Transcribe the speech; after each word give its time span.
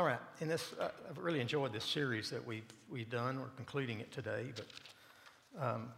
All 0.00 0.06
right, 0.06 0.18
in 0.40 0.48
this, 0.48 0.72
uh, 0.80 0.88
I've 1.10 1.18
really 1.18 1.40
enjoyed 1.40 1.74
this 1.74 1.84
series 1.84 2.30
that 2.30 2.46
we've, 2.46 2.64
we've 2.88 3.10
done. 3.10 3.38
We're 3.38 3.48
concluding 3.48 4.00
it 4.00 4.10
today, 4.10 4.46
but 4.56 5.62
um, 5.62 5.90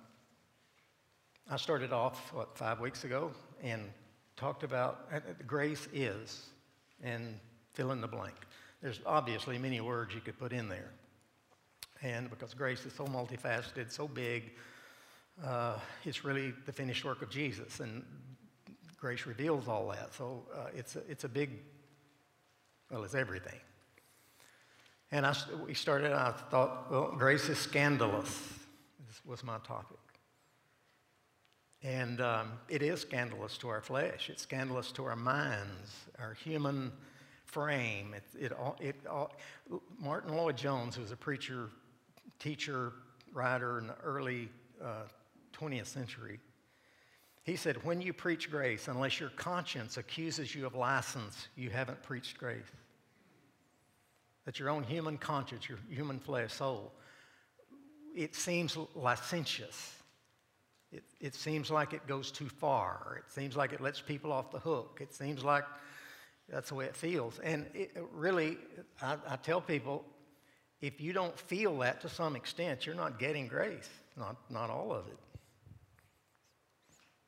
I 1.48 1.56
started 1.56 1.92
off, 1.92 2.32
what, 2.32 2.58
five 2.58 2.80
weeks 2.80 3.04
ago 3.04 3.30
and 3.62 3.82
talked 4.34 4.64
about 4.64 5.06
uh, 5.14 5.20
grace 5.46 5.86
is, 5.92 6.46
and 7.04 7.38
fill 7.74 7.92
in 7.92 8.00
the 8.00 8.08
blank. 8.08 8.34
There's 8.82 8.98
obviously 9.06 9.56
many 9.56 9.80
words 9.80 10.16
you 10.16 10.20
could 10.20 10.36
put 10.36 10.52
in 10.52 10.68
there. 10.68 10.90
And 12.02 12.28
because 12.28 12.54
grace 12.54 12.84
is 12.84 12.92
so 12.94 13.04
multifaceted, 13.04 13.92
so 13.92 14.08
big, 14.08 14.50
uh, 15.44 15.78
it's 16.04 16.24
really 16.24 16.52
the 16.66 16.72
finished 16.72 17.04
work 17.04 17.22
of 17.22 17.30
Jesus, 17.30 17.78
and 17.78 18.04
grace 18.96 19.26
reveals 19.26 19.68
all 19.68 19.86
that. 19.90 20.12
So 20.12 20.42
uh, 20.52 20.70
it's, 20.74 20.96
a, 20.96 21.08
it's 21.08 21.22
a 21.22 21.28
big, 21.28 21.50
well, 22.90 23.04
it's 23.04 23.14
everything. 23.14 23.60
And 25.12 25.26
I, 25.26 25.36
we 25.66 25.74
started, 25.74 26.12
I 26.12 26.32
thought, 26.32 26.90
well, 26.90 27.14
grace 27.16 27.50
is 27.50 27.58
scandalous. 27.58 28.30
This 29.06 29.20
was 29.26 29.44
my 29.44 29.58
topic. 29.58 29.98
And 31.82 32.22
um, 32.22 32.52
it 32.70 32.82
is 32.82 33.02
scandalous 33.02 33.58
to 33.58 33.68
our 33.68 33.82
flesh. 33.82 34.30
It's 34.30 34.42
scandalous 34.42 34.90
to 34.92 35.04
our 35.04 35.16
minds, 35.16 36.06
our 36.18 36.32
human 36.32 36.92
frame. 37.44 38.14
It, 38.14 38.24
it, 38.40 38.52
all, 38.52 38.76
it 38.80 38.96
all, 39.06 39.32
Martyn 39.98 40.34
Lloyd-Jones, 40.34 40.96
who 40.96 41.02
was 41.02 41.12
a 41.12 41.16
preacher, 41.16 41.68
teacher, 42.38 42.94
writer 43.34 43.78
in 43.78 43.88
the 43.88 43.96
early 44.02 44.48
uh, 44.82 45.02
20th 45.52 45.86
century, 45.86 46.40
he 47.42 47.56
said, 47.56 47.84
When 47.84 48.00
you 48.00 48.14
preach 48.14 48.50
grace, 48.50 48.88
unless 48.88 49.20
your 49.20 49.30
conscience 49.30 49.98
accuses 49.98 50.54
you 50.54 50.64
of 50.64 50.74
license, 50.74 51.48
you 51.54 51.68
haven't 51.68 52.02
preached 52.02 52.38
grace 52.38 52.64
that 54.44 54.58
your 54.58 54.70
own 54.70 54.82
human 54.82 55.18
conscience, 55.18 55.68
your 55.68 55.78
human 55.88 56.18
flesh, 56.18 56.52
soul, 56.52 56.92
it 58.14 58.34
seems 58.34 58.76
licentious. 58.94 59.94
It, 60.90 61.04
it 61.20 61.34
seems 61.34 61.70
like 61.70 61.92
it 61.92 62.06
goes 62.06 62.30
too 62.30 62.48
far. 62.48 63.22
It 63.24 63.32
seems 63.32 63.56
like 63.56 63.72
it 63.72 63.80
lets 63.80 64.00
people 64.00 64.32
off 64.32 64.50
the 64.50 64.58
hook. 64.58 64.98
It 65.00 65.14
seems 65.14 65.42
like 65.42 65.64
that's 66.48 66.68
the 66.68 66.74
way 66.74 66.84
it 66.84 66.96
feels. 66.96 67.38
And 67.38 67.66
it, 67.72 67.96
really, 68.12 68.58
I, 69.00 69.16
I 69.26 69.36
tell 69.36 69.60
people 69.60 70.04
if 70.82 71.00
you 71.00 71.12
don't 71.12 71.38
feel 71.38 71.78
that 71.78 72.00
to 72.02 72.08
some 72.08 72.36
extent, 72.36 72.84
you're 72.84 72.96
not 72.96 73.18
getting 73.18 73.46
grace, 73.46 73.88
not, 74.16 74.36
not 74.50 74.68
all 74.68 74.92
of 74.92 75.06
it. 75.06 75.18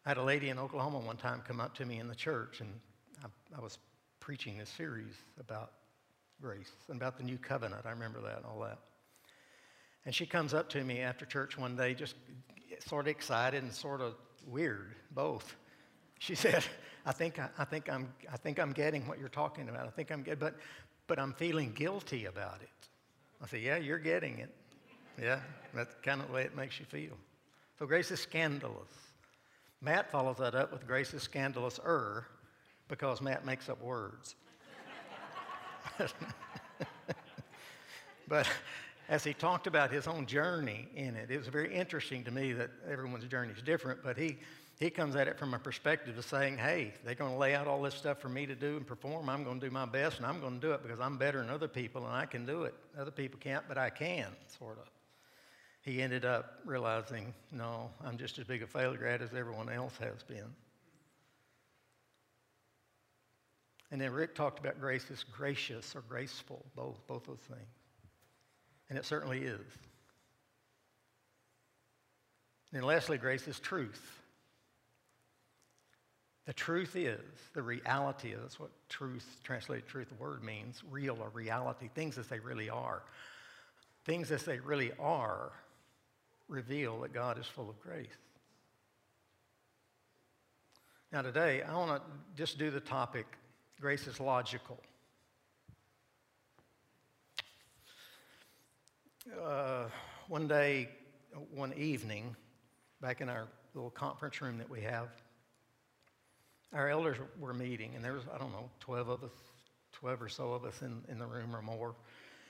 I 0.04 0.10
had 0.10 0.18
a 0.18 0.22
lady 0.22 0.50
in 0.50 0.58
Oklahoma 0.58 0.98
one 0.98 1.16
time 1.16 1.42
come 1.46 1.60
up 1.60 1.74
to 1.76 1.86
me 1.86 1.98
in 1.98 2.08
the 2.08 2.14
church, 2.14 2.60
and 2.60 2.68
I, 3.22 3.28
I 3.56 3.60
was 3.62 3.78
preaching 4.20 4.58
this 4.58 4.68
series 4.68 5.14
about 5.40 5.70
grace 6.40 6.72
and 6.88 6.96
about 6.96 7.16
the 7.16 7.24
new 7.24 7.38
covenant. 7.38 7.86
I 7.86 7.90
remember 7.90 8.20
that 8.22 8.38
and 8.38 8.46
all 8.46 8.60
that. 8.60 8.78
And 10.06 10.14
she 10.14 10.26
comes 10.26 10.52
up 10.52 10.68
to 10.70 10.84
me 10.84 11.00
after 11.00 11.24
church 11.24 11.56
one 11.56 11.76
day, 11.76 11.94
just 11.94 12.14
sort 12.86 13.06
of 13.06 13.10
excited 13.10 13.62
and 13.62 13.72
sort 13.72 14.00
of 14.00 14.14
weird, 14.46 14.94
both. 15.12 15.56
She 16.18 16.34
said, 16.34 16.64
I 17.06 17.12
think, 17.12 17.38
I, 17.38 17.48
I, 17.58 17.64
think, 17.64 17.90
I'm, 17.90 18.12
I 18.32 18.36
think 18.36 18.58
I'm 18.58 18.72
getting 18.72 19.06
what 19.06 19.18
you're 19.18 19.28
talking 19.28 19.68
about. 19.68 19.86
I 19.86 19.90
think 19.90 20.10
I'm 20.10 20.22
getting, 20.22 20.40
but, 20.40 20.56
but 21.06 21.18
I'm 21.18 21.32
feeling 21.32 21.72
guilty 21.72 22.26
about 22.26 22.60
it. 22.62 22.68
I 23.42 23.46
said, 23.46 23.60
Yeah, 23.60 23.76
you're 23.76 23.98
getting 23.98 24.38
it. 24.38 24.50
Yeah, 25.20 25.40
that's 25.74 25.94
kind 26.02 26.20
of 26.20 26.28
the 26.28 26.32
way 26.32 26.42
it 26.42 26.56
makes 26.56 26.78
you 26.80 26.86
feel. 26.86 27.16
So 27.78 27.86
grace 27.86 28.10
is 28.10 28.20
scandalous. 28.20 28.88
Matt 29.80 30.10
follows 30.10 30.38
that 30.38 30.54
up 30.54 30.72
with 30.72 30.86
grace 30.86 31.12
is 31.12 31.22
scandalous 31.22 31.78
er 31.84 32.26
because 32.88 33.20
Matt 33.20 33.44
makes 33.44 33.68
up 33.68 33.82
words. 33.82 34.34
but 38.28 38.48
as 39.08 39.24
he 39.24 39.34
talked 39.34 39.66
about 39.66 39.90
his 39.90 40.06
own 40.06 40.26
journey 40.26 40.88
in 40.94 41.16
it, 41.16 41.30
it 41.30 41.38
was 41.38 41.48
very 41.48 41.74
interesting 41.74 42.24
to 42.24 42.30
me 42.30 42.52
that 42.52 42.70
everyone's 42.90 43.24
journey 43.26 43.52
is 43.52 43.62
different, 43.62 44.02
but 44.02 44.16
he, 44.16 44.38
he 44.78 44.90
comes 44.90 45.14
at 45.14 45.28
it 45.28 45.38
from 45.38 45.54
a 45.54 45.58
perspective 45.58 46.16
of 46.16 46.24
saying, 46.24 46.56
hey, 46.56 46.94
they're 47.04 47.14
going 47.14 47.32
to 47.32 47.38
lay 47.38 47.54
out 47.54 47.66
all 47.66 47.82
this 47.82 47.94
stuff 47.94 48.20
for 48.20 48.28
me 48.28 48.46
to 48.46 48.54
do 48.54 48.76
and 48.76 48.86
perform. 48.86 49.28
I'm 49.28 49.44
going 49.44 49.60
to 49.60 49.66
do 49.66 49.70
my 49.70 49.86
best, 49.86 50.18
and 50.18 50.26
I'm 50.26 50.40
going 50.40 50.60
to 50.60 50.66
do 50.66 50.72
it 50.72 50.82
because 50.82 51.00
I'm 51.00 51.18
better 51.18 51.38
than 51.38 51.50
other 51.50 51.68
people, 51.68 52.06
and 52.06 52.14
I 52.14 52.26
can 52.26 52.46
do 52.46 52.64
it. 52.64 52.74
Other 52.98 53.10
people 53.10 53.38
can't, 53.40 53.64
but 53.68 53.78
I 53.78 53.90
can, 53.90 54.28
sort 54.58 54.78
of. 54.78 54.88
He 55.82 56.00
ended 56.00 56.24
up 56.24 56.60
realizing, 56.64 57.34
no, 57.52 57.90
I'm 58.02 58.16
just 58.16 58.38
as 58.38 58.46
big 58.46 58.62
a 58.62 58.66
failure 58.66 59.06
at 59.06 59.20
as 59.20 59.34
everyone 59.34 59.68
else 59.68 59.98
has 59.98 60.22
been. 60.22 60.54
And 63.94 64.00
then 64.02 64.12
Rick 64.12 64.34
talked 64.34 64.58
about 64.58 64.80
grace 64.80 65.06
as 65.12 65.22
gracious 65.22 65.94
or 65.94 66.00
graceful, 66.08 66.66
both, 66.74 67.06
both 67.06 67.26
those 67.26 67.38
things. 67.48 67.68
And 68.90 68.98
it 68.98 69.04
certainly 69.04 69.44
is. 69.44 69.60
And 72.72 72.84
lastly, 72.84 73.18
grace 73.18 73.46
is 73.46 73.60
truth. 73.60 74.20
The 76.46 76.52
truth 76.52 76.96
is, 76.96 77.20
the 77.52 77.62
reality 77.62 78.32
is, 78.32 78.40
that's 78.40 78.58
what 78.58 78.70
truth, 78.88 79.38
translated 79.44 79.86
truth, 79.86 80.08
the 80.08 80.16
word 80.16 80.42
means, 80.42 80.82
real 80.90 81.16
or 81.20 81.28
reality, 81.28 81.88
things 81.94 82.18
as 82.18 82.26
they 82.26 82.40
really 82.40 82.68
are. 82.68 83.04
Things 84.04 84.32
as 84.32 84.42
they 84.42 84.58
really 84.58 84.90
are 84.98 85.52
reveal 86.48 87.02
that 87.02 87.12
God 87.12 87.38
is 87.38 87.46
full 87.46 87.70
of 87.70 87.80
grace. 87.80 88.08
Now, 91.12 91.22
today, 91.22 91.62
I 91.62 91.76
want 91.76 92.02
to 92.02 92.10
just 92.36 92.58
do 92.58 92.72
the 92.72 92.80
topic 92.80 93.26
Grace 93.80 94.06
is 94.06 94.20
logical. 94.20 94.78
Uh, 99.42 99.84
one 100.28 100.46
day, 100.46 100.88
one 101.52 101.72
evening, 101.74 102.36
back 103.00 103.20
in 103.20 103.28
our 103.28 103.48
little 103.74 103.90
conference 103.90 104.40
room 104.40 104.58
that 104.58 104.70
we 104.70 104.80
have, 104.80 105.08
our 106.72 106.88
elders 106.88 107.18
were 107.38 107.52
meeting, 107.52 107.92
and 107.94 108.04
there 108.04 108.12
was, 108.12 108.22
I 108.32 108.38
don't 108.38 108.52
know, 108.52 108.70
12 108.80 109.08
of 109.08 109.24
us, 109.24 109.30
12 109.92 110.22
or 110.22 110.28
so 110.28 110.52
of 110.52 110.64
us 110.64 110.80
in, 110.82 111.02
in 111.08 111.18
the 111.18 111.26
room 111.26 111.54
or 111.54 111.60
more. 111.60 111.94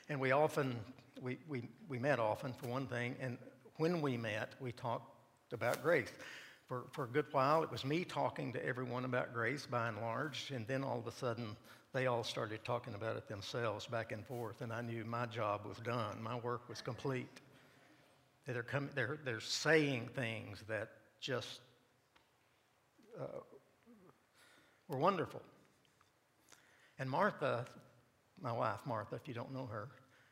And 0.08 0.20
we 0.20 0.32
often, 0.32 0.76
we, 1.22 1.38
we, 1.48 1.62
we 1.88 1.98
met 1.98 2.18
often, 2.18 2.52
for 2.52 2.68
one 2.68 2.86
thing, 2.86 3.16
and 3.20 3.38
when 3.76 4.00
we 4.02 4.16
met, 4.16 4.52
we 4.60 4.72
talked 4.72 5.10
about 5.52 5.82
grace 5.82 6.12
for, 6.66 6.84
for 6.92 7.04
a 7.04 7.08
good 7.08 7.26
while, 7.32 7.62
it 7.62 7.70
was 7.70 7.84
me 7.84 8.04
talking 8.04 8.52
to 8.52 8.66
everyone 8.66 9.04
about 9.04 9.34
grace 9.34 9.66
by 9.66 9.88
and 9.88 9.98
large, 10.00 10.50
and 10.54 10.66
then 10.66 10.82
all 10.82 10.98
of 10.98 11.06
a 11.06 11.12
sudden, 11.12 11.56
they 11.92 12.06
all 12.06 12.24
started 12.24 12.64
talking 12.64 12.94
about 12.94 13.16
it 13.16 13.28
themselves 13.28 13.86
back 13.86 14.12
and 14.12 14.26
forth, 14.26 14.62
and 14.62 14.72
I 14.72 14.80
knew 14.80 15.04
my 15.04 15.26
job 15.26 15.66
was 15.66 15.78
done. 15.78 16.22
My 16.22 16.36
work 16.36 16.68
was 16.68 16.80
complete. 16.80 17.40
They're, 18.46 18.62
com- 18.62 18.90
they're, 18.94 19.18
they're 19.24 19.40
saying 19.40 20.08
things 20.14 20.62
that 20.68 20.88
just 21.20 21.60
uh, 23.20 23.40
were 24.88 24.98
wonderful. 24.98 25.42
And 26.98 27.10
Martha, 27.10 27.66
my 28.40 28.52
wife, 28.52 28.80
Martha, 28.86 29.16
if 29.16 29.26
you 29.28 29.34
don't 29.34 29.52
know 29.52 29.66
her, 29.66 29.88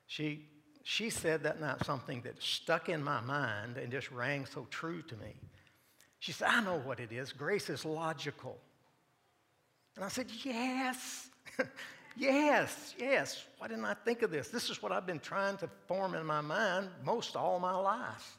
she, 0.07 0.47
she 0.83 1.11
said 1.11 1.43
that 1.45 1.61
night 1.61 1.85
something 1.85 2.23
that 2.23 2.43
stuck 2.43 2.89
in 2.89 3.03
my 3.03 3.21
mind 3.21 3.77
and 3.77 3.91
just 3.91 4.11
rang 4.11 4.47
so 4.47 4.67
true 4.71 5.03
to 5.03 5.17
me. 5.17 5.35
She 6.23 6.31
said, 6.31 6.51
I 6.51 6.61
know 6.61 6.79
what 6.79 7.01
it 7.01 7.11
is. 7.11 7.33
Grace 7.33 7.69
is 7.69 7.85
logical. 7.85 8.57
And 9.97 10.05
I 10.05 10.09
said, 10.09 10.27
Yes, 10.45 11.31
yes, 12.17 12.95
yes. 12.97 13.45
Why 13.59 13.67
didn't 13.67 13.87
I 13.87 13.95
think 13.95 14.23
of 14.23 14.31
this? 14.31 14.47
This 14.47 14.71
is 14.71 14.81
what 14.81 14.93
I've 14.93 15.05
been 15.05 15.19
trying 15.19 15.57
to 15.57 15.69
form 15.89 16.15
in 16.15 16.25
my 16.25 16.41
mind 16.41 16.91
most 17.05 17.35
all 17.35 17.59
my 17.59 17.75
life. 17.75 18.39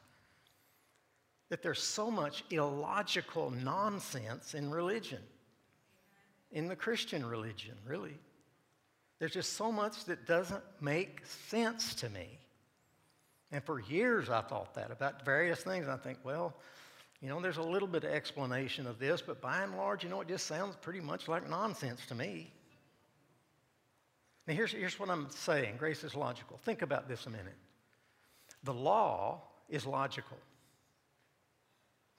That 1.50 1.62
there's 1.62 1.82
so 1.82 2.10
much 2.10 2.42
illogical 2.48 3.50
nonsense 3.50 4.54
in 4.54 4.70
religion, 4.70 5.20
in 6.52 6.68
the 6.68 6.76
Christian 6.76 7.22
religion, 7.26 7.74
really. 7.86 8.16
There's 9.18 9.34
just 9.34 9.58
so 9.58 9.70
much 9.70 10.06
that 10.06 10.26
doesn't 10.26 10.64
make 10.80 11.20
sense 11.26 11.94
to 11.96 12.08
me. 12.08 12.38
And 13.52 13.62
for 13.62 13.78
years 13.78 14.30
I 14.30 14.40
thought 14.40 14.72
that 14.72 14.90
about 14.90 15.26
various 15.26 15.62
things. 15.62 15.84
And 15.84 15.92
I 15.92 15.98
think, 15.98 16.16
well, 16.24 16.54
you 17.24 17.30
know, 17.30 17.40
there's 17.40 17.56
a 17.56 17.62
little 17.62 17.88
bit 17.88 18.04
of 18.04 18.10
explanation 18.10 18.86
of 18.86 18.98
this, 18.98 19.22
but 19.22 19.40
by 19.40 19.62
and 19.62 19.74
large, 19.78 20.04
you 20.04 20.10
know, 20.10 20.20
it 20.20 20.28
just 20.28 20.46
sounds 20.46 20.76
pretty 20.76 21.00
much 21.00 21.26
like 21.26 21.48
nonsense 21.48 22.04
to 22.08 22.14
me. 22.14 22.52
Now, 24.46 24.52
here's, 24.52 24.72
here's 24.72 25.00
what 25.00 25.08
I'm 25.08 25.30
saying 25.30 25.76
grace 25.78 26.04
is 26.04 26.14
logical. 26.14 26.60
Think 26.66 26.82
about 26.82 27.08
this 27.08 27.24
a 27.24 27.30
minute. 27.30 27.56
The 28.64 28.74
law 28.74 29.40
is 29.70 29.86
logical. 29.86 30.36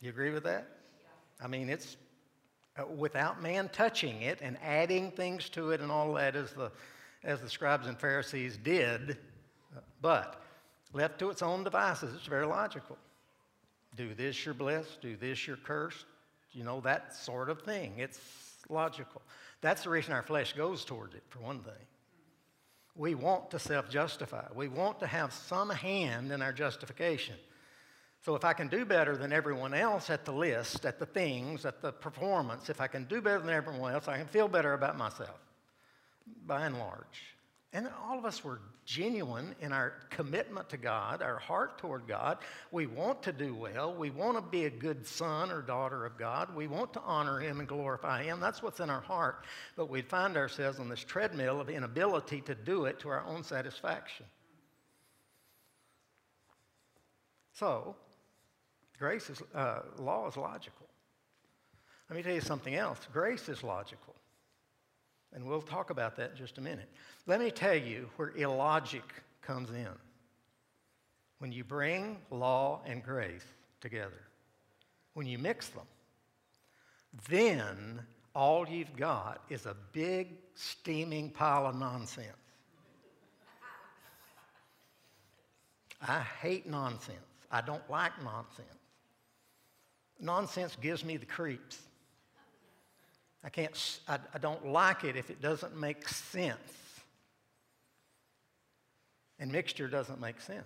You 0.01 0.09
agree 0.09 0.31
with 0.31 0.43
that? 0.45 0.65
I 1.39 1.45
mean, 1.45 1.69
it's 1.69 1.97
uh, 2.75 2.87
without 2.87 3.43
man 3.43 3.69
touching 3.71 4.23
it 4.23 4.39
and 4.41 4.57
adding 4.63 5.11
things 5.11 5.49
to 5.49 5.69
it 5.69 5.81
and 5.81 5.91
all 5.91 6.15
that 6.15 6.35
as 6.35 6.51
the, 6.53 6.71
as 7.23 7.41
the 7.41 7.49
scribes 7.49 7.85
and 7.85 7.99
Pharisees 7.99 8.57
did, 8.57 9.19
uh, 9.77 9.81
but 10.01 10.41
left 10.93 11.19
to 11.19 11.29
its 11.29 11.43
own 11.43 11.63
devices, 11.63 12.15
it's 12.15 12.25
very 12.25 12.47
logical. 12.47 12.97
Do 13.95 14.13
this, 14.13 14.45
you're 14.45 14.53
blessed. 14.53 15.01
Do 15.01 15.15
this, 15.15 15.47
you're 15.47 15.57
cursed. 15.57 16.05
You 16.51 16.63
know, 16.63 16.81
that 16.81 17.15
sort 17.15 17.49
of 17.49 17.61
thing. 17.61 17.93
It's 17.97 18.19
logical. 18.69 19.21
That's 19.61 19.83
the 19.83 19.89
reason 19.89 20.13
our 20.13 20.23
flesh 20.23 20.53
goes 20.53 20.85
towards 20.85 21.15
it, 21.15 21.23
for 21.29 21.39
one 21.39 21.59
thing. 21.59 21.73
We 22.95 23.15
want 23.15 23.51
to 23.51 23.59
self 23.59 23.89
justify. 23.89 24.45
We 24.53 24.67
want 24.67 24.99
to 25.01 25.07
have 25.07 25.33
some 25.33 25.69
hand 25.69 26.31
in 26.31 26.41
our 26.41 26.53
justification. 26.53 27.35
So 28.25 28.35
if 28.35 28.43
I 28.43 28.53
can 28.53 28.69
do 28.69 28.85
better 28.85 29.15
than 29.15 29.31
everyone 29.31 29.73
else 29.73 30.09
at 30.09 30.25
the 30.25 30.31
list, 30.31 30.85
at 30.85 30.97
the 30.97 31.05
things, 31.05 31.65
at 31.65 31.81
the 31.81 31.91
performance, 31.91 32.69
if 32.69 32.81
I 32.81 32.87
can 32.87 33.03
do 33.03 33.21
better 33.21 33.39
than 33.39 33.51
everyone 33.51 33.93
else, 33.93 34.07
I 34.07 34.17
can 34.17 34.25
feel 34.25 34.47
better 34.47 34.73
about 34.73 34.97
myself, 34.97 35.39
by 36.47 36.65
and 36.65 36.79
large. 36.79 37.34
And 37.75 37.89
all 38.07 38.17
of 38.17 38.23
us 38.23 38.41
were 38.41 38.61
genuine 38.85 39.53
in 39.59 39.73
our 39.73 39.95
commitment 40.09 40.69
to 40.69 40.77
God, 40.77 41.21
our 41.21 41.37
heart 41.37 41.77
toward 41.77 42.07
God. 42.07 42.37
We 42.71 42.87
want 42.87 43.21
to 43.23 43.33
do 43.33 43.53
well. 43.53 43.93
We 43.93 44.11
want 44.11 44.37
to 44.37 44.41
be 44.41 44.63
a 44.63 44.69
good 44.69 45.05
son 45.05 45.51
or 45.51 45.61
daughter 45.61 46.05
of 46.05 46.17
God. 46.17 46.55
We 46.55 46.67
want 46.67 46.93
to 46.93 47.01
honor 47.01 47.37
Him 47.37 47.59
and 47.59 47.67
glorify 47.67 48.23
Him. 48.23 48.39
That's 48.39 48.63
what's 48.63 48.79
in 48.79 48.89
our 48.89 49.01
heart. 49.01 49.43
But 49.75 49.89
we 49.89 50.01
find 50.01 50.37
ourselves 50.37 50.79
on 50.79 50.87
this 50.87 51.03
treadmill 51.03 51.59
of 51.59 51.69
inability 51.69 52.39
to 52.41 52.55
do 52.55 52.85
it 52.85 52.97
to 53.01 53.09
our 53.09 53.25
own 53.25 53.43
satisfaction. 53.43 54.25
So, 57.51 57.93
Grace 58.97 59.29
is, 59.29 59.41
uh, 59.53 59.79
law 59.99 60.29
is 60.29 60.37
logical. 60.37 60.87
Let 62.09 62.15
me 62.15 62.23
tell 62.23 62.33
you 62.35 62.39
something 62.39 62.75
else. 62.75 62.99
Grace 63.11 63.49
is 63.49 63.63
logical. 63.63 64.14
And 65.35 65.45
we'll 65.45 65.61
talk 65.61 65.89
about 65.89 66.15
that 66.15 66.31
in 66.31 66.37
just 66.37 66.57
a 66.57 66.61
minute. 66.61 66.89
Let 67.27 67.41
me 67.41 67.51
tell 67.51 67.75
you 67.75 68.09
where 68.15 68.31
illogic 68.37 69.03
comes 69.41 69.69
in. 69.69 69.89
When 71.39 71.51
you 71.51 71.65
bring 71.65 72.17
law 72.31 72.79
and 72.85 73.03
grace 73.03 73.43
together, 73.81 74.23
when 75.13 75.27
you 75.27 75.37
mix 75.37 75.67
them, 75.67 75.85
then 77.29 77.99
all 78.33 78.65
you've 78.67 78.95
got 78.95 79.43
is 79.49 79.65
a 79.65 79.75
big, 79.91 80.29
steaming 80.55 81.29
pile 81.29 81.67
of 81.67 81.75
nonsense. 81.75 82.27
I 86.07 86.19
hate 86.19 86.65
nonsense. 86.65 87.17
I 87.51 87.61
don't 87.61 87.87
like 87.89 88.11
nonsense. 88.23 88.67
Nonsense 90.19 90.77
gives 90.81 91.03
me 91.03 91.17
the 91.17 91.25
creeps. 91.25 91.79
I 93.45 93.49
can't, 93.49 93.99
I, 94.07 94.17
I 94.33 94.39
don't 94.39 94.65
like 94.65 95.03
it 95.03 95.15
if 95.15 95.29
it 95.29 95.39
doesn't 95.39 95.77
make 95.77 96.09
sense. 96.09 96.57
And 99.37 99.51
mixture 99.51 99.87
doesn't 99.87 100.19
make 100.19 100.41
sense. 100.41 100.65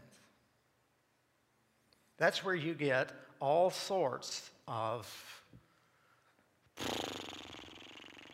That's 2.18 2.44
where 2.44 2.56
you 2.56 2.74
get 2.74 3.12
all 3.42 3.70
sorts 3.70 4.50
of 4.66 5.44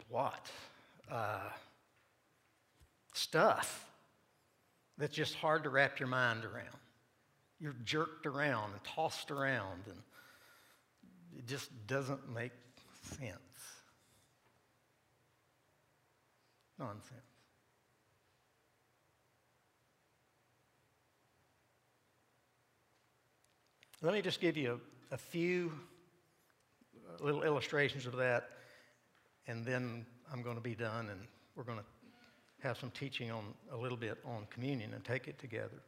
what? 0.09 0.45
Uh, 1.11 1.49
stuff 3.13 3.85
that's 4.97 5.15
just 5.15 5.35
hard 5.35 5.63
to 5.63 5.69
wrap 5.69 5.99
your 5.99 6.07
mind 6.07 6.45
around. 6.45 6.67
You're 7.59 7.75
jerked 7.83 8.27
around 8.27 8.73
and 8.73 8.83
tossed 8.83 9.31
around 9.31 9.81
and 9.87 9.97
it 11.37 11.47
just 11.47 11.69
doesn't 11.87 12.31
make 12.33 12.51
sense. 13.17 13.39
Nonsense. 16.77 17.21
Let 24.01 24.13
me 24.13 24.21
just 24.21 24.41
give 24.41 24.57
you 24.57 24.79
a, 25.11 25.15
a 25.15 25.17
few 25.17 25.71
uh, 26.95 27.23
little 27.23 27.43
illustrations 27.43 28.05
of 28.05 28.17
that, 28.17 28.49
and 29.47 29.65
then 29.65 30.05
I'm 30.31 30.41
going 30.41 30.57
to 30.57 30.61
be 30.61 30.75
done, 30.75 31.09
and 31.09 31.19
we're 31.55 31.63
going 31.63 31.79
to 31.79 31.85
have 32.67 32.77
some 32.77 32.91
teaching 32.91 33.31
on 33.31 33.43
a 33.71 33.77
little 33.77 33.97
bit 33.97 34.17
on 34.25 34.47
communion 34.49 34.93
and 34.93 35.03
take 35.03 35.27
it 35.27 35.39
together. 35.39 35.81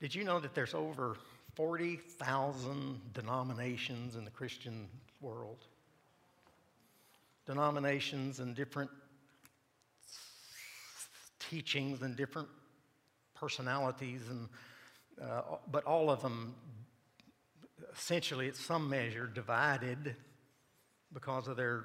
Did 0.00 0.14
you 0.14 0.24
know 0.24 0.38
that 0.40 0.54
there's 0.54 0.74
over 0.74 1.16
40,000 1.54 3.00
denominations 3.12 4.16
in 4.16 4.24
the 4.24 4.30
Christian 4.30 4.88
world. 5.20 5.64
Denominations 7.46 8.40
and 8.40 8.54
different 8.54 8.90
teachings 11.38 12.02
and 12.02 12.16
different 12.16 12.48
personalities, 13.34 14.22
and, 14.30 14.48
uh, 15.20 15.42
but 15.70 15.84
all 15.84 16.10
of 16.10 16.22
them 16.22 16.54
essentially, 17.96 18.48
at 18.48 18.56
some 18.56 18.88
measure, 18.88 19.26
divided 19.26 20.16
because 21.12 21.48
of 21.48 21.56
their 21.56 21.84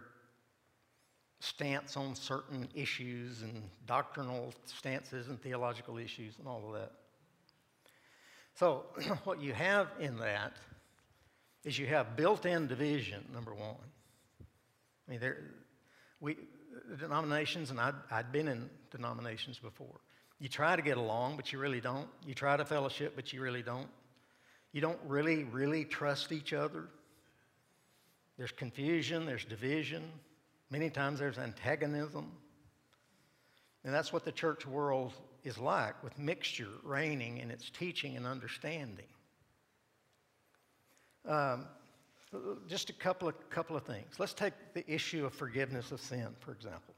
stance 1.40 1.96
on 1.96 2.16
certain 2.16 2.68
issues 2.74 3.42
and 3.42 3.64
doctrinal 3.86 4.54
stances 4.66 5.30
and 5.30 5.42
theological 5.42 5.98
issues 5.98 6.38
and 6.40 6.48
all 6.48 6.64
of 6.68 6.74
that. 6.74 6.92
So, 8.56 8.86
what 9.24 9.42
you 9.42 9.54
have 9.54 9.88
in 10.00 10.18
that 10.18 10.58
is 11.64 11.78
you 11.78 11.88
have 11.88 12.16
built 12.16 12.46
in 12.46 12.68
division, 12.68 13.24
number 13.34 13.54
one. 13.54 13.76
I 15.10 15.12
mean, 15.12 15.22
there, 15.22 15.38
we, 16.22 16.38
denominations, 17.00 17.72
and 17.72 17.80
I'd, 17.80 17.96
I'd 18.12 18.32
been 18.32 18.48
in 18.48 18.70
denominations 18.92 19.58
before. 19.58 20.00
You 20.40 20.50
try 20.50 20.76
to 20.76 20.84
get 20.84 20.98
along, 20.98 21.36
but 21.36 21.52
you 21.52 21.58
really 21.58 21.82
don't. 21.82 22.08
You 22.28 22.36
try 22.36 22.56
to 22.56 22.64
fellowship, 22.64 23.14
but 23.16 23.34
you 23.34 23.42
really 23.42 23.64
don't. 23.64 23.88
You 24.72 24.82
don't 24.82 25.00
really, 25.08 25.46
really 25.46 25.84
trust 25.84 26.32
each 26.32 26.54
other. 26.54 26.86
There's 28.38 28.52
confusion, 28.52 29.26
there's 29.26 29.46
division. 29.46 30.04
Many 30.70 30.92
times 30.92 31.18
there's 31.18 31.40
antagonism. 31.40 32.32
And 33.84 33.92
that's 33.92 34.14
what 34.14 34.26
the 34.26 34.32
church 34.32 34.68
world 34.68 35.14
is 35.44 35.58
like, 35.58 36.04
with 36.04 36.20
mixture 36.20 36.68
reigning 36.84 37.40
in 37.40 37.50
its 37.50 37.72
teaching 37.72 38.16
and 38.16 38.28
understanding. 38.28 39.08
Um, 41.28 41.66
just 42.68 42.90
a 42.90 42.94
couple 42.94 43.28
of, 43.28 43.50
couple 43.50 43.76
of 43.76 43.84
things. 43.84 44.20
Let's 44.20 44.34
take 44.34 44.54
the 44.74 44.90
issue 44.92 45.26
of 45.26 45.34
forgiveness 45.34 45.92
of 45.92 46.00
sin, 46.00 46.28
for 46.40 46.52
example. 46.52 46.94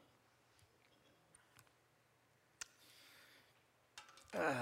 Uh, 4.34 4.54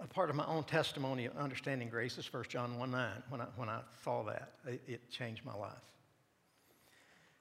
a 0.00 0.06
part 0.06 0.30
of 0.30 0.36
my 0.36 0.46
own 0.46 0.64
testimony 0.64 1.26
of 1.26 1.36
understanding 1.36 1.88
grace 1.88 2.18
is 2.18 2.32
1 2.32 2.44
John 2.48 2.78
1 2.78 2.90
9. 2.90 3.10
When 3.28 3.40
I, 3.40 3.46
when 3.56 3.68
I 3.68 3.80
saw 4.04 4.22
that, 4.24 4.52
it, 4.66 4.82
it 4.86 5.10
changed 5.10 5.44
my 5.44 5.54
life. 5.54 5.72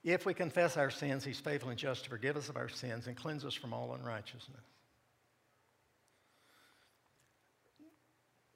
If 0.04 0.26
we 0.26 0.34
confess 0.34 0.78
our 0.78 0.90
sins, 0.90 1.24
he's 1.24 1.40
faithful 1.40 1.70
and 1.70 1.78
just 1.78 2.06
to 2.06 2.10
forgive 2.10 2.36
us 2.36 2.50
of 2.50 2.58
our 2.58 2.70
sins 2.70 3.08
and 3.08 3.16
cleanse 3.16 3.46
us 3.46 3.54
from 3.54 3.74
all 3.74 3.94
unrighteousness. 3.94 4.71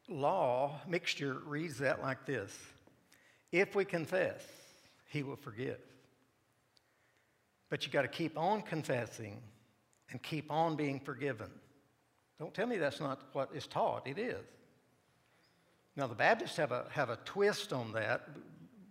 Law, 0.07 0.79
mixture, 0.88 1.39
reads 1.45 1.79
that 1.79 2.01
like 2.01 2.25
this 2.25 2.55
If 3.51 3.75
we 3.75 3.85
confess, 3.85 4.41
he 5.07 5.24
will 5.24 5.35
forgive. 5.35 5.79
But 7.69 7.85
you 7.85 7.91
got 7.91 8.03
to 8.03 8.07
keep 8.07 8.38
on 8.38 8.62
confessing 8.62 9.41
and 10.12 10.21
keep 10.21 10.51
on 10.51 10.75
being 10.75 11.00
forgiven. 11.00 11.50
Don't 12.39 12.53
tell 12.53 12.67
me 12.67 12.77
that's 12.77 13.00
not 13.00 13.21
what 13.33 13.50
is 13.55 13.65
taught. 13.65 14.07
It 14.07 14.19
is. 14.19 14.45
Now, 15.95 16.07
the 16.07 16.15
Baptists 16.15 16.57
have 16.57 16.71
a, 16.71 16.85
have 16.91 17.09
a 17.09 17.15
twist 17.25 17.71
on 17.71 17.93
that 17.93 18.27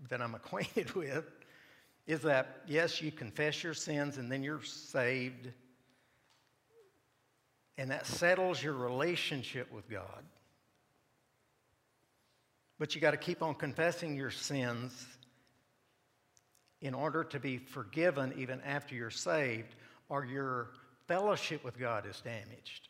that 0.08 0.20
I'm 0.20 0.34
acquainted 0.34 0.92
with 0.94 1.24
is 2.06 2.20
that, 2.22 2.62
yes, 2.66 3.00
you 3.00 3.10
confess 3.10 3.62
your 3.62 3.74
sins 3.74 4.18
and 4.18 4.30
then 4.30 4.42
you're 4.42 4.62
saved, 4.62 5.48
and 7.78 7.90
that 7.90 8.06
settles 8.06 8.62
your 8.62 8.74
relationship 8.74 9.72
with 9.72 9.88
God. 9.88 10.24
But 12.78 12.94
you 12.94 13.00
got 13.00 13.12
to 13.12 13.16
keep 13.16 13.42
on 13.42 13.54
confessing 13.54 14.16
your 14.16 14.30
sins 14.30 15.06
in 16.80 16.92
order 16.92 17.24
to 17.24 17.40
be 17.40 17.58
forgiven 17.58 18.34
even 18.36 18.60
after 18.60 18.94
you're 18.94 19.10
saved, 19.10 19.74
or 20.08 20.24
your 20.24 20.70
fellowship 21.08 21.64
with 21.64 21.78
God 21.78 22.06
is 22.06 22.20
damaged. 22.20 22.88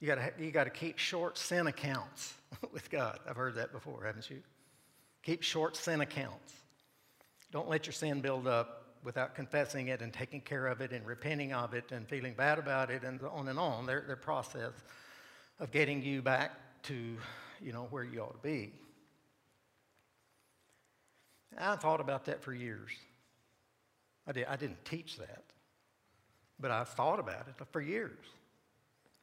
You 0.00 0.06
got 0.06 0.38
you 0.38 0.52
to 0.52 0.70
keep 0.70 0.98
short 0.98 1.36
sin 1.36 1.66
accounts 1.66 2.34
with 2.72 2.88
God. 2.88 3.18
I've 3.28 3.36
heard 3.36 3.56
that 3.56 3.72
before, 3.72 4.04
haven't 4.04 4.30
you? 4.30 4.42
Keep 5.24 5.42
short 5.42 5.76
sin 5.76 6.00
accounts. 6.00 6.54
Don't 7.50 7.68
let 7.68 7.86
your 7.86 7.92
sin 7.92 8.20
build 8.20 8.46
up 8.46 8.78
without 9.02 9.34
confessing 9.34 9.88
it 9.88 10.02
and 10.02 10.12
taking 10.12 10.40
care 10.40 10.66
of 10.66 10.80
it 10.80 10.92
and 10.92 11.06
repenting 11.06 11.52
of 11.52 11.74
it 11.74 11.90
and 11.92 12.06
feeling 12.08 12.34
bad 12.34 12.58
about 12.58 12.90
it 12.90 13.02
and 13.02 13.20
on 13.22 13.48
and 13.48 13.58
on. 13.58 13.86
Their, 13.86 14.04
their 14.06 14.16
process 14.16 14.72
of 15.58 15.70
getting 15.70 16.02
you 16.02 16.22
back 16.22 16.52
to, 16.84 17.16
you 17.62 17.72
know, 17.72 17.86
where 17.90 18.04
you 18.04 18.20
ought 18.20 18.40
to 18.40 18.48
be. 18.48 18.72
I 21.56 21.76
thought 21.76 22.00
about 22.00 22.26
that 22.26 22.42
for 22.42 22.52
years. 22.52 22.90
I, 24.26 24.32
did, 24.32 24.46
I 24.46 24.56
didn't 24.56 24.84
teach 24.84 25.16
that, 25.16 25.44
but 26.60 26.70
I 26.70 26.84
thought 26.84 27.18
about 27.18 27.48
it 27.48 27.54
for 27.72 27.80
years. 27.80 28.18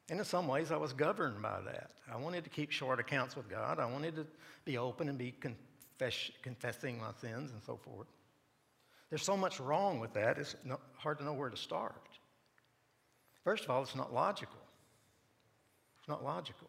And 0.09 0.19
in 0.19 0.25
some 0.25 0.47
ways, 0.47 0.71
I 0.71 0.77
was 0.77 0.93
governed 0.93 1.41
by 1.41 1.61
that. 1.65 1.91
I 2.11 2.17
wanted 2.17 2.43
to 2.43 2.49
keep 2.49 2.71
short 2.71 2.99
accounts 2.99 3.35
with 3.35 3.49
God. 3.49 3.79
I 3.79 3.85
wanted 3.85 4.15
to 4.17 4.27
be 4.63 4.77
open 4.77 5.09
and 5.09 5.17
be 5.17 5.31
confess, 5.31 6.31
confessing 6.43 6.99
my 6.99 7.11
sins 7.21 7.51
and 7.51 7.61
so 7.65 7.77
forth. 7.77 8.07
There's 9.09 9.23
so 9.23 9.37
much 9.37 9.59
wrong 9.59 9.99
with 9.99 10.13
that, 10.13 10.37
it's 10.37 10.55
not, 10.63 10.81
hard 10.97 11.19
to 11.19 11.23
know 11.23 11.33
where 11.33 11.49
to 11.49 11.57
start. 11.57 11.95
First 13.43 13.63
of 13.63 13.69
all, 13.69 13.83
it's 13.83 13.95
not 13.95 14.13
logical. 14.13 14.59
It's 15.99 16.07
not 16.07 16.23
logical. 16.23 16.67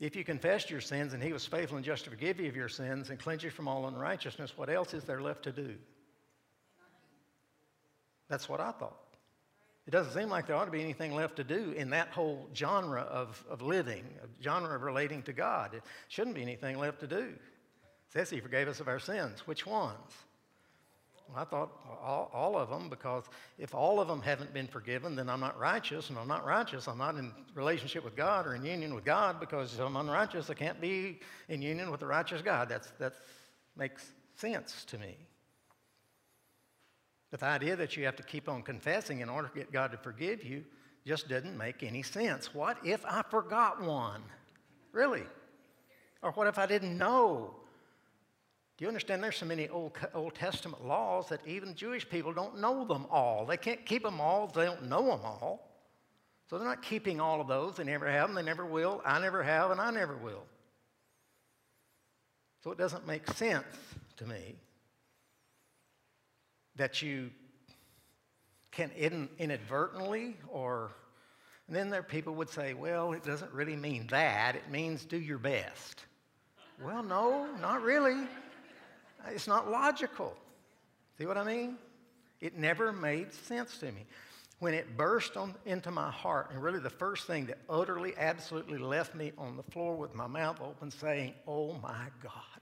If 0.00 0.16
you 0.16 0.24
confessed 0.24 0.70
your 0.70 0.80
sins 0.80 1.12
and 1.12 1.22
he 1.22 1.32
was 1.32 1.46
faithful 1.46 1.76
and 1.76 1.84
just 1.84 2.04
to 2.04 2.10
forgive 2.10 2.40
you 2.40 2.48
of 2.48 2.56
your 2.56 2.68
sins 2.68 3.10
and 3.10 3.18
cleanse 3.18 3.42
you 3.42 3.50
from 3.50 3.68
all 3.68 3.86
unrighteousness, 3.86 4.56
what 4.56 4.68
else 4.68 4.92
is 4.92 5.04
there 5.04 5.22
left 5.22 5.44
to 5.44 5.52
do? 5.52 5.76
That's 8.28 8.48
what 8.48 8.60
I 8.60 8.72
thought. 8.72 8.98
It 9.86 9.90
doesn't 9.90 10.14
seem 10.14 10.30
like 10.30 10.46
there 10.46 10.56
ought 10.56 10.64
to 10.64 10.70
be 10.70 10.82
anything 10.82 11.14
left 11.14 11.36
to 11.36 11.44
do 11.44 11.72
in 11.72 11.90
that 11.90 12.08
whole 12.08 12.48
genre 12.54 13.02
of, 13.02 13.44
of 13.50 13.60
living, 13.60 14.04
a 14.22 14.42
genre 14.42 14.74
of 14.74 14.82
relating 14.82 15.22
to 15.24 15.32
God. 15.32 15.74
It 15.74 15.82
shouldn't 16.08 16.34
be 16.34 16.42
anything 16.42 16.78
left 16.78 17.00
to 17.00 17.06
do. 17.06 17.16
It 17.16 18.12
says 18.12 18.30
He 18.30 18.40
forgave 18.40 18.66
us 18.66 18.80
of 18.80 18.88
our 18.88 18.98
sins. 18.98 19.46
Which 19.46 19.66
ones? 19.66 20.10
I 21.36 21.44
thought 21.44 21.70
all, 22.02 22.30
all, 22.32 22.56
of 22.56 22.68
them, 22.68 22.88
because 22.88 23.24
if 23.58 23.74
all 23.74 24.00
of 24.00 24.08
them 24.08 24.20
haven't 24.20 24.52
been 24.52 24.66
forgiven, 24.66 25.16
then 25.16 25.28
I'm 25.28 25.40
not 25.40 25.58
righteous, 25.58 26.10
and 26.10 26.18
I'm 26.18 26.28
not 26.28 26.44
righteous. 26.44 26.86
I'm 26.86 26.98
not 26.98 27.16
in 27.16 27.32
relationship 27.54 28.04
with 28.04 28.14
God 28.14 28.46
or 28.46 28.54
in 28.54 28.64
union 28.64 28.94
with 28.94 29.04
God 29.04 29.40
because 29.40 29.78
I'm 29.78 29.96
unrighteous. 29.96 30.50
I 30.50 30.54
can't 30.54 30.80
be 30.80 31.20
in 31.48 31.62
union 31.62 31.90
with 31.90 32.00
the 32.00 32.06
righteous 32.06 32.42
God. 32.42 32.68
That's, 32.68 32.90
that 32.98 33.14
makes 33.76 34.12
sense 34.36 34.84
to 34.86 34.98
me. 34.98 35.16
But 37.30 37.40
the 37.40 37.46
idea 37.46 37.74
that 37.76 37.96
you 37.96 38.04
have 38.04 38.16
to 38.16 38.22
keep 38.22 38.48
on 38.48 38.62
confessing 38.62 39.20
in 39.20 39.28
order 39.28 39.48
to 39.48 39.54
get 39.54 39.72
God 39.72 39.90
to 39.92 39.98
forgive 39.98 40.44
you 40.44 40.64
just 41.06 41.28
doesn't 41.28 41.56
make 41.56 41.82
any 41.82 42.02
sense. 42.02 42.54
What 42.54 42.78
if 42.84 43.04
I 43.04 43.22
forgot 43.28 43.82
one? 43.82 44.22
Really? 44.92 45.24
Or 46.22 46.30
what 46.32 46.46
if 46.46 46.58
I 46.58 46.66
didn't 46.66 46.96
know? 46.96 47.56
Do 48.76 48.84
you 48.84 48.88
understand 48.88 49.22
there's 49.22 49.36
so 49.36 49.46
many 49.46 49.68
Old, 49.68 49.96
Old 50.14 50.34
Testament 50.34 50.84
laws 50.84 51.28
that 51.28 51.46
even 51.46 51.74
Jewish 51.74 52.08
people 52.08 52.32
don't 52.32 52.60
know 52.60 52.84
them 52.84 53.06
all? 53.08 53.46
They 53.46 53.56
can't 53.56 53.84
keep 53.86 54.02
them 54.02 54.20
all, 54.20 54.48
they 54.48 54.64
don't 54.64 54.88
know 54.88 55.04
them 55.06 55.20
all. 55.24 55.70
So 56.48 56.58
they're 56.58 56.68
not 56.68 56.82
keeping 56.82 57.20
all 57.20 57.40
of 57.40 57.48
those. 57.48 57.76
They 57.76 57.84
never 57.84 58.10
have 58.10 58.28
them, 58.28 58.34
they 58.34 58.42
never 58.42 58.66
will. 58.66 59.00
I 59.04 59.20
never 59.20 59.42
have, 59.42 59.70
and 59.70 59.80
I 59.80 59.90
never 59.90 60.16
will. 60.16 60.44
So 62.62 62.72
it 62.72 62.78
doesn't 62.78 63.06
make 63.06 63.30
sense 63.32 63.66
to 64.16 64.26
me 64.26 64.56
that 66.76 67.02
you 67.02 67.30
can 68.72 68.90
in, 68.92 69.28
inadvertently 69.38 70.36
or 70.48 70.90
and 71.68 71.76
then 71.76 71.88
there 71.88 72.02
people 72.02 72.34
would 72.34 72.50
say 72.50 72.74
well 72.74 73.12
it 73.12 73.22
doesn't 73.22 73.52
really 73.52 73.76
mean 73.76 74.06
that 74.08 74.56
it 74.56 74.68
means 74.70 75.04
do 75.04 75.16
your 75.16 75.38
best 75.38 76.04
well 76.82 77.02
no 77.02 77.46
not 77.60 77.82
really 77.82 78.26
it's 79.30 79.46
not 79.46 79.70
logical. 79.70 80.36
See 81.18 81.26
what 81.26 81.38
I 81.38 81.44
mean? 81.44 81.76
It 82.40 82.56
never 82.56 82.92
made 82.92 83.32
sense 83.32 83.78
to 83.78 83.86
me. 83.86 84.04
When 84.58 84.74
it 84.74 84.96
burst 84.96 85.36
on, 85.36 85.54
into 85.66 85.90
my 85.90 86.10
heart, 86.10 86.50
and 86.52 86.62
really 86.62 86.78
the 86.78 86.90
first 86.90 87.26
thing 87.26 87.46
that 87.46 87.58
utterly, 87.68 88.14
absolutely 88.16 88.78
left 88.78 89.14
me 89.14 89.32
on 89.36 89.56
the 89.56 89.62
floor 89.62 89.96
with 89.96 90.14
my 90.14 90.26
mouth 90.26 90.60
open 90.60 90.90
saying, 90.90 91.34
Oh 91.46 91.74
my 91.82 92.06
God, 92.22 92.60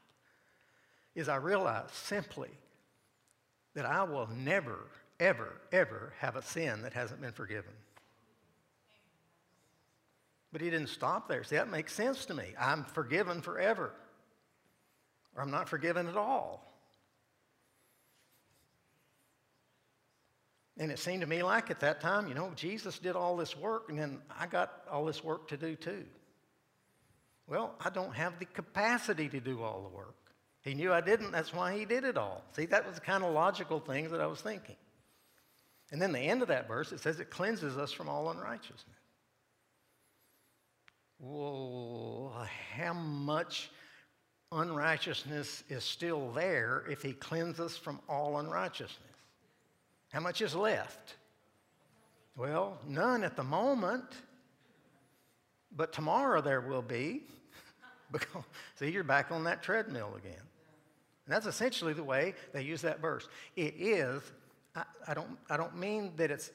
is 1.15 1.29
I 1.29 1.37
realized 1.37 1.95
simply 1.95 2.51
that 3.75 3.87
I 3.87 4.03
will 4.05 4.29
never, 4.29 4.79
ever, 5.21 5.61
ever 5.71 6.13
have 6.19 6.37
a 6.37 6.43
sin 6.43 6.83
that 6.83 6.93
hasn't 6.93 7.21
been 7.21 7.33
forgiven. 7.33 7.73
But 10.53 10.61
he 10.61 10.71
didn't 10.71 10.89
stop 10.89 11.29
there. 11.29 11.45
See, 11.45 11.57
that 11.57 11.71
makes 11.71 11.95
sense 11.95 12.27
to 12.27 12.35
me. 12.35 12.55
I'm 12.59 12.85
forgiven 12.85 13.41
forever 13.41 13.93
or 15.37 15.43
I'm 15.43 15.51
not 15.51 15.69
forgiven 15.69 16.09
at 16.09 16.17
all. 16.17 16.69
And 20.79 20.91
it 20.91 20.99
seemed 20.99 21.21
to 21.21 21.27
me 21.27 21.43
like 21.43 21.71
at 21.71 21.81
that 21.81 22.01
time, 22.01 22.29
you 22.29 22.35
know, 22.35 22.51
Jesus 22.57 22.99
did 22.99 23.15
all 23.15 23.37
this 23.37 23.57
work, 23.57 23.89
and 23.89 23.99
then 23.99 24.19
I 24.39 24.47
got 24.47 24.83
all 24.91 25.05
this 25.05 25.23
work 25.23 25.49
to 25.49 25.57
do 25.57 25.77
too. 25.77 26.05
Well, 27.47 27.75
I 27.85 27.91
don't 27.91 28.15
have 28.15 28.39
the 28.39 28.47
capacity 28.47 29.29
to 29.29 29.41
do 29.41 29.63
all 29.63 29.83
the 29.83 29.95
work. 29.95 30.15
He 30.63 30.75
knew 30.75 30.93
I 30.93 31.01
didn't, 31.01 31.33
that's 31.33 31.53
why 31.53 31.77
he 31.77 31.85
did 31.85 32.05
it 32.05 32.17
all. 32.17 32.45
See, 32.57 32.67
that 32.67 32.87
was 32.87 32.95
the 32.95 33.01
kind 33.01 33.25
of 33.25 33.35
logical 33.35 33.81
things 33.81 34.11
that 34.13 34.21
I 34.21 34.27
was 34.27 34.41
thinking. 34.41 34.77
And 35.91 36.01
then 36.01 36.13
the 36.13 36.21
end 36.21 36.41
of 36.41 36.49
that 36.49 36.69
verse, 36.69 36.93
it 36.93 37.01
says 37.01 37.21
it 37.21 37.31
cleanses 37.31 37.77
us 37.77 37.93
from 37.93 38.09
all 38.09 38.31
unrighteousness. 38.31 38.87
Well, 41.19 42.47
how 42.75 42.95
much 42.95 43.71
unrighteousness 44.53 45.65
is 45.69 45.85
still 45.85 46.31
there 46.33 46.85
if 46.89 47.03
he 47.03 47.13
cleanses 47.13 47.77
from 47.77 48.01
all 48.09 48.39
unrighteousness. 48.39 48.99
How 50.13 50.21
much 50.21 50.43
is 50.43 50.55
left? 50.55 51.17
Well, 52.37 52.79
none 52.87 53.25
at 53.25 53.37
the 53.37 53.43
moment, 53.43 54.05
but 55.75 55.93
tomorrow 55.93 56.41
there 56.41 56.61
will 56.61 56.83
be. 56.83 57.23
See, 58.77 58.91
you're 58.91 59.05
back 59.05 59.31
on 59.31 59.45
that 59.45 59.63
treadmill 59.63 60.15
again. 60.17 60.35
And 61.27 61.35
that's 61.35 61.47
essentially 61.47 61.93
the 61.93 62.05
way 62.05 62.35
they 62.53 62.63
use 62.63 62.83
that 62.83 63.01
verse. 63.01 63.29
It 63.57 63.75
is, 63.79 64.23
I, 64.75 64.85
I 65.09 65.15
don't, 65.15 65.39
I 65.49 65.57
don't 65.57 65.77
mean 65.77 66.13
that 66.17 66.31
it's 66.31 66.51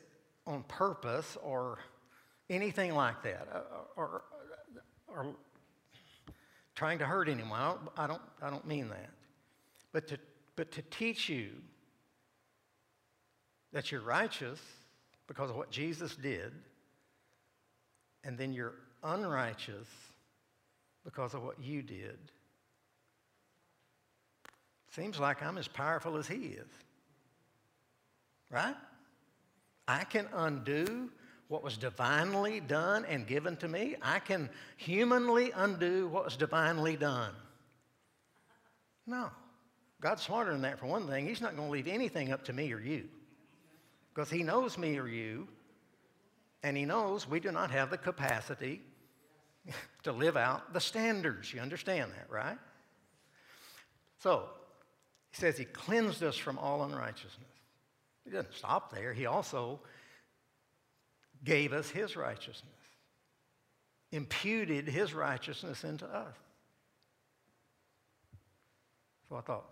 on 0.45 0.63
purpose 0.63 1.37
or 1.41 1.79
anything 2.49 2.95
like 2.95 3.23
that, 3.23 3.47
uh, 3.53 3.59
or, 3.95 4.23
or, 5.07 5.25
or 5.25 5.35
trying 6.77 6.99
to 6.99 7.05
hurt 7.05 7.27
anyone. 7.27 7.59
I 7.59 7.65
don't, 7.65 7.81
I 7.97 8.07
don't, 8.07 8.21
I 8.41 8.49
don't 8.51 8.65
mean 8.67 8.87
that. 8.89 9.09
But 9.91 10.07
to, 10.09 10.19
but 10.55 10.71
to 10.73 10.83
teach 10.83 11.27
you 11.27 11.49
that 13.73 13.91
you're 13.91 14.01
righteous 14.01 14.59
because 15.27 15.49
of 15.49 15.55
what 15.55 15.71
Jesus 15.71 16.15
did, 16.15 16.53
and 18.23 18.37
then 18.37 18.53
you're 18.53 18.75
unrighteous 19.03 19.87
because 21.03 21.33
of 21.33 21.43
what 21.43 21.59
you 21.59 21.81
did. 21.81 22.19
Seems 24.91 25.19
like 25.19 25.41
I'm 25.41 25.57
as 25.57 25.67
powerful 25.67 26.15
as 26.15 26.27
he 26.27 26.35
is. 26.35 26.69
Right? 28.51 28.75
I 29.87 30.03
can 30.03 30.27
undo 30.31 31.09
what 31.47 31.63
was 31.63 31.77
divinely 31.77 32.59
done 32.59 33.05
and 33.05 33.25
given 33.25 33.55
to 33.57 33.67
me, 33.67 33.95
I 34.01 34.19
can 34.19 34.49
humanly 34.75 35.51
undo 35.51 36.07
what 36.07 36.25
was 36.25 36.35
divinely 36.35 36.97
done. 36.97 37.33
No. 39.05 39.29
God's 40.01 40.21
smarter 40.21 40.51
than 40.51 40.61
that 40.61 40.79
for 40.79 40.85
one 40.85 41.07
thing. 41.07 41.27
He's 41.27 41.41
not 41.41 41.55
going 41.55 41.69
to 41.69 41.71
leave 41.71 41.87
anything 41.87 42.31
up 42.31 42.43
to 42.45 42.53
me 42.53 42.71
or 42.73 42.79
you. 42.79 43.05
Because 44.13 44.29
He 44.29 44.43
knows 44.43 44.77
me 44.77 44.97
or 44.97 45.07
you, 45.07 45.47
and 46.63 46.75
He 46.75 46.85
knows 46.85 47.27
we 47.27 47.39
do 47.39 47.51
not 47.51 47.71
have 47.71 47.89
the 47.89 47.97
capacity 47.97 48.81
to 50.03 50.11
live 50.11 50.37
out 50.37 50.73
the 50.73 50.81
standards. 50.81 51.53
You 51.53 51.61
understand 51.61 52.11
that, 52.11 52.29
right? 52.29 52.57
So, 54.19 54.43
He 55.31 55.37
says 55.37 55.57
He 55.57 55.65
cleansed 55.65 56.21
us 56.23 56.35
from 56.35 56.59
all 56.59 56.83
unrighteousness. 56.83 57.33
He 58.25 58.31
doesn't 58.31 58.53
stop 58.53 58.93
there. 58.93 59.13
He 59.13 59.25
also 59.25 59.79
gave 61.43 61.73
us 61.73 61.89
his 61.89 62.15
righteousness, 62.15 62.63
imputed 64.11 64.87
his 64.87 65.13
righteousness 65.13 65.83
into 65.83 66.05
us. 66.05 66.35
So 69.29 69.35
I 69.35 69.41
thought, 69.41 69.65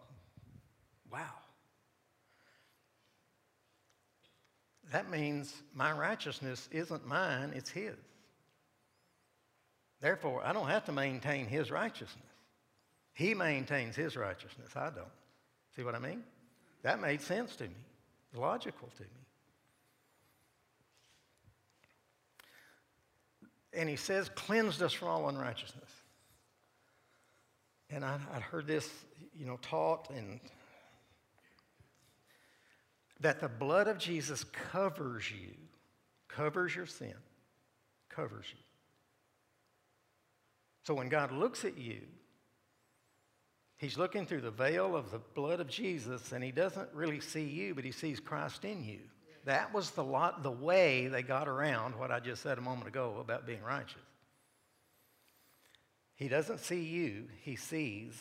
wow. 1.11 1.19
That 4.91 5.09
means 5.09 5.53
my 5.73 5.91
righteousness 5.91 6.69
isn't 6.71 7.07
mine, 7.07 7.53
it's 7.55 7.69
his. 7.69 7.95
Therefore, 10.01 10.41
I 10.45 10.53
don't 10.53 10.67
have 10.67 10.85
to 10.85 10.91
maintain 10.91 11.47
his 11.47 11.71
righteousness. 11.71 12.21
He 13.13 13.33
maintains 13.33 13.95
his 13.95 14.15
righteousness. 14.17 14.75
I 14.75 14.89
don't. 14.89 15.07
See 15.75 15.83
what 15.83 15.95
I 15.95 15.99
mean? 15.99 16.23
That 16.83 16.99
made 17.01 17.21
sense 17.21 17.55
to 17.55 17.63
me, 17.63 17.75
logical 18.35 18.89
to 18.97 19.03
me. 19.03 19.24
And 23.75 23.89
he 23.89 23.95
says, 23.95 24.29
cleansed 24.29 24.81
us 24.81 24.93
from 24.93 25.09
all 25.09 25.29
unrighteousness. 25.29 25.89
And 27.89 28.03
I, 28.03 28.17
would 28.33 28.43
heard 28.43 28.67
this, 28.67 28.89
you 29.37 29.45
know, 29.45 29.57
taught 29.61 30.09
and 30.09 30.39
that 33.19 33.39
the 33.39 33.47
blood 33.47 33.87
of 33.87 33.97
Jesus 33.97 34.43
covers 34.43 35.31
you, 35.31 35.53
covers 36.27 36.75
your 36.75 36.85
sin, 36.85 37.13
covers 38.09 38.45
you. 38.51 38.59
So 40.83 40.93
when 40.93 41.09
God 41.09 41.31
looks 41.31 41.65
at 41.65 41.77
you, 41.77 42.01
he's 43.77 43.97
looking 43.97 44.25
through 44.25 44.41
the 44.41 44.51
veil 44.51 44.95
of 44.95 45.11
the 45.11 45.19
blood 45.19 45.59
of 45.59 45.67
Jesus 45.67 46.31
and 46.31 46.43
he 46.43 46.51
doesn't 46.51 46.89
really 46.93 47.19
see 47.19 47.45
you, 47.45 47.73
but 47.73 47.83
he 47.83 47.91
sees 47.91 48.19
Christ 48.19 48.65
in 48.65 48.83
you. 48.83 48.99
That 49.45 49.73
was 49.73 49.91
the, 49.91 50.03
lot, 50.03 50.43
the 50.43 50.51
way 50.51 51.07
they 51.07 51.21
got 51.21 51.47
around 51.47 51.97
what 51.97 52.11
I 52.11 52.19
just 52.19 52.41
said 52.41 52.57
a 52.57 52.61
moment 52.61 52.87
ago 52.87 53.17
about 53.19 53.45
being 53.45 53.61
righteous. 53.61 54.01
He 56.15 56.27
doesn't 56.27 56.59
see 56.59 56.81
you, 56.81 57.25
he 57.41 57.55
sees 57.55 58.13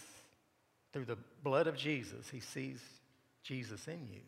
through 0.92 1.06
the 1.06 1.18
blood 1.42 1.66
of 1.66 1.76
Jesus, 1.76 2.28
he 2.28 2.40
sees 2.40 2.80
Jesus 3.42 3.88
in 3.88 4.06
you. 4.12 4.20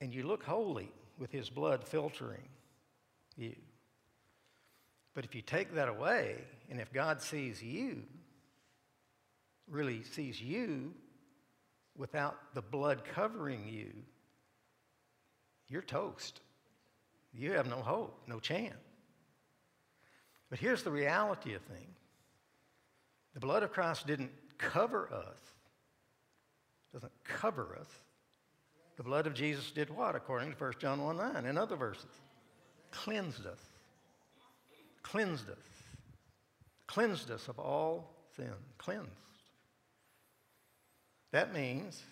And 0.00 0.12
you 0.12 0.24
look 0.24 0.42
holy 0.42 0.90
with 1.18 1.30
his 1.30 1.48
blood 1.48 1.84
filtering 1.84 2.48
you. 3.36 3.54
But 5.14 5.24
if 5.24 5.34
you 5.34 5.42
take 5.42 5.74
that 5.74 5.88
away, 5.88 6.36
and 6.70 6.80
if 6.80 6.92
God 6.92 7.20
sees 7.20 7.62
you, 7.62 8.02
really 9.70 10.02
sees 10.02 10.40
you 10.40 10.92
without 11.96 12.36
the 12.54 12.62
blood 12.62 13.02
covering 13.04 13.68
you, 13.68 13.92
you're 15.72 15.82
toast. 15.82 16.40
You 17.32 17.52
have 17.52 17.66
no 17.66 17.76
hope, 17.76 18.20
no 18.28 18.38
chance. 18.38 18.74
But 20.50 20.58
here's 20.58 20.82
the 20.82 20.90
reality 20.90 21.54
of 21.54 21.62
things 21.62 21.96
the 23.32 23.40
blood 23.40 23.62
of 23.62 23.72
Christ 23.72 24.06
didn't 24.06 24.30
cover 24.58 25.08
us, 25.10 25.38
doesn't 26.92 27.12
cover 27.24 27.76
us. 27.80 27.88
The 28.98 29.02
blood 29.02 29.26
of 29.26 29.32
Jesus 29.32 29.70
did 29.70 29.88
what, 29.88 30.14
according 30.14 30.52
to 30.52 30.56
1 30.58 30.74
John 30.78 31.02
1 31.02 31.16
9 31.16 31.46
and 31.46 31.58
other 31.58 31.76
verses? 31.76 32.04
Cleansed 32.90 33.46
us. 33.46 33.58
Cleansed 35.02 35.48
us. 35.48 35.56
Cleansed 36.86 37.30
us 37.30 37.48
of 37.48 37.58
all 37.58 38.14
sin. 38.36 38.52
Cleansed. 38.76 39.08
That 41.30 41.54
means, 41.54 42.02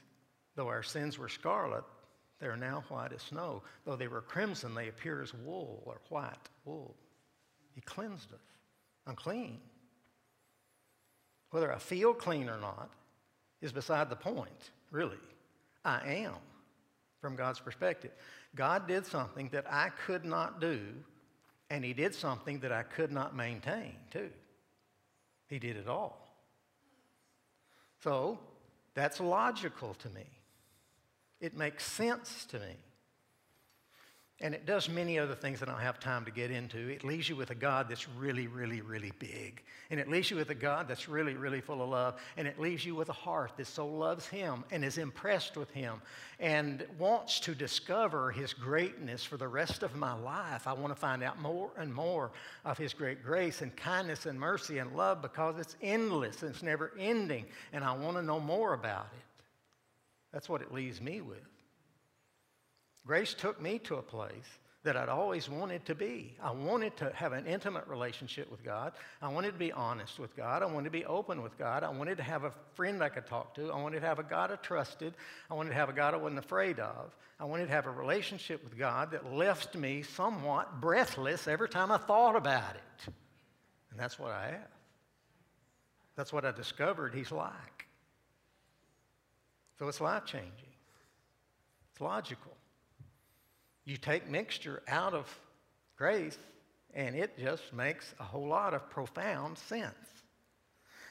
though 0.56 0.68
our 0.68 0.82
sins 0.82 1.18
were 1.18 1.28
scarlet, 1.28 1.84
they 2.40 2.46
are 2.46 2.56
now 2.56 2.82
white 2.88 3.12
as 3.12 3.22
snow. 3.22 3.62
Though 3.84 3.96
they 3.96 4.08
were 4.08 4.22
crimson, 4.22 4.74
they 4.74 4.88
appear 4.88 5.22
as 5.22 5.34
wool 5.34 5.82
or 5.84 6.00
white 6.08 6.48
wool. 6.64 6.94
He 7.74 7.80
cleansed 7.82 8.32
us. 8.32 8.40
I'm. 9.06 9.16
Whether 11.50 11.72
I 11.72 11.78
feel 11.78 12.14
clean 12.14 12.48
or 12.48 12.58
not 12.58 12.90
is 13.60 13.72
beside 13.72 14.08
the 14.08 14.16
point, 14.16 14.70
really. 14.90 15.18
I 15.84 16.00
am, 16.24 16.34
from 17.20 17.36
God's 17.36 17.60
perspective. 17.60 18.12
God 18.54 18.86
did 18.86 19.04
something 19.06 19.48
that 19.52 19.66
I 19.70 19.90
could 20.06 20.24
not 20.24 20.60
do, 20.60 20.80
and 21.68 21.84
He 21.84 21.92
did 21.92 22.14
something 22.14 22.60
that 22.60 22.72
I 22.72 22.82
could 22.82 23.10
not 23.10 23.34
maintain, 23.34 23.96
too. 24.10 24.30
He 25.48 25.58
did 25.58 25.76
it 25.76 25.88
all. 25.88 26.28
So, 28.02 28.38
that's 28.94 29.20
logical 29.20 29.94
to 29.94 30.08
me. 30.10 30.26
It 31.40 31.56
makes 31.56 31.84
sense 31.84 32.44
to 32.46 32.58
me. 32.58 32.76
And 34.42 34.54
it 34.54 34.64
does 34.64 34.88
many 34.88 35.18
other 35.18 35.34
things 35.34 35.60
that 35.60 35.68
I 35.68 35.72
don't 35.72 35.82
have 35.82 36.00
time 36.00 36.24
to 36.24 36.30
get 36.30 36.50
into. 36.50 36.78
It 36.78 37.04
leaves 37.04 37.28
you 37.28 37.36
with 37.36 37.50
a 37.50 37.54
God 37.54 37.90
that's 37.90 38.08
really, 38.08 38.46
really, 38.46 38.80
really 38.80 39.12
big. 39.18 39.62
And 39.90 40.00
it 40.00 40.08
leaves 40.08 40.30
you 40.30 40.38
with 40.38 40.48
a 40.48 40.54
God 40.54 40.88
that's 40.88 41.10
really, 41.10 41.34
really 41.34 41.60
full 41.60 41.82
of 41.82 41.90
love. 41.90 42.18
And 42.38 42.48
it 42.48 42.58
leaves 42.58 42.86
you 42.86 42.94
with 42.94 43.10
a 43.10 43.14
heart 43.14 43.52
that 43.58 43.66
so 43.66 43.86
loves 43.86 44.26
Him 44.26 44.64
and 44.70 44.82
is 44.82 44.96
impressed 44.96 45.58
with 45.58 45.70
Him 45.72 46.00
and 46.38 46.86
wants 46.98 47.38
to 47.40 47.54
discover 47.54 48.30
His 48.30 48.54
greatness 48.54 49.22
for 49.24 49.36
the 49.36 49.48
rest 49.48 49.82
of 49.82 49.94
my 49.94 50.14
life. 50.14 50.66
I 50.66 50.72
want 50.72 50.94
to 50.94 50.98
find 50.98 51.22
out 51.22 51.38
more 51.38 51.70
and 51.76 51.92
more 51.92 52.30
of 52.64 52.78
His 52.78 52.94
great 52.94 53.22
grace 53.22 53.60
and 53.60 53.76
kindness 53.76 54.24
and 54.24 54.40
mercy 54.40 54.78
and 54.78 54.96
love 54.96 55.20
because 55.20 55.58
it's 55.58 55.76
endless 55.82 56.40
and 56.40 56.52
it's 56.52 56.62
never 56.62 56.92
ending. 56.98 57.44
And 57.74 57.84
I 57.84 57.92
want 57.92 58.16
to 58.16 58.22
know 58.22 58.40
more 58.40 58.72
about 58.72 59.08
it. 59.12 59.29
That's 60.32 60.48
what 60.48 60.62
it 60.62 60.72
leaves 60.72 61.00
me 61.00 61.20
with. 61.20 61.38
Grace 63.06 63.34
took 63.34 63.60
me 63.60 63.78
to 63.80 63.96
a 63.96 64.02
place 64.02 64.58
that 64.82 64.96
I'd 64.96 65.10
always 65.10 65.48
wanted 65.48 65.84
to 65.86 65.94
be. 65.94 66.34
I 66.42 66.52
wanted 66.52 66.96
to 66.98 67.12
have 67.14 67.32
an 67.32 67.46
intimate 67.46 67.86
relationship 67.86 68.50
with 68.50 68.64
God. 68.64 68.92
I 69.20 69.28
wanted 69.28 69.52
to 69.52 69.58
be 69.58 69.72
honest 69.72 70.18
with 70.18 70.34
God. 70.34 70.62
I 70.62 70.66
wanted 70.66 70.84
to 70.84 70.90
be 70.90 71.04
open 71.04 71.42
with 71.42 71.58
God. 71.58 71.82
I 71.82 71.90
wanted 71.90 72.16
to 72.16 72.22
have 72.22 72.44
a 72.44 72.52
friend 72.74 73.02
I 73.02 73.10
could 73.10 73.26
talk 73.26 73.54
to. 73.56 73.70
I 73.70 73.76
wanted 73.76 74.00
to 74.00 74.06
have 74.06 74.18
a 74.18 74.22
God 74.22 74.50
I 74.50 74.56
trusted. 74.56 75.14
I 75.50 75.54
wanted 75.54 75.70
to 75.70 75.74
have 75.74 75.90
a 75.90 75.92
God 75.92 76.14
I 76.14 76.16
wasn't 76.16 76.38
afraid 76.38 76.78
of. 76.78 77.14
I 77.38 77.44
wanted 77.44 77.66
to 77.66 77.72
have 77.72 77.86
a 77.86 77.90
relationship 77.90 78.64
with 78.64 78.78
God 78.78 79.10
that 79.10 79.30
left 79.30 79.76
me 79.76 80.02
somewhat 80.02 80.80
breathless 80.80 81.46
every 81.46 81.68
time 81.68 81.92
I 81.92 81.98
thought 81.98 82.36
about 82.36 82.74
it. 82.74 83.12
And 83.90 84.00
that's 84.00 84.18
what 84.18 84.30
I 84.30 84.46
have. 84.46 84.68
That's 86.16 86.32
what 86.32 86.46
I 86.46 86.52
discovered 86.52 87.14
He's 87.14 87.32
like. 87.32 87.86
So 89.80 89.88
it's 89.88 90.02
life 90.02 90.26
changing, 90.26 90.74
it's 91.90 92.02
logical. 92.02 92.52
You 93.86 93.96
take 93.96 94.28
mixture 94.28 94.82
out 94.86 95.14
of 95.14 95.26
grace, 95.96 96.36
and 96.92 97.16
it 97.16 97.38
just 97.38 97.72
makes 97.72 98.14
a 98.20 98.22
whole 98.22 98.46
lot 98.46 98.74
of 98.74 98.90
profound 98.90 99.56
sense. 99.56 99.94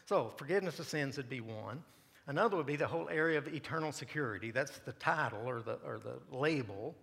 So, 0.06 0.32
forgiveness 0.38 0.78
of 0.78 0.88
sins 0.88 1.18
would 1.18 1.30
be 1.30 1.42
one. 1.42 1.84
Another 2.28 2.58
would 2.58 2.68
be 2.68 2.76
the 2.76 2.86
whole 2.86 3.10
area 3.10 3.40
of 3.40 3.48
eternal 3.48 3.92
security. 3.92 4.52
That's 4.52 4.78
the 4.86 4.94
title 4.94 5.50
or 5.50 5.64
the, 5.64 5.80
or 5.84 5.98
the 5.98 6.20
label 6.32 6.94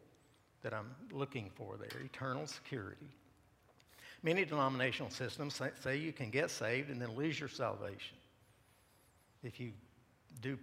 that 0.63 0.73
I'm 0.73 0.95
looking 1.11 1.51
for 1.57 1.77
there 1.77 2.01
eternal 2.01 2.47
security. 2.47 3.11
Many 4.23 4.45
denominational 4.45 5.11
systems 5.11 5.61
say 5.81 5.97
you 5.97 6.13
can 6.13 6.31
get 6.31 6.53
saved 6.53 6.91
and 6.91 7.03
then 7.03 7.17
lose 7.17 7.41
your 7.41 7.49
salvation. 7.49 8.17
If 9.43 9.59
you 9.59 9.73
do, 10.41 10.59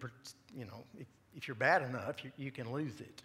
you 0.55 0.65
know, 0.65 0.83
if, 0.99 1.07
if 1.35 1.47
you're 1.47 1.55
bad 1.55 1.81
enough, 1.81 2.23
you, 2.23 2.31
you 2.37 2.51
can 2.51 2.71
lose 2.71 2.99
it. 2.99 3.21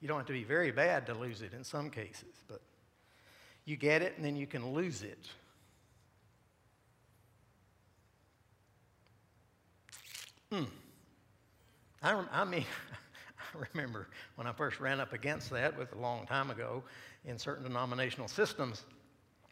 You 0.00 0.08
don't 0.08 0.18
have 0.18 0.26
to 0.26 0.32
be 0.32 0.44
very 0.44 0.70
bad 0.70 1.06
to 1.06 1.14
lose 1.14 1.42
it 1.42 1.54
in 1.54 1.64
some 1.64 1.90
cases, 1.90 2.34
but 2.48 2.60
you 3.64 3.76
get 3.76 4.02
it 4.02 4.14
and 4.16 4.24
then 4.24 4.36
you 4.36 4.46
can 4.46 4.72
lose 4.72 5.02
it. 5.02 5.28
Hmm. 10.52 10.64
I, 12.02 12.22
I 12.30 12.44
mean, 12.44 12.64
I 13.54 13.64
remember 13.72 14.08
when 14.36 14.46
I 14.46 14.52
first 14.52 14.78
ran 14.80 15.00
up 15.00 15.12
against 15.12 15.50
that 15.50 15.76
with 15.76 15.92
a 15.94 15.98
long 15.98 16.26
time 16.26 16.50
ago 16.50 16.82
in 17.24 17.38
certain 17.38 17.64
denominational 17.64 18.28
systems. 18.28 18.84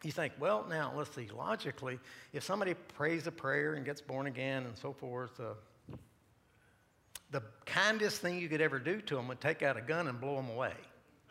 You 0.04 0.12
think, 0.12 0.32
well, 0.38 0.66
now 0.68 0.92
let's 0.94 1.14
see, 1.14 1.28
logically, 1.34 1.98
if 2.32 2.42
somebody 2.42 2.74
prays 2.74 3.26
a 3.26 3.32
prayer 3.32 3.74
and 3.74 3.84
gets 3.84 4.00
born 4.00 4.26
again 4.26 4.64
and 4.64 4.76
so 4.76 4.92
forth, 4.92 5.38
uh, 5.40 5.54
the 7.32 7.42
kindest 7.64 8.20
thing 8.20 8.38
you 8.38 8.48
could 8.48 8.60
ever 8.60 8.78
do 8.78 9.00
to 9.00 9.16
them 9.16 9.26
would 9.26 9.40
take 9.40 9.62
out 9.62 9.78
a 9.78 9.80
gun 9.80 10.06
and 10.06 10.20
blow 10.20 10.36
them 10.36 10.50
away 10.50 10.74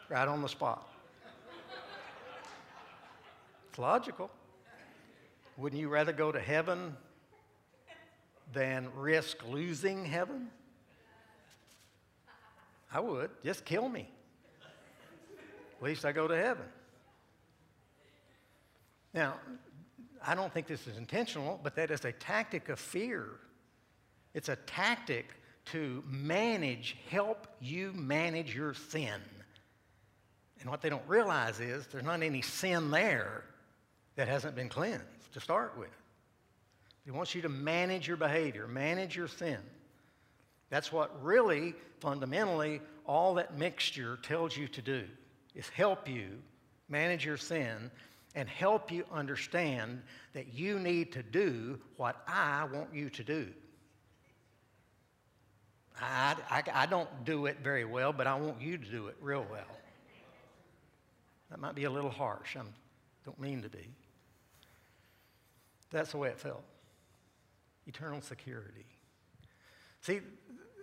right 0.10 0.28
on 0.28 0.42
the 0.42 0.50
spot. 0.50 0.90
it's 3.70 3.80
logical. 3.80 4.30
Wouldn't 5.58 5.80
you 5.80 5.90
rather 5.90 6.12
go 6.12 6.32
to 6.32 6.40
heaven 6.40 6.98
than 8.52 8.90
risk 8.96 9.38
losing 9.48 10.04
heaven? 10.04 10.48
I 12.92 13.00
would. 13.00 13.30
Just 13.44 13.64
kill 13.64 13.88
me. 13.88 14.10
At 15.78 15.84
least 15.84 16.04
I 16.04 16.12
go 16.12 16.28
to 16.28 16.36
heaven. 16.36 16.66
Now, 19.14 19.36
I 20.26 20.34
don't 20.34 20.52
think 20.52 20.68
this 20.68 20.88
is 20.88 20.98
intentional, 20.98 21.60
but 21.62 21.76
that 21.76 21.92
is 21.92 22.06
a 22.06 22.12
tactic 22.12 22.70
of 22.70 22.80
fear. 22.80 23.28
It's 24.34 24.50
a 24.50 24.56
tactic 24.56 25.28
to 25.65 26.04
manage, 26.08 26.97
help 27.10 27.47
you 27.60 27.93
manage 27.93 28.56
your 28.56 28.74
sin. 28.74 29.21
And 30.60 30.69
what 30.69 30.82
they 30.82 30.89
don't 30.89 31.08
realize 31.08 31.60
is 31.60 31.88
there's 31.88 32.04
not 32.04 32.21
any 32.21 32.41
sin 32.41 32.91
there 32.91 33.43
that 34.15 34.28
hasn't 34.28 34.56
been 34.56 34.69
cleansed 34.69 35.34
to 35.34 35.39
start 35.39 35.78
with. 35.78 35.89
He 37.06 37.12
wants 37.12 37.34
you 37.34 37.41
to 37.41 37.50
manage 37.50 38.08
your 38.08 38.17
behavior, 38.17 38.67
manage 38.67 39.15
your 39.15 39.28
sin. 39.28 39.58
That's 40.69 40.91
what 40.91 41.24
really, 41.24 41.74
fundamentally, 42.00 42.82
all 43.06 43.34
that 43.36 43.58
mixture 43.58 44.19
tells 44.21 44.56
you 44.56 44.67
to 44.69 44.82
do 44.82 45.04
is 45.56 45.67
help 45.69 46.08
you 46.08 46.28
manage 46.88 47.26
your 47.26 47.38
sin 47.38 47.91
and 48.36 48.47
help 48.47 48.91
you 48.91 49.04
understand 49.12 50.02
that 50.34 50.54
you 50.54 50.80
need 50.80 51.12
to 51.13 51.24
do 51.24 51.80
what 51.97 52.24
I 52.28 52.65
want 52.71 52.93
you 52.93 53.10
to 53.10 53.24
do. 53.24 53.47
I, 55.99 56.36
I, 56.49 56.63
I 56.73 56.86
don't 56.86 57.10
do 57.25 57.45
it 57.45 57.58
very 57.63 57.86
well, 57.86 58.13
but 58.13 58.27
I 58.27 58.36
want 58.36 58.62
you 58.62 58.77
to 58.77 58.86
do 58.86 59.08
it 59.08 59.15
real 59.21 59.45
well. 59.49 59.65
That 61.49 61.60
might 61.60 61.75
be 61.75 61.84
a 61.84 61.89
little 61.89 62.10
harsh. 62.10 62.56
I 62.56 62.62
don't 63.25 63.39
mean 63.39 63.62
to 63.63 63.69
be. 63.69 63.89
That's 65.91 66.12
the 66.12 66.17
way 66.17 66.30
it 66.30 66.39
felt. 66.39 66.63
Eternal 67.86 68.21
security. 68.21 68.86
See, 70.01 70.21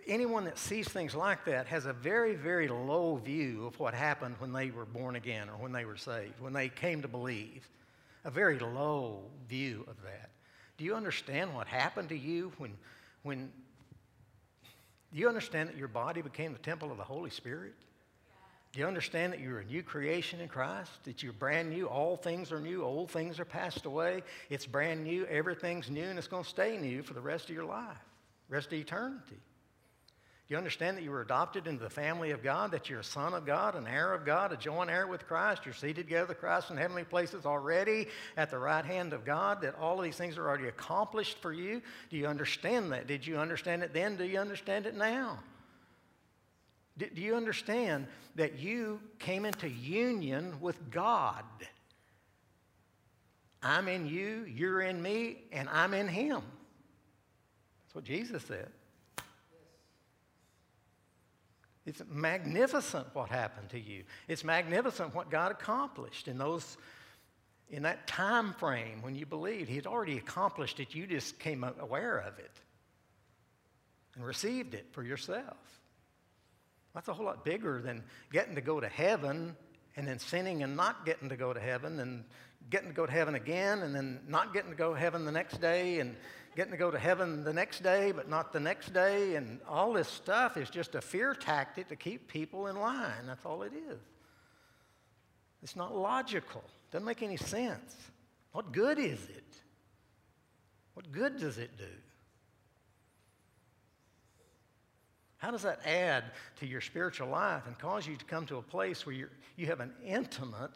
anyone 0.07 0.45
that 0.45 0.59
sees 0.59 0.89
things 0.89 1.15
like 1.15 1.45
that 1.47 1.67
has 1.67 1.87
a 1.87 1.93
very, 1.93 2.35
very 2.35 2.69
low 2.69 3.17
view 3.17 3.67
of 3.67 3.79
what 3.79 3.95
happened 3.95 4.37
when 4.39 4.53
they 4.53 4.71
were 4.71 4.85
born 4.85 5.17
again 5.17 5.49
or 5.49 5.57
when 5.57 5.73
they 5.73 5.85
were 5.85 5.97
saved, 5.97 6.41
when 6.41 6.53
they 6.53 6.69
came 6.69 7.03
to 7.03 7.09
believe. 7.09 7.69
A 8.25 8.31
very 8.31 8.59
low 8.59 9.23
view 9.49 9.85
of 9.89 10.03
that. 10.03 10.31
Do 10.77 10.85
you 10.85 10.95
understand 10.95 11.55
what 11.55 11.67
happened 11.67 12.11
to 12.11 12.19
you 12.19 12.53
when, 12.59 12.77
when 13.23 13.51
do 15.13 15.19
you 15.19 15.29
understand 15.29 15.69
that 15.69 15.77
your 15.77 15.89
body 15.89 16.23
became 16.23 16.53
the 16.53 16.59
temple 16.59 16.91
of 16.91 16.99
the 16.99 17.05
Holy 17.05 17.31
Spirit? 17.31 17.75
Do 18.73 18.81
you 18.81 18.87
understand 18.87 19.33
that 19.33 19.41
you're 19.41 19.61
a 19.61 19.65
new 19.65 19.83
creation 19.83 20.41
in 20.41 20.49
Christ? 20.49 20.91
That 21.05 21.23
you're 21.23 21.33
brand 21.33 21.71
new? 21.71 21.87
All 21.87 22.17
things 22.17 22.53
are 22.53 22.61
new, 22.61 22.85
old 22.85 23.11
things 23.11 23.41
are 23.41 23.47
passed 23.47 23.87
away. 23.87 24.23
It's 24.51 24.67
brand 24.67 25.05
new, 25.05 25.25
everything's 25.27 25.89
new, 25.89 26.05
and 26.05 26.19
it's 26.19 26.29
going 26.29 26.45
to 26.45 26.49
stay 26.49 26.77
new 26.77 27.03
for 27.03 27.15
the 27.15 27.21
rest 27.21 27.49
of 27.49 27.55
your 27.55 27.65
life, 27.65 27.97
rest 28.51 28.67
of 28.69 28.75
eternity. 28.75 29.41
Do 30.49 30.55
you 30.55 30.59
understand 30.59 30.97
that 30.97 31.05
you 31.05 31.11
were 31.11 31.21
adopted 31.21 31.67
into 31.67 31.85
the 31.85 31.91
family 31.91 32.31
of 32.31 32.43
God, 32.43 32.71
that 32.71 32.89
you're 32.89 33.01
a 33.01 33.05
son 33.05 33.35
of 33.35 33.45
God, 33.45 33.75
an 33.75 33.87
heir 33.87 34.15
of 34.15 34.25
God, 34.25 34.51
a 34.51 34.57
joint 34.57 34.89
heir 34.89 35.07
with 35.07 35.27
Christ? 35.27 35.67
You're 35.67 35.75
seated 35.75 36.07
together 36.07 36.29
with 36.29 36.41
Christ 36.41 36.71
in 36.71 36.79
heavenly 36.79 37.05
places 37.05 37.45
already 37.45 38.07
at 38.35 38.51
the 38.51 38.59
right 38.59 38.85
hand 38.85 39.13
of 39.13 39.27
God, 39.27 39.61
that 39.61 39.75
all 39.79 39.99
of 39.99 40.05
these 40.05 40.17
things 40.17 40.39
are 40.39 40.49
already 40.49 40.69
accomplished 40.69 41.43
for 41.43 41.53
you? 41.53 41.83
Do 42.09 42.17
you 42.17 42.27
understand 42.27 42.93
that? 42.93 43.07
Did 43.07 43.27
you 43.27 43.37
understand 43.37 43.83
it 43.83 43.93
then? 43.93 44.17
Do 44.17 44.25
you 44.25 44.39
understand 44.39 44.87
it 44.87 44.97
now? 44.97 45.39
Do 46.97 47.09
you 47.15 47.37
understand 47.37 48.07
that 48.37 48.59
you 48.59 49.01
came 49.19 49.45
into 49.45 49.69
union 49.69 50.59
with 50.63 50.91
God? 50.91 51.45
I'm 53.63 53.87
in 53.87 54.07
you, 54.07 54.47
you're 54.49 54.81
in 54.81 55.03
me, 55.03 55.43
and 55.53 55.69
I'm 55.69 55.93
in 55.93 56.09
him. 56.09 56.41
That's 57.85 57.95
what 57.95 58.05
Jesus 58.05 58.43
said. 58.45 58.71
It's 61.89 62.03
magnificent 62.11 63.07
what 63.15 63.31
happened 63.31 63.71
to 63.71 63.81
you. 63.81 64.05
It's 64.29 64.45
magnificent 64.45 65.15
what 65.15 65.31
God 65.31 65.53
accomplished 65.53 66.29
in 66.29 66.37
those 66.37 66.77
in 67.71 67.83
that 67.85 68.07
time 68.07 68.53
frame 68.55 69.01
when 69.01 69.15
you 69.15 69.25
believed. 69.25 69.71
He 69.71 69.77
had 69.77 69.87
already 69.87 70.19
accomplished 70.19 70.81
it. 70.81 70.95
You 70.95 71.07
just 71.07 71.39
came 71.39 71.65
aware 71.65 72.19
of 72.19 72.39
it 72.39 72.51
and 74.15 74.25
received 74.25 74.75
it 74.75 74.87
for 74.93 75.03
yourself. 75.03 75.57
That's 76.95 77.09
a 77.09 77.15
whole 77.15 77.25
lot 77.25 77.43
bigger 77.43 77.81
than 77.81 78.03
getting 78.33 78.55
to 78.57 78.61
go 78.61 78.81
to 78.81 78.89
heaven 78.89 79.57
and 79.97 80.07
then 80.07 80.19
sinning 80.19 80.63
and 80.63 80.77
not 80.77 81.07
getting 81.07 81.31
to 81.31 81.37
go 81.37 81.55
to 81.55 81.61
heaven 81.61 82.01
and 82.01 82.25
getting 82.69 82.89
to 82.89 82.95
go 82.95 83.07
to 83.07 83.13
heaven 83.13 83.35
again 83.35 83.81
and 83.81 83.95
then 83.95 84.21
not 84.29 84.53
getting 84.53 84.71
to 84.71 84.77
go 84.77 84.93
to 84.93 85.01
heaven 85.01 85.25
the 85.25 85.33
next 85.33 85.61
day 85.61 86.01
and 86.01 86.17
getting 86.57 86.73
to 86.73 86.79
go 86.79 86.91
to 86.91 86.99
heaven 86.99 87.45
the 87.45 87.53
next 87.53 87.83
day, 87.83 88.13
but 88.13 88.29
not 88.29 88.53
the 88.53 88.61
next 88.61 88.93
day, 88.93 89.37
and 89.37 89.61
all 89.69 89.93
this 89.93 90.09
stuff 90.09 90.57
is 90.57 90.71
just 90.71 90.95
a 90.95 91.01
fear 91.01 91.35
tactic 91.35 91.89
to 91.89 91.97
keep 91.97 92.29
people 92.29 92.67
in 92.67 92.77
line. 92.77 93.27
That's 93.27 93.45
all 93.45 93.63
it 93.63 93.73
is. 93.73 94.01
It's 95.63 95.77
not 95.77 95.97
logical. 95.97 96.65
Doesn't 96.91 97.05
make 97.05 97.23
any 97.23 97.37
sense. 97.37 97.97
What 98.53 98.73
good 98.73 98.99
is 98.99 99.23
it? 99.25 99.45
What 100.95 101.11
good 101.13 101.39
does 101.39 101.59
it 101.59 101.77
do? 101.79 101.85
How 105.37 105.53
does 105.53 105.63
that 105.63 105.81
add 105.87 106.25
to 106.59 106.67
your 106.67 106.81
spiritual 106.81 107.29
life 107.29 107.63
and 107.67 107.79
cause 107.79 108.07
you 108.07 108.17
to 108.17 108.25
come 108.25 108.47
to 108.47 108.57
a 108.57 108.63
place 108.63 109.07
where 109.07 109.15
you 109.15 109.29
you 109.59 109.67
have 109.67 109.81
an 109.81 109.93
intimate, 110.07 110.71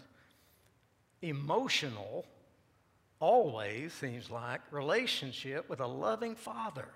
emotional, 1.22 2.26
always 3.22 3.92
seems 3.92 4.30
like, 4.30 4.60
relationship 4.72 5.70
with 5.70 5.78
a 5.78 5.86
loving 5.86 6.34
father. 6.34 6.88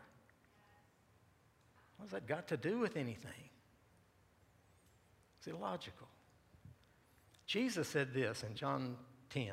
What 1.96 2.06
has 2.06 2.10
that 2.10 2.26
got 2.26 2.48
to 2.48 2.56
do 2.56 2.80
with 2.80 2.96
anything? 2.96 3.48
It's 5.38 5.46
illogical. 5.46 6.08
Jesus 7.46 7.86
said 7.86 8.12
this 8.12 8.42
in 8.42 8.56
John 8.56 8.96
10. 9.30 9.52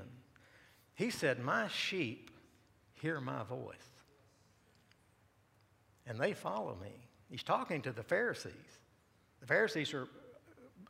He 0.95 1.11
said, 1.11 1.39
My 1.39 1.67
sheep 1.67 2.31
hear 2.93 3.21
my 3.21 3.43
voice, 3.43 3.75
and 6.07 6.19
they 6.19 6.33
follow 6.33 6.75
me. 6.81 7.07
He's 7.29 7.43
talking 7.43 7.83
to 7.83 7.91
the 7.91 8.03
Pharisees. 8.03 8.51
The 9.41 9.47
Pharisees 9.47 9.93
are 9.93 10.07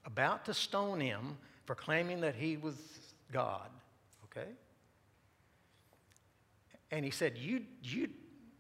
about 0.06 0.46
to 0.46 0.54
stone 0.54 1.02
him 1.02 1.38
for 1.65 1.76
claiming 1.76 2.22
that 2.22 2.36
he 2.36 2.56
was 2.56 2.76
God, 3.34 3.69
okay? 4.26 4.50
And 6.93 7.03
he 7.03 7.10
said, 7.10 7.39
you, 7.39 7.63
you, 7.82 8.08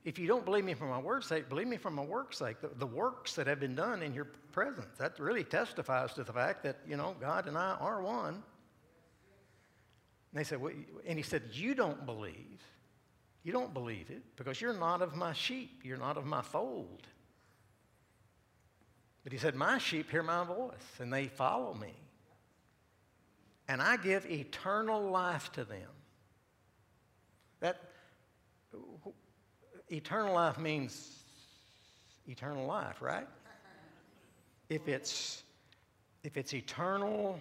if 0.03 0.17
you 0.17 0.25
don't 0.25 0.43
believe 0.43 0.65
me 0.65 0.73
for 0.73 0.87
my 0.87 0.97
word's 0.97 1.27
sake, 1.27 1.49
believe 1.49 1.67
me 1.67 1.77
for 1.77 1.91
my 1.91 2.03
work's 2.03 2.39
sake. 2.39 2.61
The, 2.61 2.71
the 2.79 2.87
works 2.87 3.35
that 3.35 3.45
have 3.45 3.59
been 3.59 3.75
done 3.75 4.01
in 4.01 4.11
your 4.11 4.25
presence. 4.51 4.87
That 4.97 5.19
really 5.19 5.43
testifies 5.43 6.15
to 6.15 6.23
the 6.23 6.33
fact 6.33 6.63
that, 6.63 6.79
you 6.87 6.97
know, 6.97 7.15
God 7.21 7.47
and 7.47 7.55
I 7.55 7.77
are 7.79 8.01
one. 8.01 8.33
And 8.33 8.43
they 10.33 10.43
said, 10.43 10.59
well, 10.59 10.73
and 11.05 11.15
he 11.15 11.21
said, 11.21 11.43
You 11.51 11.75
don't 11.75 12.07
believe. 12.07 12.59
You 13.43 13.53
don't 13.53 13.71
believe 13.71 14.09
it 14.09 14.23
because 14.35 14.59
you're 14.59 14.73
not 14.73 15.03
of 15.03 15.15
my 15.15 15.33
sheep. 15.33 15.81
You're 15.83 15.97
not 15.97 16.17
of 16.17 16.25
my 16.25 16.41
fold. 16.41 17.05
But 19.23 19.31
he 19.31 19.37
said, 19.37 19.53
My 19.53 19.77
sheep 19.77 20.09
hear 20.09 20.23
my 20.23 20.43
voice 20.43 20.73
and 20.99 21.13
they 21.13 21.27
follow 21.27 21.75
me. 21.75 21.93
And 23.67 23.79
I 23.79 23.97
give 23.97 24.25
eternal 24.25 25.11
life 25.11 25.51
to 25.51 25.65
them. 25.65 25.89
Eternal 29.89 30.33
life 30.33 30.57
means 30.57 31.19
eternal 32.27 32.65
life, 32.65 33.01
right? 33.01 33.27
If 34.69 34.87
it's, 34.87 35.43
if 36.23 36.37
it's 36.37 36.53
eternal 36.53 37.39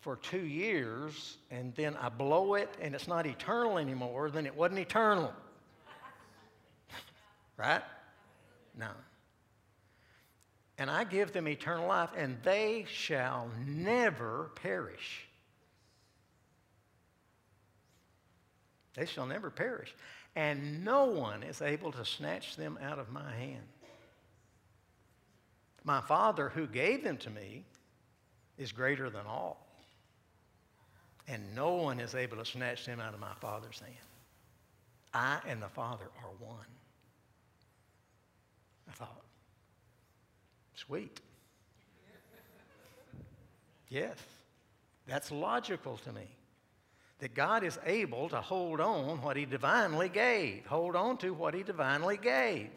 for 0.00 0.16
two 0.16 0.44
years 0.44 1.38
and 1.50 1.74
then 1.74 1.96
I 1.96 2.08
blow 2.08 2.54
it 2.54 2.68
and 2.80 2.94
it's 2.94 3.08
not 3.08 3.26
eternal 3.26 3.78
anymore, 3.78 4.30
then 4.30 4.46
it 4.46 4.54
wasn't 4.54 4.80
eternal. 4.80 5.32
right? 7.56 7.82
No. 8.76 8.90
And 10.78 10.90
I 10.90 11.04
give 11.04 11.32
them 11.32 11.46
eternal 11.46 11.86
life, 11.86 12.10
and 12.16 12.38
they 12.42 12.86
shall 12.88 13.48
never 13.66 14.50
perish. 14.56 15.28
They 18.94 19.06
shall 19.06 19.26
never 19.26 19.50
perish 19.50 19.94
and 20.34 20.84
no 20.84 21.04
one 21.04 21.42
is 21.42 21.60
able 21.60 21.92
to 21.92 22.04
snatch 22.04 22.56
them 22.56 22.78
out 22.82 22.98
of 22.98 23.10
my 23.10 23.32
hand. 23.32 23.66
My 25.84 26.00
Father 26.00 26.48
who 26.48 26.66
gave 26.66 27.04
them 27.04 27.18
to 27.18 27.30
me 27.30 27.64
is 28.56 28.72
greater 28.72 29.10
than 29.10 29.26
all, 29.26 29.66
and 31.28 31.54
no 31.54 31.74
one 31.74 32.00
is 32.00 32.14
able 32.14 32.36
to 32.38 32.44
snatch 32.44 32.86
them 32.86 33.00
out 33.00 33.14
of 33.14 33.20
my 33.20 33.34
Father's 33.40 33.80
hand. 33.80 33.94
I 35.12 35.40
and 35.46 35.60
the 35.60 35.68
Father 35.68 36.06
are 36.22 36.46
one. 36.46 36.66
I 38.88 38.92
thought, 38.92 39.22
sweet. 40.74 41.20
Yes, 43.88 44.16
that's 45.06 45.30
logical 45.30 45.98
to 45.98 46.12
me 46.12 46.28
that 47.22 47.34
God 47.34 47.62
is 47.62 47.78
able 47.86 48.28
to 48.30 48.40
hold 48.40 48.80
on 48.80 49.22
what 49.22 49.36
He 49.36 49.44
divinely 49.44 50.08
gave, 50.08 50.66
hold 50.66 50.96
on 50.96 51.16
to 51.18 51.32
what 51.32 51.54
He 51.54 51.62
divinely 51.62 52.16
gave. 52.16 52.68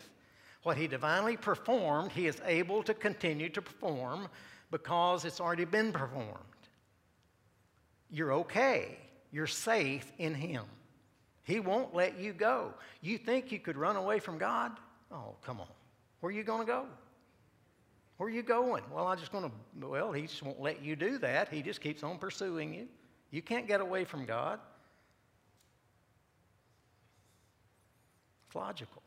What 0.62 0.78
He 0.78 0.86
divinely 0.86 1.36
performed, 1.36 2.12
He 2.12 2.28
is 2.28 2.40
able 2.46 2.84
to 2.84 2.94
continue 2.94 3.50
to 3.50 3.62
perform 3.64 4.28
because 4.70 5.26
it's 5.26 5.42
already 5.42 5.66
been 5.66 5.92
performed. 5.92 6.30
You're 8.12 8.34
okay, 8.34 9.00
you're 9.32 9.48
safe 9.48 10.12
in 10.20 10.36
Him. 10.36 10.66
He 11.44 11.60
won't 11.60 11.96
let 11.96 12.20
you 12.20 12.32
go. 12.32 12.72
You 13.02 13.18
think 13.18 13.52
you 13.52 13.58
could 13.58 13.78
run 13.78 13.96
away 13.96 14.20
from 14.20 14.38
God? 14.38 14.74
Oh, 15.12 15.34
come 15.44 15.60
on. 15.60 15.68
Where 16.20 16.30
are 16.30 16.36
you 16.36 16.44
going 16.44 16.68
to 16.68 16.72
go? 16.72 16.86
Where 18.18 18.30
are 18.30 18.32
you 18.32 18.44
going? 18.44 18.84
Well, 18.94 19.08
I'm 19.08 19.18
just 19.18 19.32
going 19.32 19.50
to, 19.50 19.88
well, 19.88 20.12
He 20.12 20.28
just 20.28 20.44
won't 20.44 20.62
let 20.62 20.84
you 20.84 20.96
do 20.96 21.18
that. 21.18 21.50
He 21.50 21.64
just 21.64 21.82
keeps 21.82 22.04
on 22.04 22.20
pursuing 22.20 22.76
you. 22.76 22.88
You 23.32 23.42
can't 23.42 23.68
get 23.68 23.82
away 23.82 24.06
from 24.06 24.26
God. 24.26 24.60
It's 28.48 28.56
logical. 28.56 29.02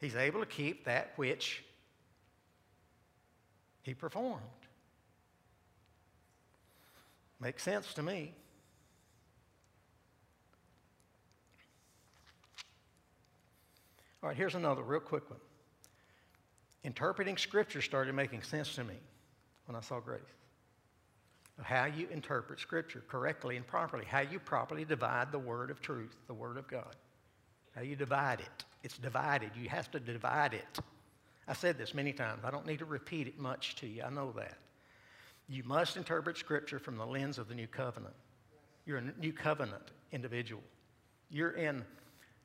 He's 0.00 0.16
able 0.16 0.40
to 0.40 0.46
keep 0.46 0.84
that 0.84 1.12
which 1.16 1.64
he 3.82 3.94
performed. 3.94 4.42
Makes 7.40 7.62
sense 7.62 7.94
to 7.94 8.02
me. 8.02 8.32
All 14.22 14.28
right, 14.28 14.36
here's 14.36 14.54
another 14.54 14.82
real 14.82 15.00
quick 15.00 15.28
one. 15.28 15.38
Interpreting 16.82 17.36
Scripture 17.36 17.82
started 17.82 18.14
making 18.14 18.42
sense 18.42 18.74
to 18.76 18.84
me 18.84 18.94
when 19.66 19.76
I 19.76 19.80
saw 19.80 20.00
grace 20.00 20.22
how 21.62 21.84
you 21.84 22.08
interpret 22.10 22.58
Scripture 22.58 23.02
correctly 23.08 23.56
and 23.56 23.66
properly, 23.66 24.04
how 24.04 24.20
you 24.20 24.38
properly 24.38 24.84
divide 24.84 25.30
the 25.30 25.38
Word 25.38 25.70
of 25.70 25.80
truth, 25.80 26.16
the 26.26 26.34
Word 26.34 26.56
of 26.56 26.66
God, 26.66 26.96
how 27.74 27.82
you 27.82 27.96
divide 27.96 28.40
it. 28.40 28.64
It's 28.82 28.98
divided. 28.98 29.50
You 29.56 29.68
have 29.68 29.90
to 29.92 30.00
divide 30.00 30.54
it. 30.54 30.78
I 31.46 31.52
said 31.52 31.78
this 31.78 31.94
many 31.94 32.12
times. 32.12 32.42
I 32.44 32.50
don't 32.50 32.66
need 32.66 32.80
to 32.80 32.84
repeat 32.84 33.26
it 33.26 33.38
much 33.38 33.76
to 33.76 33.86
you. 33.86 34.02
I 34.02 34.10
know 34.10 34.32
that. 34.36 34.58
You 35.48 35.62
must 35.64 35.96
interpret 35.96 36.38
Scripture 36.38 36.78
from 36.78 36.96
the 36.96 37.06
lens 37.06 37.38
of 37.38 37.48
the 37.48 37.54
new 37.54 37.66
covenant. 37.66 38.14
You're 38.86 38.98
a 38.98 39.12
new 39.18 39.32
covenant 39.32 39.90
individual. 40.12 40.62
You're 41.30 41.52
in. 41.52 41.84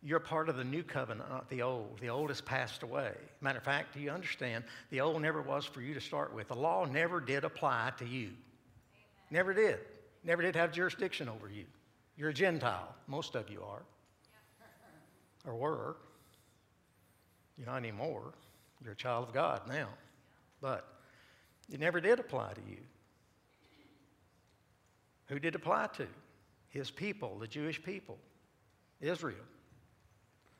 You're 0.02 0.20
part 0.20 0.48
of 0.48 0.56
the 0.56 0.64
new 0.64 0.84
covenant, 0.84 1.30
not 1.30 1.50
the 1.50 1.62
old. 1.62 2.00
The 2.00 2.10
old 2.10 2.30
has 2.30 2.40
passed 2.40 2.84
away. 2.84 3.12
Matter 3.42 3.58
of 3.58 3.66
fact, 3.66 3.94
do 3.94 4.00
you 4.00 4.12
understand? 4.12 4.64
The 4.92 5.02
old 5.02 5.22
never 5.22 5.42
was 5.42 5.66
for 5.66 5.82
you 5.82 5.94
to 5.94 6.02
start 6.02 6.34
with. 6.34 6.48
The 6.48 6.56
law 6.56 6.86
never 6.86 7.20
did 7.20 7.44
apply 7.44 7.92
to 7.98 8.06
you. 8.06 8.32
Never 9.32 9.54
did. 9.54 9.80
Never 10.24 10.42
did 10.42 10.56
have 10.56 10.72
jurisdiction 10.72 11.30
over 11.30 11.50
you. 11.50 11.66
You're 12.18 12.30
a 12.30 12.34
Gentile. 12.34 12.96
Most 13.08 13.36
of 13.36 13.50
you 13.50 13.64
are. 13.64 13.84
Or 15.46 15.56
were. 15.56 15.96
You're 17.58 17.68
not 17.68 17.78
anymore. 17.78 18.34
You're 18.84 18.94
a 18.94 18.98
child 18.98 19.28
of 19.28 19.34
God 19.34 19.62
now. 19.68 19.90
But 20.62 20.88
it 21.72 21.80
never 21.80 22.02
did 22.02 22.20
apply 22.20 22.54
to 22.54 22.62
you. 22.70 22.78
Who 25.28 25.40
did 25.40 25.56
apply 25.56 25.88
to? 25.98 26.08
His 26.70 26.92
people, 26.92 27.38
the 27.40 27.48
Jewish 27.48 27.82
people, 27.82 28.18
Israel. 29.00 29.38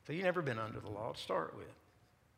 So 0.06 0.12
you've 0.12 0.24
never 0.24 0.42
been 0.42 0.58
under 0.58 0.80
the 0.80 0.90
law 0.90 1.12
to 1.12 1.20
start 1.20 1.54
with. 1.56 1.66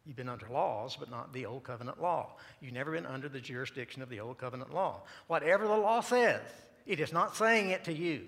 You've 0.04 0.16
been 0.16 0.28
under 0.28 0.48
laws, 0.48 0.96
but 0.98 1.10
not 1.10 1.32
the 1.32 1.46
Old 1.46 1.62
Covenant 1.62 2.00
law. 2.02 2.36
You've 2.60 2.72
never 2.72 2.92
been 2.92 3.06
under 3.06 3.28
the 3.28 3.40
jurisdiction 3.40 4.02
of 4.02 4.08
the 4.08 4.20
Old 4.20 4.38
Covenant 4.38 4.74
law. 4.74 5.02
Whatever 5.28 5.68
the 5.68 5.76
law 5.76 6.00
says, 6.00 6.40
it 6.86 6.98
is 6.98 7.12
not 7.12 7.36
saying 7.36 7.70
it 7.70 7.84
to 7.84 7.92
you. 7.92 8.22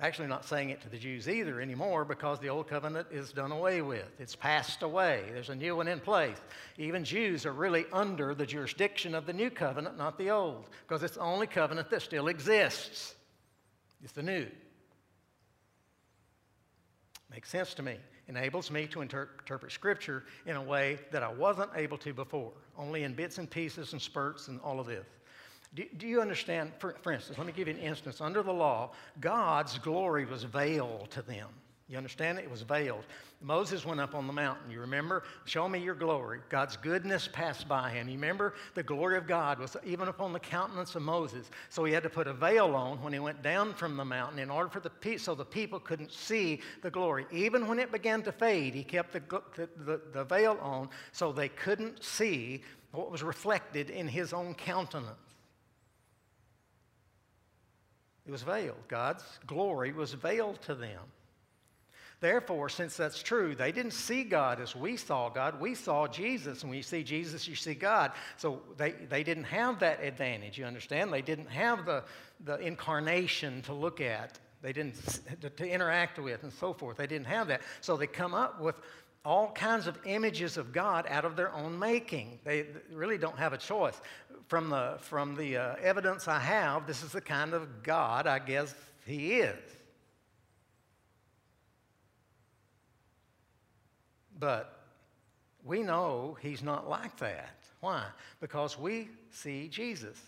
Actually, 0.00 0.26
not 0.26 0.44
saying 0.44 0.70
it 0.70 0.80
to 0.80 0.88
the 0.88 0.98
Jews 0.98 1.28
either 1.28 1.60
anymore 1.60 2.04
because 2.04 2.40
the 2.40 2.48
Old 2.48 2.66
Covenant 2.66 3.06
is 3.12 3.32
done 3.32 3.52
away 3.52 3.82
with. 3.82 4.08
It's 4.18 4.34
passed 4.34 4.82
away. 4.82 5.22
There's 5.32 5.50
a 5.50 5.54
new 5.54 5.76
one 5.76 5.86
in 5.86 6.00
place. 6.00 6.38
Even 6.76 7.04
Jews 7.04 7.46
are 7.46 7.52
really 7.52 7.84
under 7.92 8.34
the 8.34 8.44
jurisdiction 8.44 9.14
of 9.14 9.26
the 9.26 9.32
New 9.32 9.50
Covenant, 9.50 9.96
not 9.96 10.18
the 10.18 10.30
Old, 10.30 10.68
because 10.88 11.04
it's 11.04 11.14
the 11.14 11.20
only 11.20 11.46
covenant 11.46 11.88
that 11.90 12.02
still 12.02 12.26
exists. 12.26 13.14
It's 14.02 14.12
the 14.12 14.24
new. 14.24 14.48
Makes 17.30 17.50
sense 17.50 17.72
to 17.74 17.84
me. 17.84 17.98
Enables 18.34 18.70
me 18.70 18.86
to 18.86 19.02
inter- 19.02 19.28
interpret 19.40 19.72
Scripture 19.72 20.24
in 20.46 20.56
a 20.56 20.62
way 20.62 20.98
that 21.10 21.22
I 21.22 21.30
wasn't 21.30 21.68
able 21.76 21.98
to 21.98 22.14
before, 22.14 22.50
only 22.78 23.02
in 23.02 23.12
bits 23.12 23.36
and 23.36 23.50
pieces 23.50 23.92
and 23.92 24.00
spurts 24.00 24.48
and 24.48 24.58
all 24.62 24.80
of 24.80 24.86
this. 24.86 25.04
Do, 25.74 25.84
do 25.98 26.06
you 26.06 26.22
understand? 26.22 26.72
For, 26.78 26.96
for 27.02 27.12
instance, 27.12 27.36
let 27.36 27.46
me 27.46 27.52
give 27.52 27.68
you 27.68 27.74
an 27.74 27.80
instance. 27.80 28.22
Under 28.22 28.42
the 28.42 28.52
law, 28.52 28.92
God's 29.20 29.78
glory 29.78 30.24
was 30.24 30.44
veiled 30.44 31.10
to 31.10 31.20
them. 31.20 31.48
You 31.92 31.98
understand 31.98 32.38
it? 32.38 32.44
It 32.44 32.50
was 32.50 32.62
veiled. 32.62 33.04
Moses 33.42 33.84
went 33.84 34.00
up 34.00 34.14
on 34.14 34.26
the 34.26 34.32
mountain. 34.32 34.70
You 34.70 34.80
remember? 34.80 35.24
Show 35.44 35.68
me 35.68 35.78
your 35.78 35.94
glory. 35.94 36.40
God's 36.48 36.74
goodness 36.78 37.28
passed 37.30 37.68
by 37.68 37.90
him. 37.90 38.08
You 38.08 38.14
remember? 38.14 38.54
The 38.72 38.82
glory 38.82 39.18
of 39.18 39.26
God 39.26 39.58
was 39.58 39.76
even 39.84 40.08
upon 40.08 40.32
the 40.32 40.40
countenance 40.40 40.94
of 40.94 41.02
Moses. 41.02 41.50
So 41.68 41.84
he 41.84 41.92
had 41.92 42.02
to 42.04 42.08
put 42.08 42.26
a 42.26 42.32
veil 42.32 42.74
on 42.74 43.02
when 43.02 43.12
he 43.12 43.18
went 43.18 43.42
down 43.42 43.74
from 43.74 43.98
the 43.98 44.06
mountain 44.06 44.38
in 44.38 44.48
order 44.48 44.70
for 44.70 44.80
the 44.80 44.88
pe- 44.88 45.18
so 45.18 45.34
the 45.34 45.44
people 45.44 45.78
couldn't 45.78 46.10
see 46.10 46.62
the 46.80 46.90
glory. 46.90 47.26
Even 47.30 47.68
when 47.68 47.78
it 47.78 47.92
began 47.92 48.22
to 48.22 48.32
fade, 48.32 48.74
he 48.74 48.84
kept 48.84 49.12
the, 49.12 49.20
the, 49.56 49.68
the, 49.84 50.00
the 50.14 50.24
veil 50.24 50.56
on 50.62 50.88
so 51.12 51.30
they 51.30 51.50
couldn't 51.50 52.02
see 52.02 52.62
what 52.92 53.12
was 53.12 53.22
reflected 53.22 53.90
in 53.90 54.08
his 54.08 54.32
own 54.32 54.54
countenance. 54.54 55.10
It 58.26 58.30
was 58.30 58.44
veiled. 58.44 58.88
God's 58.88 59.24
glory 59.46 59.92
was 59.92 60.14
veiled 60.14 60.62
to 60.62 60.74
them. 60.74 61.02
Therefore, 62.22 62.68
since 62.68 62.96
that's 62.96 63.20
true, 63.20 63.56
they 63.56 63.72
didn't 63.72 63.94
see 63.94 64.22
God 64.22 64.60
as 64.60 64.76
we 64.76 64.96
saw 64.96 65.28
God. 65.28 65.60
We 65.60 65.74
saw 65.74 66.06
Jesus. 66.06 66.62
And 66.62 66.70
when 66.70 66.76
you 66.76 66.84
see 66.84 67.02
Jesus, 67.02 67.48
you 67.48 67.56
see 67.56 67.74
God. 67.74 68.12
So 68.36 68.60
they, 68.76 68.92
they 68.92 69.24
didn't 69.24 69.44
have 69.44 69.80
that 69.80 70.00
advantage, 70.00 70.56
you 70.56 70.64
understand? 70.64 71.12
They 71.12 71.20
didn't 71.20 71.50
have 71.50 71.84
the, 71.84 72.04
the 72.44 72.58
incarnation 72.58 73.60
to 73.62 73.72
look 73.72 74.00
at, 74.00 74.38
they 74.62 74.72
didn't 74.72 74.94
to, 75.40 75.50
to 75.50 75.68
interact 75.68 76.20
with, 76.20 76.44
and 76.44 76.52
so 76.52 76.72
forth. 76.72 76.96
They 76.96 77.08
didn't 77.08 77.26
have 77.26 77.48
that. 77.48 77.62
So 77.80 77.96
they 77.96 78.06
come 78.06 78.34
up 78.34 78.60
with 78.60 78.76
all 79.24 79.50
kinds 79.50 79.88
of 79.88 79.98
images 80.04 80.56
of 80.56 80.72
God 80.72 81.06
out 81.08 81.24
of 81.24 81.34
their 81.34 81.52
own 81.52 81.76
making. 81.76 82.38
They 82.44 82.66
really 82.92 83.18
don't 83.18 83.38
have 83.38 83.52
a 83.52 83.58
choice. 83.58 84.00
From 84.46 84.70
the, 84.70 84.98
from 85.00 85.34
the 85.34 85.56
uh, 85.56 85.74
evidence 85.82 86.28
I 86.28 86.38
have, 86.38 86.86
this 86.86 87.02
is 87.02 87.10
the 87.10 87.20
kind 87.20 87.52
of 87.52 87.82
God 87.82 88.28
I 88.28 88.38
guess 88.38 88.72
He 89.04 89.40
is. 89.40 89.58
But 94.42 94.76
we 95.64 95.84
know 95.84 96.36
he's 96.40 96.64
not 96.64 96.90
like 96.90 97.16
that. 97.18 97.54
Why? 97.78 98.02
Because 98.40 98.76
we 98.76 99.08
see 99.30 99.68
Jesus. 99.68 100.20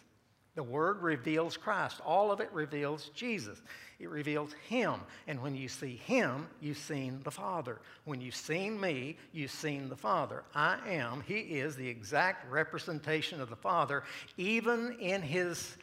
The 0.55 0.63
Word 0.63 1.03
reveals 1.03 1.57
Christ. 1.57 2.01
All 2.07 2.31
of 2.31 2.39
it 2.39 2.49
reveals 2.53 3.09
Jesus. 3.09 3.61
It 3.99 4.09
reveals 4.09 4.53
Him. 4.69 5.01
And 5.27 5.43
when 5.43 5.57
you 5.57 5.69
see 5.69 5.97
Him, 5.97 6.47
you've 6.61 6.79
seen 6.79 7.23
the 7.25 7.33
Father. 7.33 7.81
When 8.05 8.21
you've 8.21 8.37
seen 8.37 8.81
me, 8.81 9.17
you've 9.33 9.51
seen 9.51 9.89
the 9.89 9.97
Father. 9.97 10.45
I 10.55 10.79
am, 10.87 11.25
He 11.27 11.41
is 11.41 11.75
the 11.75 11.89
exact 11.89 12.49
representation 12.53 13.41
of 13.41 13.51
the 13.51 13.57
Father, 13.57 14.05
even 14.37 14.97
in 15.01 15.23
His 15.23 15.77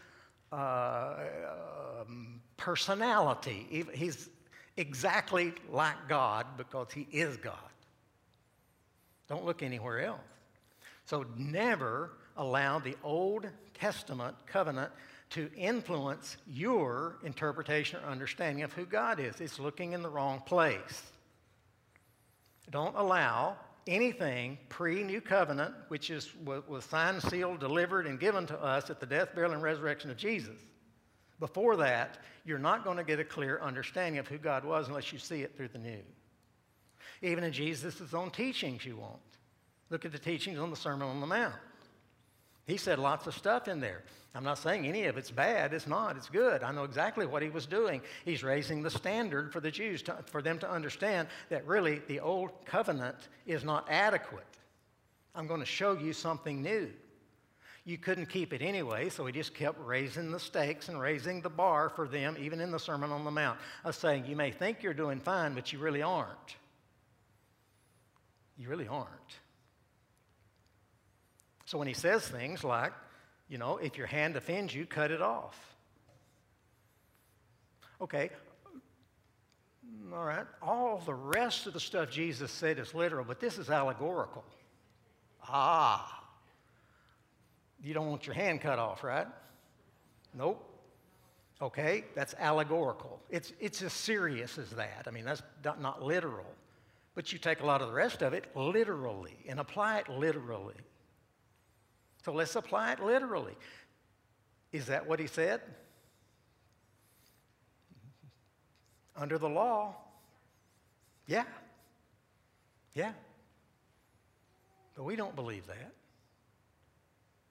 uh, 0.53 1.15
um, 1.99 2.39
personality. 2.55 3.85
He's 3.93 4.29
exactly 4.77 5.51
like 5.69 6.07
God 6.07 6.45
because 6.55 6.93
He 6.93 7.09
is 7.11 7.35
God. 7.35 7.57
Don't 9.31 9.45
look 9.45 9.63
anywhere 9.63 10.01
else. 10.01 10.19
So 11.05 11.25
never 11.37 12.11
allow 12.35 12.79
the 12.79 12.97
Old 13.01 13.47
Testament 13.73 14.35
covenant 14.45 14.91
to 15.29 15.49
influence 15.55 16.35
your 16.45 17.15
interpretation 17.23 18.01
or 18.03 18.09
understanding 18.09 18.61
of 18.65 18.73
who 18.73 18.85
God 18.85 19.21
is. 19.21 19.39
It's 19.39 19.57
looking 19.57 19.93
in 19.93 20.01
the 20.01 20.09
wrong 20.09 20.41
place. 20.45 21.01
Don't 22.71 22.93
allow 22.97 23.55
anything 23.87 24.57
pre 24.67 25.01
New 25.01 25.21
Covenant, 25.21 25.75
which 25.87 26.09
is, 26.09 26.29
was 26.45 26.83
signed, 26.83 27.23
sealed, 27.23 27.61
delivered, 27.61 28.07
and 28.07 28.19
given 28.19 28.45
to 28.47 28.61
us 28.61 28.89
at 28.89 28.99
the 28.99 29.05
death, 29.05 29.33
burial, 29.33 29.53
and 29.53 29.63
resurrection 29.63 30.11
of 30.11 30.17
Jesus. 30.17 30.59
Before 31.39 31.77
that, 31.77 32.17
you're 32.43 32.59
not 32.59 32.83
going 32.83 32.97
to 32.97 33.05
get 33.05 33.21
a 33.21 33.23
clear 33.23 33.61
understanding 33.61 34.19
of 34.19 34.27
who 34.27 34.37
God 34.37 34.65
was 34.65 34.89
unless 34.89 35.13
you 35.13 35.19
see 35.19 35.41
it 35.41 35.55
through 35.55 35.69
the 35.69 35.79
new. 35.79 36.01
Even 37.21 37.43
in 37.43 37.53
Jesus' 37.53 38.13
own 38.13 38.31
teachings, 38.31 38.85
you 38.85 38.97
won't. 38.97 39.19
Look 39.89 40.05
at 40.05 40.11
the 40.11 40.19
teachings 40.19 40.57
on 40.57 40.69
the 40.69 40.75
Sermon 40.75 41.07
on 41.07 41.19
the 41.19 41.27
Mount. 41.27 41.53
He 42.65 42.77
said 42.77 42.99
lots 42.99 43.27
of 43.27 43.35
stuff 43.35 43.67
in 43.67 43.79
there. 43.79 44.03
I'm 44.33 44.45
not 44.45 44.57
saying 44.57 44.85
any 44.85 45.05
of 45.05 45.17
it's 45.17 45.31
bad. 45.31 45.73
It's 45.73 45.87
not. 45.87 46.15
It's 46.15 46.29
good. 46.29 46.63
I 46.63 46.71
know 46.71 46.85
exactly 46.85 47.25
what 47.25 47.41
he 47.41 47.49
was 47.49 47.65
doing. 47.65 48.01
He's 48.23 48.43
raising 48.43 48.81
the 48.81 48.89
standard 48.89 49.51
for 49.51 49.59
the 49.59 49.71
Jews, 49.71 50.01
to, 50.03 50.17
for 50.27 50.41
them 50.41 50.57
to 50.59 50.71
understand 50.71 51.27
that 51.49 51.67
really 51.67 52.01
the 52.07 52.21
old 52.21 52.51
covenant 52.65 53.17
is 53.45 53.65
not 53.65 53.87
adequate. 53.89 54.45
I'm 55.35 55.47
going 55.47 55.59
to 55.59 55.65
show 55.65 55.97
you 55.97 56.13
something 56.13 56.61
new. 56.61 56.89
You 57.83 57.97
couldn't 57.97 58.27
keep 58.27 58.53
it 58.53 58.61
anyway, 58.61 59.09
so 59.09 59.25
he 59.25 59.33
just 59.33 59.53
kept 59.53 59.79
raising 59.79 60.31
the 60.31 60.39
stakes 60.39 60.87
and 60.87 61.01
raising 61.01 61.41
the 61.41 61.49
bar 61.49 61.89
for 61.89 62.07
them, 62.07 62.37
even 62.39 62.61
in 62.61 62.71
the 62.71 62.79
Sermon 62.79 63.11
on 63.11 63.25
the 63.25 63.31
Mount, 63.31 63.59
of 63.83 63.95
saying, 63.95 64.27
You 64.27 64.35
may 64.35 64.51
think 64.51 64.83
you're 64.83 64.93
doing 64.93 65.19
fine, 65.19 65.55
but 65.55 65.73
you 65.73 65.79
really 65.79 66.03
aren't. 66.03 66.55
You 68.61 68.69
really 68.69 68.87
aren't. 68.87 69.09
So 71.65 71.79
when 71.79 71.87
he 71.87 71.95
says 71.95 72.27
things 72.27 72.63
like, 72.63 72.93
you 73.49 73.57
know, 73.57 73.77
if 73.77 73.97
your 73.97 74.05
hand 74.05 74.35
offends 74.35 74.75
you, 74.75 74.85
cut 74.85 75.09
it 75.09 75.21
off. 75.21 75.57
Okay, 77.99 78.29
all 80.13 80.23
right, 80.23 80.45
all 80.61 81.01
the 81.05 81.13
rest 81.13 81.65
of 81.65 81.73
the 81.73 81.79
stuff 81.79 82.11
Jesus 82.11 82.51
said 82.51 82.77
is 82.77 82.93
literal, 82.93 83.25
but 83.25 83.39
this 83.39 83.57
is 83.57 83.69
allegorical. 83.69 84.43
Ah, 85.47 86.23
you 87.83 87.93
don't 87.93 88.09
want 88.09 88.27
your 88.27 88.35
hand 88.35 88.61
cut 88.61 88.77
off, 88.77 89.03
right? 89.03 89.27
Nope. 90.35 90.67
Okay, 91.61 92.05
that's 92.15 92.35
allegorical. 92.39 93.19
It's, 93.29 93.53
it's 93.59 93.81
as 93.81 93.93
serious 93.93 94.57
as 94.57 94.69
that. 94.71 95.05
I 95.07 95.11
mean, 95.11 95.25
that's 95.25 95.41
not, 95.63 95.81
not 95.81 96.03
literal. 96.03 96.45
But 97.13 97.33
you 97.33 97.39
take 97.39 97.59
a 97.61 97.65
lot 97.65 97.81
of 97.81 97.87
the 97.87 97.93
rest 97.93 98.21
of 98.21 98.33
it 98.33 98.45
literally 98.55 99.37
and 99.47 99.59
apply 99.59 99.99
it 99.99 100.09
literally. 100.09 100.75
So 102.23 102.31
let's 102.31 102.55
apply 102.55 102.93
it 102.93 103.03
literally. 103.03 103.55
Is 104.71 104.85
that 104.85 105.07
what 105.07 105.19
he 105.19 105.27
said? 105.27 105.61
Under 109.15 109.37
the 109.37 109.49
law? 109.49 109.95
Yeah. 111.27 111.43
Yeah. 112.93 113.11
But 114.95 115.03
we 115.03 115.15
don't 115.15 115.35
believe 115.35 115.67
that. 115.67 115.91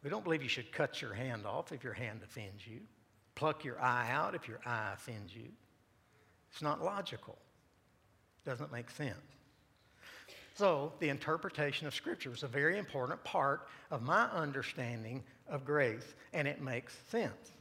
We 0.03 0.09
don't 0.09 0.25
believe 0.25 0.43
you 0.43 0.49
should 0.49 0.73
cut 0.73 1.03
your 1.03 1.13
hand 1.13 1.45
off 1.45 1.73
if 1.73 1.85
your 1.85 1.93
hand 1.93 2.21
offends 2.25 2.67
you, 2.67 2.81
pluck 3.35 3.65
your 3.65 3.79
eye 3.81 4.09
out 4.11 4.35
if 4.35 4.49
your 4.49 4.61
eye 4.65 4.93
offends 4.95 5.35
you. 5.35 5.49
It's 6.51 6.63
not 6.63 6.83
logical. 6.83 7.37
Doesn't 8.47 8.73
make 8.73 8.91
sense. 8.91 9.17
So, 10.57 10.93
the 10.99 11.09
interpretation 11.09 11.87
of 11.87 11.95
Scripture 11.95 12.33
is 12.33 12.43
a 12.43 12.49
very 12.49 12.77
important 12.77 13.23
part 13.25 13.69
of 13.91 14.03
my 14.03 14.25
understanding 14.25 15.23
of 15.49 15.65
grace, 15.65 16.15
and 16.33 16.47
it 16.47 16.61
makes 16.61 16.97
sense. 17.11 17.53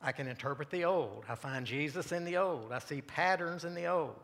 I 0.00 0.12
can 0.12 0.28
interpret 0.28 0.70
the 0.70 0.84
old. 0.84 1.24
I 1.28 1.34
find 1.34 1.66
Jesus 1.66 2.12
in 2.12 2.24
the 2.24 2.36
old. 2.36 2.72
I 2.72 2.78
see 2.78 3.00
patterns 3.00 3.64
in 3.64 3.74
the 3.74 3.86
old. 3.86 4.16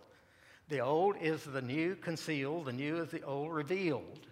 The 0.68 0.80
old 0.80 1.16
is 1.20 1.42
the 1.42 1.62
new 1.62 1.96
concealed, 1.96 2.66
the 2.66 2.72
new 2.72 2.98
is 2.98 3.11
the 3.11 3.22
old 3.22 3.52
revealed. 3.52 4.26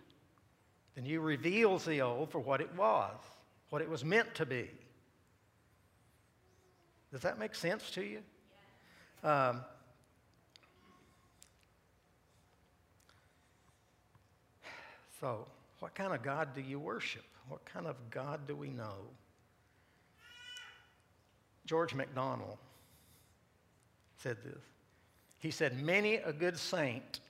The 0.95 1.01
new 1.01 1.21
reveals 1.21 1.85
the 1.85 2.03
old 2.03 2.31
for 2.31 2.39
what 2.39 2.61
it 2.61 2.75
was, 2.77 3.17
what 3.71 3.83
it 3.83 3.89
was 3.89 4.05
meant 4.05 4.35
to 4.37 4.47
be. 4.47 4.71
Does 7.13 7.23
that 7.23 7.39
make 7.39 7.55
sense 7.55 7.91
to 7.93 8.03
you? 8.03 8.21
Um, 9.25 9.63
So, 15.21 15.47
what 15.81 15.95
kind 15.95 16.13
of 16.13 16.23
God 16.23 16.55
do 16.55 16.61
you 16.61 16.79
worship? 16.79 17.25
What 17.49 17.65
kind 17.65 17.87
of 17.87 17.97
God 18.11 18.47
do 18.47 18.55
we 18.55 18.69
know? 18.69 18.95
George 21.67 21.95
MacDonald 21.95 22.59
said 24.23 24.39
this. 24.45 24.63
He 25.39 25.51
said, 25.51 25.83
Many 25.83 26.17
a 26.17 26.33
good 26.33 26.59
saint 26.59 27.21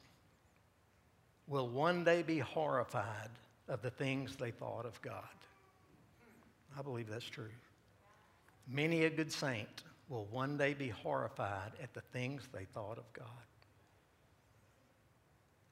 will 1.46 1.68
one 1.68 2.05
day 2.05 2.22
be 2.22 2.38
horrified 2.38 3.31
of 3.68 3.83
the 3.83 3.90
things 3.90 4.37
they 4.37 4.51
thought 4.51 4.87
of 4.87 5.01
God. 5.03 5.24
I 6.79 6.83
believe 6.83 7.09
that's 7.09 7.24
true. 7.24 7.51
Many 8.68 9.05
a 9.05 9.11
good 9.11 9.33
saint 9.33 9.83
will 10.09 10.27
one 10.31 10.57
day 10.57 10.74
be 10.74 10.88
horrified 10.88 11.72
at 11.83 11.92
the 11.94 12.01
things 12.01 12.48
they 12.53 12.64
thought 12.64 12.98
of 12.98 13.12
God. 13.12 13.27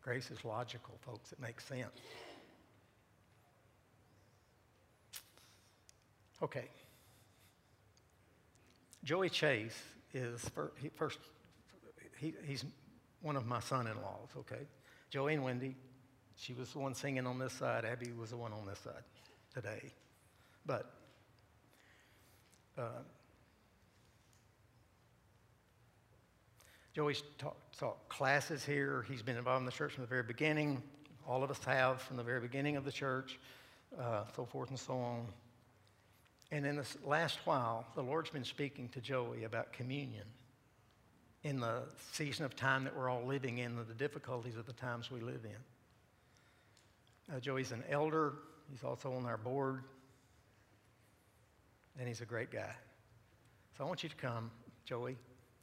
Grace 0.07 0.31
is 0.31 0.45
logical, 0.45 0.95
folks. 1.01 1.33
It 1.33 1.41
makes 1.41 1.65
sense. 1.65 1.91
Okay. 6.41 6.69
Joey 9.03 9.29
Chase 9.29 9.77
is 10.15 10.49
first, 10.95 11.19
he, 12.19 12.35
he's 12.45 12.65
one 13.21 13.35
of 13.35 13.47
my 13.47 13.59
son 13.59 13.89
in 13.89 13.97
laws, 13.97 14.29
okay? 14.39 14.69
Joey 15.11 15.35
and 15.35 15.43
Wendy, 15.43 15.75
she 16.37 16.55
was 16.55 16.73
the 16.73 16.79
one 16.79 16.95
singing 16.95 17.27
on 17.27 17.41
this 17.41 17.55
side, 17.55 17.85
Abby 17.85 18.13
was 18.13 18.31
the 18.31 18.37
one 18.37 18.53
on 18.53 18.65
this 18.65 18.79
side 18.79 19.03
today. 19.53 19.91
But 20.65 20.89
uh, 22.79 23.03
Joey's 26.97 27.23
taught, 27.37 27.59
taught 27.79 28.09
classes 28.09 28.65
here. 28.65 29.05
He's 29.07 29.21
been 29.21 29.37
involved 29.37 29.61
in 29.61 29.67
the 29.67 29.71
church 29.71 29.93
from 29.93 30.05
the 30.05 30.09
very 30.09 30.23
beginning. 30.23 30.83
All 31.29 31.45
of 31.45 31.51
us 31.51 31.63
have 31.67 32.01
from 32.01 32.17
the 32.17 32.23
very 32.23 32.41
beginning 32.41 32.77
of 32.77 32.87
the 32.87 32.91
church, 32.91 33.39
uh, 34.01 34.23
so 34.35 34.47
forth 34.47 34.71
and 34.71 34.79
so 34.79 34.95
on. 34.95 35.27
And 36.51 36.65
in 36.65 36.75
this 36.75 36.97
last 37.05 37.41
while, 37.45 37.85
the 37.97 38.03
Lord's 38.03 38.31
been 38.31 38.47
speaking 38.47 38.89
to 38.95 39.03
Joey 39.03 39.45
about 39.45 39.75
communion 39.75 40.25
in 41.45 41.61
the 41.61 41.83
season 42.13 42.47
of 42.47 42.57
time 42.57 42.85
that 42.85 42.97
we're 42.97 43.11
all 43.11 43.27
living 43.27 43.59
in, 43.59 43.77
the 43.77 43.93
difficulties 43.93 44.57
of 44.57 44.65
the 44.65 44.73
times 44.73 45.11
we 45.11 45.21
live 45.21 45.45
in. 45.45 47.37
Uh, 47.37 47.41
Joey's 47.41 47.73
an 47.73 47.85
elder, 47.91 48.33
he's 48.71 48.85
also 48.85 49.13
on 49.13 49.27
our 49.27 49.37
board, 49.37 49.83
and 51.99 52.09
he's 52.09 52.23
a 52.23 52.27
great 52.27 52.51
guy. 52.51 52.75
So 53.77 53.85
I 53.85 53.87
want 53.87 54.03
you 54.03 54.09
to 54.09 54.17
come, 54.17 54.51
Joey, 54.87 55.19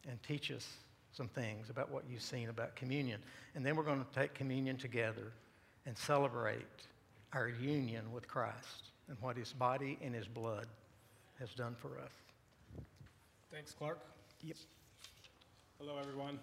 and 0.08 0.22
teach 0.22 0.52
us 0.52 0.70
some 1.14 1.28
things 1.28 1.70
about 1.70 1.92
what 1.92 2.04
you've 2.10 2.22
seen 2.22 2.50
about 2.50 2.76
communion. 2.76 3.22
And 3.56 3.66
then 3.66 3.76
we're 3.76 3.84
going 3.84 4.04
to 4.04 4.20
take 4.20 4.34
communion 4.34 4.78
together 4.78 5.32
and 5.86 5.98
celebrate 5.98 6.66
our 7.34 7.48
union 7.48 8.12
with 8.12 8.28
Christ 8.28 8.90
and 9.08 9.18
what 9.22 9.38
his 9.38 9.54
body 9.54 9.98
and 10.02 10.14
his 10.14 10.28
blood 10.28 10.66
has 11.40 11.54
done 11.54 11.76
for 11.80 12.00
us. 12.00 12.12
Thanks, 13.52 13.74
Clark. 13.74 14.00
Yep. 14.42 14.58
Hello, 15.80 15.98
everyone. 16.00 16.40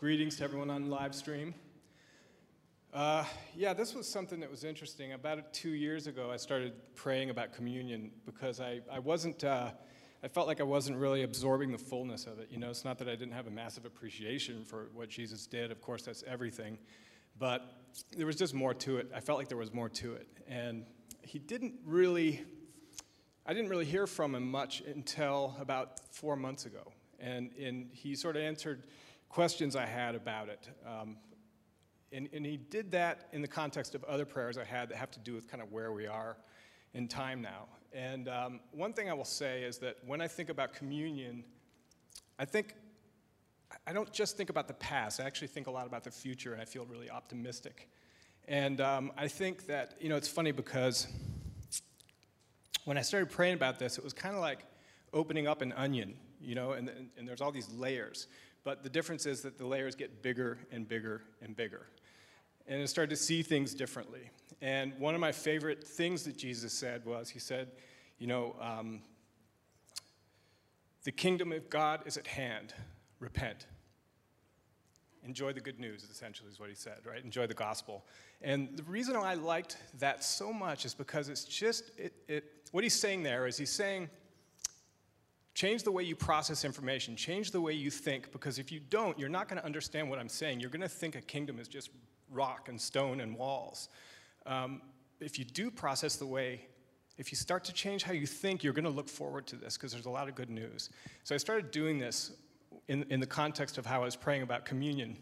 Greetings 0.00 0.36
to 0.36 0.44
everyone 0.44 0.70
on 0.70 0.88
live 0.88 1.14
stream. 1.14 1.54
Uh, 2.94 3.24
yeah, 3.54 3.72
this 3.72 3.94
was 3.94 4.06
something 4.06 4.40
that 4.40 4.50
was 4.50 4.64
interesting. 4.64 5.12
About 5.12 5.52
two 5.52 5.70
years 5.70 6.06
ago, 6.06 6.30
I 6.30 6.36
started 6.36 6.72
praying 6.94 7.30
about 7.30 7.52
communion 7.54 8.10
because 8.26 8.60
I, 8.60 8.80
I 8.90 8.98
wasn't, 8.98 9.44
uh, 9.44 9.70
I 10.24 10.28
felt 10.28 10.46
like 10.46 10.60
I 10.60 10.64
wasn't 10.64 10.98
really 10.98 11.24
absorbing 11.24 11.72
the 11.72 11.78
fullness 11.78 12.26
of 12.26 12.38
it. 12.38 12.48
You 12.50 12.58
know, 12.58 12.70
it's 12.70 12.84
not 12.84 12.98
that 12.98 13.08
I 13.08 13.16
didn't 13.16 13.32
have 13.32 13.48
a 13.48 13.50
massive 13.50 13.84
appreciation 13.84 14.64
for 14.64 14.88
what 14.94 15.08
Jesus 15.08 15.46
did. 15.46 15.72
Of 15.72 15.80
course, 15.80 16.02
that's 16.02 16.22
everything. 16.28 16.78
But 17.38 17.62
there 18.16 18.26
was 18.26 18.36
just 18.36 18.54
more 18.54 18.72
to 18.74 18.98
it. 18.98 19.10
I 19.14 19.20
felt 19.20 19.38
like 19.38 19.48
there 19.48 19.58
was 19.58 19.74
more 19.74 19.88
to 19.88 20.12
it. 20.12 20.28
And 20.46 20.86
he 21.22 21.40
didn't 21.40 21.74
really, 21.84 22.44
I 23.46 23.52
didn't 23.52 23.68
really 23.68 23.84
hear 23.84 24.06
from 24.06 24.34
him 24.34 24.48
much 24.48 24.82
until 24.82 25.56
about 25.58 25.98
four 26.14 26.36
months 26.36 26.66
ago. 26.66 26.92
And, 27.18 27.50
and 27.60 27.88
he 27.92 28.14
sort 28.14 28.36
of 28.36 28.42
answered 28.42 28.84
questions 29.28 29.74
I 29.74 29.86
had 29.86 30.14
about 30.14 30.48
it. 30.48 30.68
Um, 30.86 31.16
and, 32.12 32.28
and 32.32 32.46
he 32.46 32.58
did 32.58 32.92
that 32.92 33.28
in 33.32 33.42
the 33.42 33.48
context 33.48 33.94
of 33.96 34.04
other 34.04 34.24
prayers 34.24 34.56
I 34.56 34.64
had 34.64 34.90
that 34.90 34.98
have 34.98 35.10
to 35.12 35.18
do 35.18 35.34
with 35.34 35.50
kind 35.50 35.62
of 35.62 35.72
where 35.72 35.92
we 35.92 36.06
are 36.06 36.36
in 36.94 37.08
time 37.08 37.40
now. 37.42 37.66
And 37.94 38.28
um, 38.28 38.60
one 38.70 38.92
thing 38.92 39.10
I 39.10 39.12
will 39.12 39.24
say 39.24 39.62
is 39.62 39.78
that 39.78 39.98
when 40.06 40.20
I 40.20 40.28
think 40.28 40.48
about 40.48 40.72
communion, 40.72 41.44
I 42.38 42.44
think 42.44 42.74
I 43.86 43.92
don't 43.92 44.12
just 44.12 44.36
think 44.36 44.50
about 44.50 44.68
the 44.68 44.74
past. 44.74 45.20
I 45.20 45.24
actually 45.24 45.48
think 45.48 45.66
a 45.66 45.70
lot 45.70 45.86
about 45.86 46.04
the 46.04 46.10
future, 46.10 46.52
and 46.52 46.62
I 46.62 46.64
feel 46.64 46.84
really 46.84 47.10
optimistic. 47.10 47.88
And 48.48 48.80
um, 48.80 49.12
I 49.16 49.28
think 49.28 49.66
that, 49.66 49.94
you 50.00 50.08
know, 50.08 50.16
it's 50.16 50.28
funny 50.28 50.52
because 50.52 51.06
when 52.84 52.98
I 52.98 53.02
started 53.02 53.30
praying 53.30 53.54
about 53.54 53.78
this, 53.78 53.98
it 53.98 54.04
was 54.04 54.12
kind 54.12 54.34
of 54.34 54.40
like 54.40 54.60
opening 55.12 55.46
up 55.46 55.62
an 55.62 55.72
onion, 55.72 56.14
you 56.40 56.54
know, 56.54 56.72
and, 56.72 56.88
and, 56.88 57.08
and 57.16 57.28
there's 57.28 57.40
all 57.40 57.52
these 57.52 57.70
layers. 57.70 58.26
But 58.64 58.82
the 58.82 58.90
difference 58.90 59.26
is 59.26 59.42
that 59.42 59.58
the 59.58 59.66
layers 59.66 59.94
get 59.94 60.22
bigger 60.22 60.58
and 60.70 60.88
bigger 60.88 61.22
and 61.40 61.56
bigger. 61.56 61.86
And 62.66 62.80
I 62.80 62.84
started 62.86 63.10
to 63.10 63.16
see 63.16 63.42
things 63.42 63.74
differently. 63.74 64.30
And 64.60 64.92
one 64.98 65.14
of 65.14 65.20
my 65.20 65.32
favorite 65.32 65.82
things 65.82 66.24
that 66.24 66.36
Jesus 66.36 66.72
said 66.72 67.04
was, 67.04 67.28
He 67.28 67.38
said, 67.38 67.72
you 68.18 68.26
know, 68.26 68.56
um, 68.60 69.02
the 71.04 71.12
kingdom 71.12 71.52
of 71.52 71.68
God 71.68 72.02
is 72.06 72.16
at 72.16 72.26
hand. 72.26 72.74
Repent 73.18 73.66
enjoy 75.24 75.52
the 75.52 75.60
good 75.60 75.78
news, 75.78 76.06
essentially, 76.10 76.50
is 76.50 76.58
what 76.58 76.68
he 76.68 76.74
said, 76.74 76.98
right? 77.04 77.24
Enjoy 77.24 77.46
the 77.46 77.54
gospel. 77.54 78.04
And 78.40 78.76
the 78.76 78.82
reason 78.84 79.16
I 79.16 79.34
liked 79.34 79.76
that 79.98 80.24
so 80.24 80.52
much 80.52 80.84
is 80.84 80.94
because 80.94 81.28
it's 81.28 81.44
just, 81.44 81.90
it, 81.96 82.12
it, 82.28 82.44
what 82.72 82.82
he's 82.82 82.98
saying 82.98 83.22
there 83.22 83.46
is 83.46 83.56
he's 83.56 83.70
saying, 83.70 84.10
change 85.54 85.84
the 85.84 85.92
way 85.92 86.02
you 86.02 86.16
process 86.16 86.64
information, 86.64 87.14
change 87.14 87.50
the 87.50 87.60
way 87.60 87.72
you 87.72 87.90
think, 87.90 88.32
because 88.32 88.58
if 88.58 88.72
you 88.72 88.80
don't, 88.80 89.18
you're 89.18 89.28
not 89.28 89.48
going 89.48 89.60
to 89.60 89.64
understand 89.64 90.10
what 90.10 90.18
I'm 90.18 90.28
saying. 90.28 90.60
You're 90.60 90.70
going 90.70 90.80
to 90.80 90.88
think 90.88 91.14
a 91.14 91.20
kingdom 91.20 91.58
is 91.60 91.68
just 91.68 91.90
rock 92.32 92.68
and 92.68 92.80
stone 92.80 93.20
and 93.20 93.36
walls. 93.36 93.88
Um, 94.46 94.82
if 95.20 95.38
you 95.38 95.44
do 95.44 95.70
process 95.70 96.16
the 96.16 96.26
way, 96.26 96.66
if 97.18 97.30
you 97.30 97.36
start 97.36 97.64
to 97.64 97.72
change 97.72 98.02
how 98.02 98.12
you 98.12 98.26
think, 98.26 98.64
you're 98.64 98.72
going 98.72 98.84
to 98.84 98.90
look 98.90 99.08
forward 99.08 99.46
to 99.48 99.56
this 99.56 99.76
because 99.76 99.92
there's 99.92 100.06
a 100.06 100.10
lot 100.10 100.28
of 100.28 100.34
good 100.34 100.50
news. 100.50 100.90
So 101.24 101.34
I 101.34 101.38
started 101.38 101.70
doing 101.70 101.98
this 101.98 102.32
in, 102.88 103.04
in 103.10 103.20
the 103.20 103.26
context 103.26 103.78
of 103.78 103.86
how 103.86 104.02
I 104.02 104.04
was 104.04 104.16
praying 104.16 104.42
about 104.42 104.64
communion. 104.64 105.16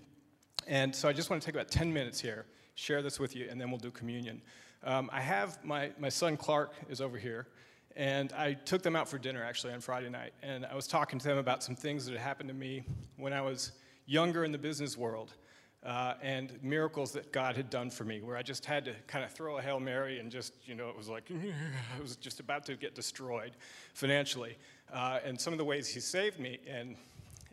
And 0.67 0.95
so 0.95 1.09
I 1.09 1.13
just 1.13 1.31
want 1.31 1.43
to 1.43 1.47
take 1.47 1.55
about 1.55 1.71
10 1.71 1.93
minutes 1.93 2.21
here, 2.21 2.47
share 2.75 3.03
this 3.03 3.19
with 3.19 3.35
you, 3.35 3.49
and 3.51 3.61
then 3.61 3.71
we'll 3.71 3.79
do 3.79 3.91
communion. 3.91 4.41
Um, 4.85 5.11
I 5.13 5.21
have 5.21 5.63
my, 5.65 5.91
my 5.99 6.09
son 6.09 6.37
Clark 6.37 6.73
is 6.89 7.01
over 7.01 7.19
here, 7.19 7.49
and 7.97 8.33
I 8.33 8.55
took 8.55 8.83
them 8.83 8.97
out 8.97 9.09
for 9.09 9.19
dinner 9.19 9.43
actually 9.43 9.73
on 9.73 9.81
Friday 9.81 10.09
night. 10.09 10.33
And 10.43 10.65
I 10.65 10.75
was 10.75 10.87
talking 10.87 11.19
to 11.19 11.29
them 11.29 11.39
about 11.39 11.63
some 11.63 11.75
things 11.75 12.07
that 12.07 12.13
had 12.13 12.21
happened 12.21 12.49
to 12.49 12.55
me 12.55 12.85
when 13.17 13.33
I 13.33 13.43
was 13.43 13.73
younger 14.07 14.45
in 14.45 14.53
the 14.53 14.59
business 14.59 14.97
world. 14.97 15.35
Uh, 15.85 16.13
and 16.23 16.63
miracles 16.63 17.13
that 17.13 17.33
God 17.33 17.57
had 17.57 17.71
done 17.71 17.89
for 17.89 18.05
me, 18.05 18.21
where 18.21 18.37
I 18.37 18.43
just 18.43 18.67
had 18.67 18.85
to 18.85 18.93
kind 19.07 19.25
of 19.25 19.33
throw 19.33 19.57
a 19.57 19.63
Hail 19.63 19.81
Mary 19.81 20.19
and 20.19 20.31
just, 20.31 20.53
you 20.67 20.75
know, 20.75 20.91
it 20.91 20.97
was 20.97 21.09
like, 21.09 21.31
I 21.99 22.01
was 22.01 22.17
just 22.17 22.39
about 22.39 22.67
to 22.67 22.77
get 22.77 22.95
destroyed 22.95 23.53
financially. 23.95 24.59
Uh, 24.93 25.21
and 25.25 25.41
some 25.41 25.55
of 25.55 25.59
the 25.59 25.65
ways 25.65 25.89
He 25.89 26.01
saved 26.01 26.39
me, 26.39 26.59
and 26.69 26.97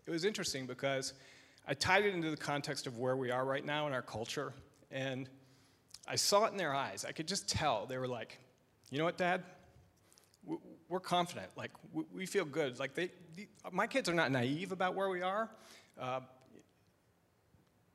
it 0.05 0.11
was 0.11 0.25
interesting 0.25 0.65
because 0.65 1.13
I 1.67 1.73
tied 1.73 2.05
it 2.05 2.13
into 2.13 2.29
the 2.29 2.37
context 2.37 2.87
of 2.87 2.97
where 2.97 3.15
we 3.15 3.31
are 3.31 3.45
right 3.45 3.65
now 3.65 3.87
in 3.87 3.93
our 3.93 4.01
culture, 4.01 4.53
and 4.91 5.29
I 6.07 6.15
saw 6.15 6.45
it 6.45 6.51
in 6.51 6.57
their 6.57 6.73
eyes. 6.73 7.05
I 7.07 7.11
could 7.11 7.27
just 7.27 7.49
tell. 7.49 7.85
They 7.85 7.97
were 7.97 8.07
like, 8.07 8.39
you 8.89 8.97
know 8.97 9.03
what, 9.03 9.17
Dad? 9.17 9.43
We're 10.89 11.01
confident. 11.01 11.49
Like, 11.57 11.71
we 12.13 12.25
feel 12.25 12.45
good. 12.45 12.79
Like, 12.79 12.93
they, 12.93 13.11
my 13.73 13.87
kids 13.87 14.07
are 14.07 14.13
not 14.13 14.31
naive 14.31 14.71
about 14.71 14.95
where 14.95 15.09
we 15.09 15.21
are, 15.21 15.49
uh, 15.99 16.21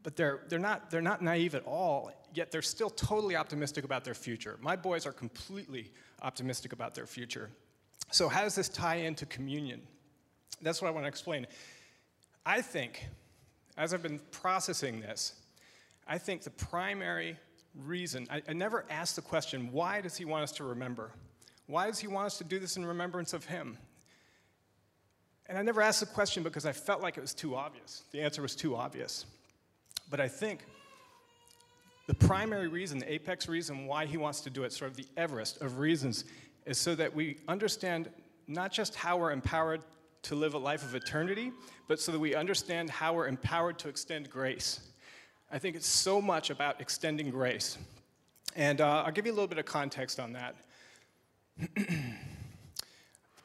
but 0.02 0.16
they're, 0.16 0.40
they're, 0.48 0.58
not, 0.58 0.90
they're 0.90 1.00
not 1.00 1.22
naive 1.22 1.54
at 1.54 1.64
all, 1.64 2.10
yet 2.34 2.50
they're 2.50 2.62
still 2.62 2.90
totally 2.90 3.36
optimistic 3.36 3.84
about 3.84 4.04
their 4.04 4.14
future. 4.14 4.58
My 4.60 4.76
boys 4.76 5.06
are 5.06 5.12
completely 5.12 5.90
optimistic 6.22 6.72
about 6.72 6.94
their 6.94 7.06
future. 7.06 7.50
So, 8.10 8.28
how 8.28 8.42
does 8.42 8.54
this 8.54 8.68
tie 8.68 8.96
into 8.96 9.26
communion? 9.26 9.80
That's 10.60 10.82
what 10.82 10.88
I 10.88 10.90
want 10.90 11.04
to 11.04 11.08
explain. 11.08 11.46
I 12.44 12.60
think, 12.60 13.06
as 13.76 13.94
I've 13.94 14.02
been 14.02 14.20
processing 14.30 15.00
this, 15.00 15.34
I 16.06 16.18
think 16.18 16.42
the 16.42 16.50
primary 16.50 17.36
reason, 17.74 18.26
I, 18.30 18.42
I, 18.48 18.52
never 18.52 18.84
asked 18.90 19.16
the 19.16 19.22
question, 19.22 19.72
why 19.72 20.00
does 20.00 20.16
he 20.16 20.24
want 20.24 20.42
us 20.42 20.52
to 20.52 20.64
remember? 20.64 21.12
Why 21.66 21.86
does 21.86 21.98
he 21.98 22.06
want 22.06 22.26
us 22.26 22.38
to 22.38 22.44
do 22.44 22.58
this 22.58 22.76
in 22.76 22.84
remembrance 22.84 23.32
of 23.32 23.44
him? 23.44 23.78
And 25.46 25.56
I 25.56 25.62
never 25.62 25.80
asked 25.80 26.00
the 26.00 26.06
question 26.06 26.42
because 26.42 26.66
I 26.66 26.72
felt 26.72 27.00
like 27.00 27.16
it 27.16 27.20
was 27.20 27.34
too 27.34 27.54
obvious. 27.54 28.02
The 28.10 28.20
answer 28.20 28.42
was 28.42 28.54
too 28.54 28.76
obvious. 28.76 29.26
But 30.10 30.20
I 30.20 30.28
think 30.28 30.64
the 32.06 32.14
primary 32.14 32.68
reason, 32.68 32.98
the 32.98 33.12
apex 33.12 33.48
reason 33.48 33.86
why 33.86 34.06
he 34.06 34.16
wants 34.16 34.40
to 34.42 34.50
do 34.50 34.64
it, 34.64 34.72
sort 34.72 34.90
of 34.90 34.96
the 34.96 35.06
Everest 35.16 35.60
of 35.62 35.78
reasons, 35.78 36.24
is 36.66 36.78
so 36.78 36.94
that 36.94 37.14
we 37.14 37.38
understand 37.48 38.10
not 38.46 38.72
just 38.72 38.94
how 38.94 39.16
we're 39.16 39.32
empowered 39.32 39.82
to 40.22 40.34
live 40.34 40.54
a 40.54 40.58
life 40.58 40.82
of 40.82 40.94
eternity, 40.94 41.52
but 41.88 42.00
so 42.00 42.12
that 42.12 42.18
we 42.18 42.34
understand 42.34 42.90
how 42.90 43.14
we're 43.14 43.26
empowered 43.26 43.78
to 43.80 43.88
extend 43.88 44.30
grace. 44.30 44.80
I 45.50 45.58
think 45.58 45.76
it's 45.76 45.86
so 45.86 46.20
much 46.20 46.50
about 46.50 46.80
extending 46.80 47.30
grace. 47.30 47.78
And 48.54 48.80
uh, 48.80 49.04
I'll 49.04 49.12
give 49.12 49.26
you 49.26 49.32
a 49.32 49.34
little 49.34 49.48
bit 49.48 49.58
of 49.58 49.64
context 49.64 50.20
on 50.20 50.32
that. 50.34 50.56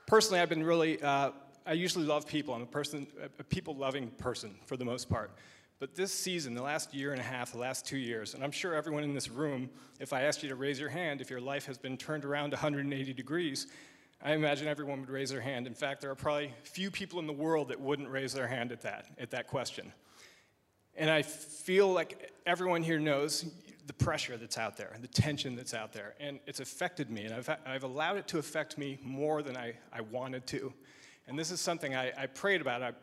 Personally, 0.08 0.40
I've 0.40 0.50
been 0.50 0.64
really, 0.64 1.02
uh, 1.02 1.32
I 1.66 1.74
usually 1.74 2.06
love 2.06 2.28
people. 2.28 2.54
I'm 2.54 2.62
a 2.62 2.66
person, 2.66 3.08
a 3.40 3.44
people 3.44 3.76
loving 3.76 4.10
person 4.12 4.56
for 4.66 4.78
the 4.78 4.86
most 4.86 5.10
part. 5.10 5.32
But 5.80 5.96
this 5.96 6.12
season, 6.12 6.56
the 6.56 6.64
last 6.64 6.94
year 6.94 7.12
and 7.12 7.22
a 7.22 7.24
half, 7.24 7.52
the 7.52 7.60
last 7.60 7.86
two 7.86 7.98
years, 7.98 8.34
and 8.34 8.44
I'm 8.44 8.52
sure 8.52 8.74
everyone 8.74 9.04
in 9.04 9.14
this 9.14 9.30
room, 9.30 9.70
if 10.00 10.12
I 10.12 10.24
asked 10.24 10.42
you 10.42 10.50
to 10.50 10.56
raise 10.56 10.80
your 10.80 10.90
hand, 10.90 11.22
if 11.22 11.30
your 11.30 11.40
life 11.40 11.68
has 11.68 11.78
been 11.78 11.98
turned 11.98 12.26
around 12.26 12.52
180 12.52 13.14
degrees, 13.14 13.68
I 14.20 14.34
imagine 14.34 14.68
everyone 14.68 15.02
would 15.02 15.12
raise 15.12 15.30
their 15.30 15.42
hand. 15.42 15.68
In 15.68 15.76
fact, 15.76 16.02
there 16.02 16.10
are 16.10 16.16
probably 16.16 16.52
few 16.64 16.90
people 16.90 17.20
in 17.20 17.28
the 17.28 17.34
world 17.34 17.68
that 17.68 17.80
wouldn't 17.80 18.10
raise 18.10 18.34
their 18.34 18.48
hand 18.48 18.72
at 18.72 18.82
that, 18.82 19.06
at 19.20 19.30
that 19.32 19.46
question. 19.48 19.94
And 20.96 21.12
I 21.12 21.22
feel 21.22 21.94
like 21.94 22.32
everyone 22.48 22.82
here 22.82 23.00
knows 23.00 23.46
the 23.86 23.94
pressure 23.94 24.36
that's 24.36 24.58
out 24.58 24.78
there, 24.78 24.98
the 25.00 25.08
tension 25.08 25.56
that's 25.56 25.76
out 25.76 25.94
there, 25.94 26.16
and 26.20 26.40
it's 26.48 26.60
affected 26.60 27.12
me, 27.12 27.26
and 27.26 27.36
I've, 27.36 27.50
I've 27.68 27.84
allowed 27.84 28.18
it 28.18 28.28
to 28.30 28.40
affect 28.40 28.80
me 28.80 28.98
more 29.04 29.44
than 29.44 29.56
I, 29.56 29.76
I 29.94 30.02
wanted 30.02 30.48
to. 30.48 30.74
And 31.28 31.38
this 31.38 31.52
is 31.52 31.62
something 31.62 31.96
I, 31.96 32.12
I 32.18 32.26
prayed 32.26 32.62
about. 32.62 32.82
I, 32.82 32.94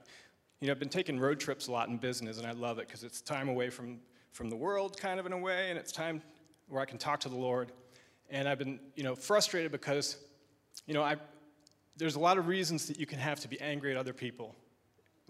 you 0.60 0.66
know, 0.66 0.72
I've 0.72 0.78
been 0.78 0.88
taking 0.88 1.18
road 1.18 1.40
trips 1.40 1.68
a 1.68 1.72
lot 1.72 1.88
in 1.88 1.96
business, 1.98 2.38
and 2.38 2.46
I 2.46 2.52
love 2.52 2.78
it 2.78 2.86
because 2.86 3.04
it's 3.04 3.20
time 3.20 3.48
away 3.48 3.70
from, 3.70 3.98
from 4.32 4.50
the 4.50 4.56
world, 4.56 4.98
kind 4.98 5.20
of 5.20 5.26
in 5.26 5.32
a 5.32 5.38
way, 5.38 5.70
and 5.70 5.78
it's 5.78 5.92
time 5.92 6.22
where 6.68 6.80
I 6.80 6.84
can 6.84 6.98
talk 6.98 7.20
to 7.20 7.28
the 7.28 7.36
Lord. 7.36 7.72
And 8.30 8.48
I've 8.48 8.58
been, 8.58 8.80
you 8.96 9.02
know, 9.02 9.14
frustrated 9.14 9.70
because, 9.70 10.16
you 10.86 10.94
know, 10.94 11.02
I, 11.02 11.16
there's 11.96 12.16
a 12.16 12.20
lot 12.20 12.38
of 12.38 12.48
reasons 12.48 12.86
that 12.88 12.98
you 12.98 13.06
can 13.06 13.18
have 13.18 13.40
to 13.40 13.48
be 13.48 13.60
angry 13.60 13.90
at 13.90 13.96
other 13.96 14.12
people 14.12 14.54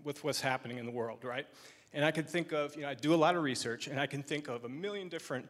with 0.03 0.23
what's 0.23 0.41
happening 0.41 0.79
in 0.79 0.87
the 0.87 0.93
world, 0.93 1.25
right? 1.25 1.47
And 1.93 2.05
I 2.05 2.11
can 2.11 2.25
think 2.25 2.53
of, 2.53 2.75
you 2.77 2.83
know, 2.83 2.89
I 2.89 2.95
do 2.95 3.15
a 3.15 3.17
lot 3.17 3.37
of 3.37 3.43
research, 3.43 3.89
and 3.89 4.01
I 4.01 4.07
can 4.07 4.23
think 4.23 4.49
of 4.49 4.65
a 4.65 4.69
million 4.69 5.09
different 5.09 5.49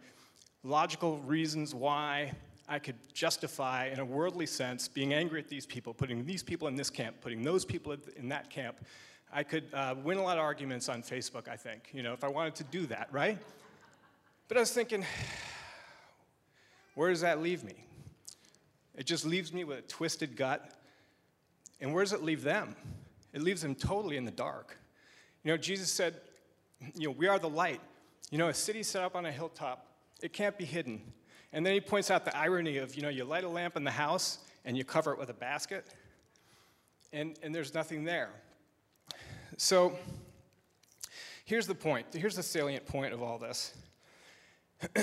logical 0.63 1.19
reasons 1.19 1.75
why 1.75 2.33
I 2.69 2.79
could 2.79 2.97
justify, 3.13 3.89
in 3.89 3.99
a 3.99 4.05
worldly 4.05 4.47
sense, 4.47 4.89
being 4.89 5.13
angry 5.13 5.41
at 5.41 5.49
these 5.49 5.67
people, 5.67 5.93
putting 5.93 6.25
these 6.25 6.43
people 6.43 6.69
in 6.69 6.77
this 6.77 6.89
camp, 6.89 7.17
putting 7.21 7.43
those 7.43 7.65
people 7.65 7.95
in 8.17 8.29
that 8.31 8.49
camp. 8.49 8.77
I 9.37 9.43
could 9.43 9.65
uh, 9.75 9.97
win 10.01 10.17
a 10.17 10.23
lot 10.23 10.39
of 10.39 10.45
arguments 10.45 10.89
on 10.89 11.03
Facebook, 11.03 11.49
I 11.49 11.57
think, 11.57 11.91
you 11.93 12.05
know, 12.05 12.13
if 12.13 12.23
I 12.23 12.29
wanted 12.29 12.55
to 12.55 12.65
do 12.65 12.87
that, 12.87 13.09
right? 13.11 13.37
But 14.47 14.57
I 14.57 14.61
was 14.61 14.71
thinking, 14.71 15.05
where 16.95 17.11
does 17.11 17.23
that 17.23 17.43
leave 17.43 17.65
me? 17.65 17.75
It 18.95 19.07
just 19.07 19.27
leaves 19.27 19.53
me 19.53 19.65
with 19.65 19.79
a 19.81 19.83
twisted 19.83 20.37
gut. 20.37 20.71
And 21.81 21.93
where 21.93 22.05
does 22.05 22.13
it 22.13 22.23
leave 22.23 22.45
them? 22.45 22.77
It 23.33 23.43
leaves 23.43 23.61
them 23.61 23.75
totally 23.75 24.17
in 24.17 24.25
the 24.25 24.31
dark. 24.31 24.79
You 25.43 25.51
know, 25.51 25.57
Jesus 25.57 25.91
said, 25.91 26.21
you 26.95 27.09
know, 27.09 27.15
we 27.19 27.27
are 27.27 27.41
the 27.41 27.49
light. 27.49 27.81
You 28.31 28.39
know, 28.39 28.47
a 28.47 28.55
city 28.55 28.85
set 28.85 29.03
up 29.03 29.17
on 29.17 29.27
a 29.27 29.33
hilltop, 29.33 29.89
it 30.23 30.33
can't 30.33 30.57
be 30.57 30.65
hidden. 30.65 31.03
And 31.53 31.67
then 31.67 31.75
he 31.75 31.81
points 31.81 32.09
out 32.09 32.25
the 32.25 32.37
irony 32.37 32.77
of, 32.77 32.95
you 32.95 33.03
know, 33.03 33.09
you 33.09 33.25
light 33.25 33.43
a 33.43 33.49
lamp 33.49 33.77
in 33.77 33.83
the 33.83 33.91
house 33.91 34.39
and 34.65 34.77
you 34.77 34.85
cover 34.85 35.13
it 35.13 35.19
with 35.19 35.31
a 35.31 35.35
basket, 35.35 35.87
and, 37.13 37.37
and 37.43 37.53
there's 37.53 37.75
nothing 37.75 38.05
there. 38.05 38.31
So 39.57 39.97
here's 41.45 41.67
the 41.67 41.75
point. 41.75 42.07
Here's 42.13 42.37
the 42.37 42.43
salient 42.43 42.87
point 42.87 43.13
of 43.13 43.23
all 43.23 43.39
this. 43.39 43.75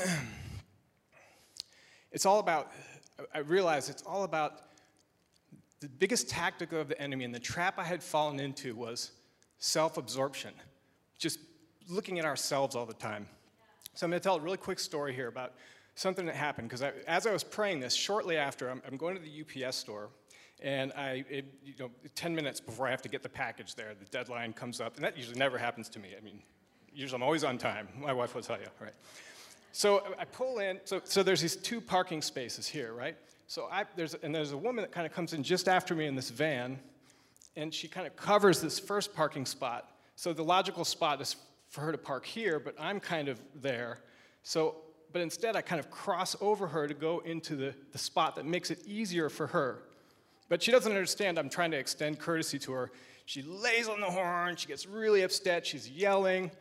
it's 2.12 2.26
all 2.26 2.40
about, 2.40 2.72
I 3.34 3.40
realize 3.40 3.90
it's 3.90 4.04
all 4.04 4.24
about 4.24 4.62
the 5.80 5.88
biggest 5.88 6.30
tactic 6.30 6.74
of 6.74 6.90
the 6.90 7.02
enemy 7.02 7.26
and 7.26 7.34
the 7.34 7.40
trap 7.40 7.80
I 7.80 7.84
had 7.84 8.04
fallen 8.04 8.40
into 8.40 8.76
was 8.76 9.12
self 9.58 9.98
absorption, 9.98 10.54
just 11.18 11.40
looking 11.90 12.20
at 12.20 12.26
ourselves 12.26 12.76
all 12.76 12.86
the 12.86 12.94
time. 12.94 13.28
So 13.96 14.06
I'm 14.06 14.12
going 14.12 14.20
to 14.20 14.24
tell 14.24 14.36
a 14.36 14.42
really 14.42 14.58
quick 14.58 14.80
story 14.80 15.14
here 15.14 15.28
about 15.28 15.54
something 15.96 16.26
that 16.26 16.36
happened 16.36 16.70
because 16.70 16.82
as 17.08 17.26
I 17.26 17.32
was 17.32 17.44
praying 17.44 17.80
this, 17.80 17.94
shortly 17.94 18.38
after, 18.38 18.70
I'm, 18.70 18.82
I'm 18.88 18.98
going 18.98 19.16
to 19.16 19.22
the 19.22 19.66
UPS 19.66 19.78
store, 19.78 20.10
and 20.62 20.92
I, 20.94 21.26
it, 21.30 21.46
you 21.66 21.74
know, 21.80 21.90
10 22.16 22.36
minutes 22.36 22.60
before 22.60 22.88
I 22.88 22.92
have 22.92 23.02
to 23.02 23.10
get 23.10 23.24
the 23.24 23.30
package 23.30 23.76
there, 23.76 23.94
the 23.98 24.06
deadline 24.06 24.54
comes 24.54 24.80
up, 24.80 24.96
and 24.96 25.04
that 25.04 25.18
usually 25.18 25.38
never 25.38 25.58
happens 25.58 25.90
to 25.90 26.00
me. 26.00 26.10
I 26.18 26.24
mean, 26.24 26.42
usually 26.94 27.18
I'm 27.18 27.24
always 27.24 27.44
on 27.44 27.58
time. 27.58 27.88
My 27.98 28.14
wife 28.14 28.36
will 28.36 28.42
tell 28.42 28.60
you, 28.60 28.68
right? 28.80 28.94
So 29.72 30.04
I 30.20 30.26
pull 30.26 30.60
in, 30.60 30.80
so, 30.84 31.02
so 31.04 31.24
there's 31.24 31.42
these 31.42 31.56
two 31.56 31.82
parking 31.82 32.22
spaces 32.22 32.68
here, 32.68 32.94
right? 32.94 33.16
So 33.48 33.68
I, 33.72 33.86
there's, 33.96 34.14
and 34.16 34.34
there's 34.34 34.52
a 34.52 34.58
woman 34.58 34.84
that 34.84 34.92
kind 34.92 35.06
of 35.06 35.14
comes 35.14 35.34
in 35.34 35.44
just 35.44 35.68
after 35.68 35.96
me 35.96 36.06
in 36.06 36.16
this 36.16 36.30
van, 36.30 36.80
and 37.56 37.74
she 37.74 37.88
kind 37.88 38.06
of 38.06 38.16
covers 38.16 38.62
this 38.62 38.80
first 38.80 39.14
parking 39.16 39.46
spot. 39.46 39.90
So 40.16 40.34
the 40.34 40.44
logical 40.44 40.86
spot 40.86 41.22
is 41.22 41.36
for 41.70 41.82
her 41.82 41.92
to 41.92 41.98
park 41.98 42.26
here, 42.26 42.60
but 42.60 42.76
I'm 42.80 43.00
kind 43.00 43.28
of 43.28 43.40
there. 43.56 44.00
So, 44.44 44.76
but 45.12 45.22
instead, 45.22 45.56
I 45.56 45.62
kind 45.62 45.80
of 45.80 45.90
cross 45.90 46.36
over 46.42 46.68
her 46.68 46.88
to 46.88 46.94
go 46.94 47.20
into 47.20 47.56
the, 47.56 47.74
the 47.92 47.98
spot 47.98 48.36
that 48.36 48.46
makes 48.46 48.72
it 48.72 48.86
easier 48.86 49.30
for 49.30 49.48
her. 49.48 49.84
But 50.52 50.62
she 50.62 50.70
doesn't 50.70 50.92
understand 50.92 51.40
I'm 51.40 51.50
trying 51.50 51.72
to 51.72 51.78
extend 51.78 52.20
courtesy 52.20 52.60
to 52.60 52.74
her. 52.74 52.92
She 53.26 53.42
lays 53.42 53.88
on 53.88 54.02
the 54.02 54.08
horn, 54.08 54.58
she 54.58 54.68
gets 54.68 54.86
really 54.86 55.22
upset, 55.22 55.66
she's 55.66 55.90
yelling. 55.90 56.52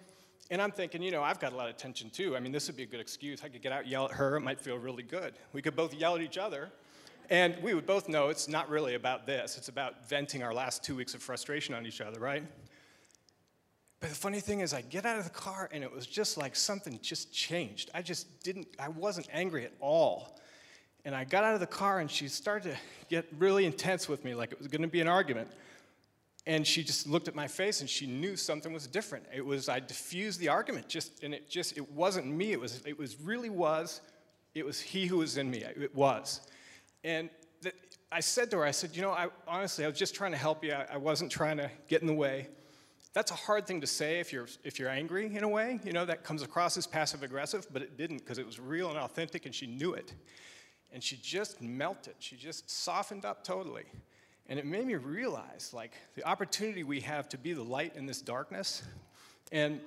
And 0.48 0.62
I'm 0.62 0.70
thinking, 0.70 1.02
you 1.02 1.10
know, 1.10 1.24
I've 1.24 1.40
got 1.40 1.52
a 1.52 1.56
lot 1.56 1.68
of 1.68 1.76
tension 1.76 2.08
too. 2.08 2.36
I 2.36 2.40
mean, 2.40 2.52
this 2.52 2.68
would 2.68 2.76
be 2.76 2.84
a 2.84 2.86
good 2.86 3.00
excuse. 3.00 3.42
I 3.42 3.48
could 3.48 3.62
get 3.62 3.72
out, 3.72 3.88
yell 3.88 4.04
at 4.04 4.12
her, 4.12 4.36
it 4.36 4.42
might 4.42 4.60
feel 4.60 4.78
really 4.78 5.02
good. 5.02 5.34
We 5.52 5.60
could 5.60 5.74
both 5.74 5.92
yell 5.92 6.14
at 6.14 6.22
each 6.22 6.38
other, 6.38 6.70
and 7.30 7.60
we 7.64 7.74
would 7.74 7.84
both 7.84 8.08
know 8.08 8.28
it's 8.28 8.46
not 8.46 8.70
really 8.70 8.94
about 8.94 9.26
this. 9.26 9.58
It's 9.58 9.68
about 9.68 10.08
venting 10.08 10.44
our 10.44 10.54
last 10.54 10.84
two 10.84 10.94
weeks 10.94 11.14
of 11.14 11.20
frustration 11.20 11.74
on 11.74 11.84
each 11.84 12.00
other, 12.00 12.20
right? 12.20 12.44
But 13.98 14.10
the 14.10 14.14
funny 14.14 14.38
thing 14.38 14.60
is, 14.60 14.72
I 14.72 14.82
get 14.82 15.04
out 15.04 15.18
of 15.18 15.24
the 15.24 15.30
car 15.30 15.68
and 15.72 15.82
it 15.82 15.92
was 15.92 16.06
just 16.06 16.38
like 16.38 16.54
something 16.54 17.00
just 17.02 17.32
changed. 17.32 17.90
I 17.92 18.02
just 18.02 18.40
didn't, 18.44 18.68
I 18.78 18.86
wasn't 18.86 19.26
angry 19.32 19.64
at 19.64 19.72
all. 19.80 20.38
And 21.04 21.14
I 21.14 21.24
got 21.24 21.44
out 21.44 21.54
of 21.54 21.60
the 21.60 21.66
car 21.66 22.00
and 22.00 22.10
she 22.10 22.28
started 22.28 22.72
to 22.72 22.78
get 23.08 23.26
really 23.38 23.64
intense 23.64 24.08
with 24.08 24.24
me, 24.24 24.34
like 24.34 24.52
it 24.52 24.58
was 24.58 24.68
going 24.68 24.82
to 24.82 24.88
be 24.88 25.00
an 25.00 25.08
argument. 25.08 25.48
And 26.46 26.66
she 26.66 26.82
just 26.82 27.06
looked 27.06 27.28
at 27.28 27.34
my 27.34 27.46
face 27.46 27.80
and 27.80 27.88
she 27.88 28.06
knew 28.06 28.36
something 28.36 28.72
was 28.72 28.86
different. 28.86 29.26
It 29.34 29.44
was, 29.44 29.68
I 29.68 29.80
diffused 29.80 30.40
the 30.40 30.48
argument, 30.48 30.88
just, 30.88 31.22
and 31.22 31.34
it 31.34 31.50
just, 31.50 31.76
it 31.76 31.92
wasn't 31.92 32.26
me. 32.26 32.52
It 32.52 32.60
was, 32.60 32.82
it 32.86 32.98
was 32.98 33.20
really 33.20 33.50
was, 33.50 34.00
it 34.54 34.64
was 34.64 34.80
he 34.80 35.06
who 35.06 35.18
was 35.18 35.36
in 35.36 35.50
me. 35.50 35.58
It 35.58 35.94
was. 35.94 36.40
And 37.04 37.30
the, 37.62 37.72
I 38.10 38.20
said 38.20 38.50
to 38.50 38.58
her, 38.58 38.64
I 38.64 38.70
said, 38.70 38.96
you 38.96 39.02
know, 39.02 39.10
I, 39.10 39.28
honestly, 39.46 39.84
I 39.84 39.88
was 39.88 39.98
just 39.98 40.14
trying 40.14 40.32
to 40.32 40.38
help 40.38 40.64
you. 40.64 40.72
I, 40.72 40.86
I 40.94 40.96
wasn't 40.96 41.30
trying 41.30 41.58
to 41.58 41.70
get 41.88 42.00
in 42.00 42.06
the 42.06 42.14
way. 42.14 42.48
That's 43.12 43.30
a 43.30 43.36
hard 43.36 43.66
thing 43.66 43.80
to 43.80 43.86
say 43.86 44.20
if 44.20 44.32
you're, 44.32 44.48
if 44.64 44.78
you're 44.78 44.88
angry 44.88 45.34
in 45.34 45.44
a 45.44 45.48
way. 45.48 45.78
You 45.84 45.92
know, 45.92 46.04
that 46.06 46.24
comes 46.24 46.42
across 46.42 46.76
as 46.76 46.86
passive 46.86 47.22
aggressive, 47.22 47.66
but 47.72 47.82
it 47.82 47.96
didn't 47.96 48.18
because 48.18 48.38
it 48.38 48.46
was 48.46 48.58
real 48.58 48.88
and 48.88 48.98
authentic 48.98 49.46
and 49.46 49.54
she 49.54 49.66
knew 49.66 49.94
it. 49.94 50.14
And 50.92 51.02
she 51.02 51.16
just 51.16 51.62
melted. 51.62 52.14
She 52.18 52.36
just 52.36 52.70
softened 52.70 53.24
up 53.24 53.44
totally. 53.44 53.84
And 54.48 54.58
it 54.58 54.66
made 54.66 54.86
me 54.86 54.96
realize, 54.96 55.70
like, 55.72 55.92
the 56.16 56.24
opportunity 56.26 56.82
we 56.82 57.00
have 57.00 57.28
to 57.28 57.38
be 57.38 57.52
the 57.52 57.62
light 57.62 57.94
in 57.94 58.06
this 58.06 58.20
darkness. 58.20 58.82
And 59.52 59.80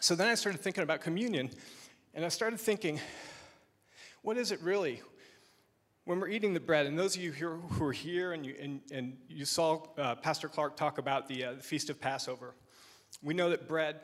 so 0.00 0.14
then 0.16 0.28
I 0.28 0.34
started 0.34 0.60
thinking 0.60 0.82
about 0.82 1.00
communion, 1.00 1.50
and 2.14 2.24
I 2.24 2.28
started 2.28 2.58
thinking, 2.58 2.98
what 4.22 4.36
is 4.36 4.50
it 4.50 4.60
really? 4.60 5.02
when 6.04 6.18
we're 6.18 6.28
eating 6.28 6.52
the 6.52 6.60
bread, 6.60 6.86
and 6.86 6.98
those 6.98 7.14
of 7.14 7.22
you 7.22 7.30
here 7.30 7.54
who 7.54 7.84
are 7.84 7.92
here 7.92 8.32
and 8.32 8.44
you, 8.44 8.54
and, 8.60 8.80
and 8.90 9.16
you 9.28 9.44
saw 9.44 9.82
uh, 9.96 10.16
Pastor 10.16 10.48
Clark 10.48 10.76
talk 10.76 10.98
about 10.98 11.28
the, 11.28 11.44
uh, 11.44 11.52
the, 11.54 11.62
Feast 11.62 11.90
of 11.90 12.00
Passover, 12.00 12.54
we 13.22 13.34
know 13.34 13.50
that 13.50 13.68
bread, 13.68 14.00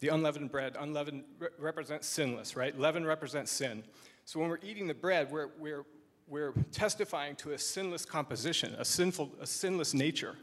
the 0.00 0.08
unleavened 0.08 0.52
bread, 0.52 0.76
unleavened 0.78 1.24
re- 1.38 1.48
represents 1.58 2.06
sinless, 2.06 2.54
right? 2.54 2.78
Leaven 2.78 3.06
represents 3.06 3.50
sin. 3.50 3.82
So 4.28 4.38
when 4.38 4.50
we're 4.50 4.58
eating 4.62 4.86
the 4.86 4.92
bread, 4.92 5.30
we're, 5.30 5.48
we're, 5.58 5.86
we're 6.26 6.52
testifying 6.70 7.34
to 7.36 7.52
a 7.52 7.58
sinless 7.58 8.04
composition, 8.04 8.74
a, 8.76 8.84
sinful, 8.84 9.32
a 9.40 9.46
sinless 9.46 9.94
nature. 9.94 10.36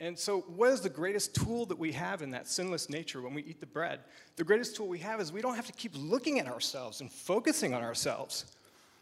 And 0.00 0.18
so, 0.18 0.40
what 0.40 0.70
is 0.70 0.80
the 0.80 0.88
greatest 0.88 1.34
tool 1.34 1.66
that 1.66 1.78
we 1.78 1.92
have 1.92 2.22
in 2.22 2.30
that 2.30 2.48
sinless 2.48 2.88
nature 2.88 3.20
when 3.20 3.34
we 3.34 3.42
eat 3.42 3.60
the 3.60 3.66
bread? 3.66 4.00
The 4.36 4.44
greatest 4.44 4.74
tool 4.74 4.88
we 4.88 5.00
have 5.00 5.20
is 5.20 5.34
we 5.34 5.42
don't 5.42 5.54
have 5.54 5.66
to 5.66 5.72
keep 5.74 5.92
looking 5.94 6.40
at 6.40 6.46
ourselves 6.46 7.02
and 7.02 7.12
focusing 7.12 7.74
on 7.74 7.82
ourselves. 7.82 8.56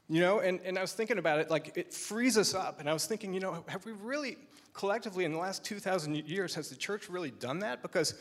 You 0.09 0.21
know, 0.21 0.41
and, 0.41 0.59
and 0.65 0.79
I 0.79 0.81
was 0.81 0.93
thinking 0.95 1.19
about 1.19 1.39
it, 1.39 1.49
like 1.49 1.77
it 1.77 1.95
frees 1.95 2.37
us 2.37 2.55
up. 2.55 2.81
And 2.81 2.91
I 2.91 2.93
was 2.93 3.07
thinking, 3.07 3.33
you 3.33 3.39
know, 3.39 3.63
have 3.69 3.87
we 3.87 3.93
really, 3.93 4.37
collectively, 4.73 5.25
in 5.25 5.31
the 5.31 5.39
last 5.39 5.65
2,000 5.65 6.17
years, 6.27 6.57
has 6.57 6.69
the 6.69 6.75
church 6.75 7.09
really 7.09 7.31
done 7.31 7.61
that? 7.61 7.83
Because 7.83 8.15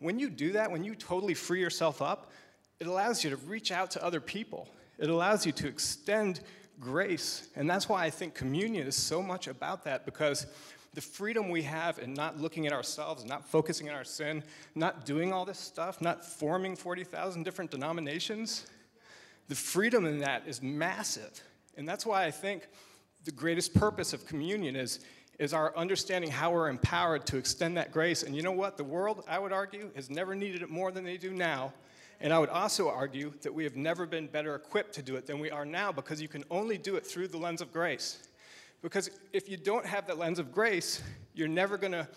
when 0.00 0.18
you 0.18 0.30
do 0.30 0.50
that, 0.54 0.68
when 0.68 0.82
you 0.82 0.96
totally 0.96 1.34
free 1.34 1.60
yourself 1.60 2.02
up, 2.02 2.32
it 2.80 2.88
allows 2.88 3.22
you 3.22 3.30
to 3.30 3.36
reach 3.36 3.70
out 3.70 3.92
to 3.92 4.04
other 4.04 4.20
people. 4.20 4.68
It 4.98 5.10
allows 5.10 5.46
you 5.46 5.52
to 5.52 5.68
extend 5.68 6.40
grace. 6.80 7.48
And 7.56 7.68
that's 7.68 7.88
why 7.88 8.04
I 8.04 8.10
think 8.10 8.34
communion 8.34 8.86
is 8.86 8.96
so 8.96 9.22
much 9.22 9.46
about 9.46 9.84
that, 9.84 10.04
because 10.04 10.46
the 10.94 11.00
freedom 11.00 11.48
we 11.48 11.62
have 11.62 11.98
in 11.98 12.14
not 12.14 12.38
looking 12.38 12.66
at 12.66 12.72
ourselves, 12.72 13.24
not 13.24 13.48
focusing 13.48 13.88
on 13.88 13.94
our 13.94 14.04
sin, 14.04 14.42
not 14.74 15.06
doing 15.06 15.32
all 15.32 15.44
this 15.44 15.58
stuff, 15.58 16.00
not 16.00 16.24
forming 16.24 16.74
40,000 16.76 17.42
different 17.42 17.70
denominations 17.70 18.66
the 19.48 19.54
freedom 19.54 20.04
in 20.04 20.18
that 20.18 20.46
is 20.46 20.62
massive. 20.62 21.42
And 21.76 21.88
that's 21.88 22.06
why 22.06 22.24
I 22.24 22.30
think 22.30 22.68
the 23.24 23.32
greatest 23.32 23.74
purpose 23.74 24.12
of 24.12 24.26
communion 24.26 24.76
is, 24.76 25.00
is 25.38 25.52
our 25.54 25.76
understanding 25.76 26.30
how 26.30 26.52
we're 26.52 26.68
empowered 26.68 27.26
to 27.28 27.38
extend 27.38 27.76
that 27.78 27.90
grace. 27.90 28.22
And 28.22 28.36
you 28.36 28.42
know 28.42 28.52
what? 28.52 28.76
The 28.76 28.84
world, 28.84 29.24
I 29.26 29.38
would 29.38 29.52
argue, 29.52 29.90
has 29.96 30.10
never 30.10 30.34
needed 30.34 30.62
it 30.62 30.70
more 30.70 30.92
than 30.92 31.04
they 31.04 31.16
do 31.16 31.32
now. 31.32 31.72
And 32.20 32.32
I 32.32 32.38
would 32.38 32.48
also 32.48 32.88
argue 32.88 33.32
that 33.42 33.54
we 33.54 33.62
have 33.64 33.76
never 33.76 34.04
been 34.04 34.26
better 34.26 34.54
equipped 34.56 34.94
to 34.94 35.02
do 35.02 35.16
it 35.16 35.26
than 35.26 35.38
we 35.38 35.50
are 35.50 35.64
now 35.64 35.92
because 35.92 36.20
you 36.20 36.26
can 36.26 36.44
only 36.50 36.76
do 36.76 36.96
it 36.96 37.06
through 37.06 37.28
the 37.28 37.38
lens 37.38 37.60
of 37.60 37.72
grace. 37.72 38.18
Because 38.82 39.10
if 39.32 39.48
you 39.48 39.56
don't 39.56 39.86
have 39.86 40.06
that 40.08 40.18
lens 40.18 40.38
of 40.38 40.52
grace, 40.52 41.02
you're 41.34 41.48
never 41.48 41.78
to, 41.92 42.08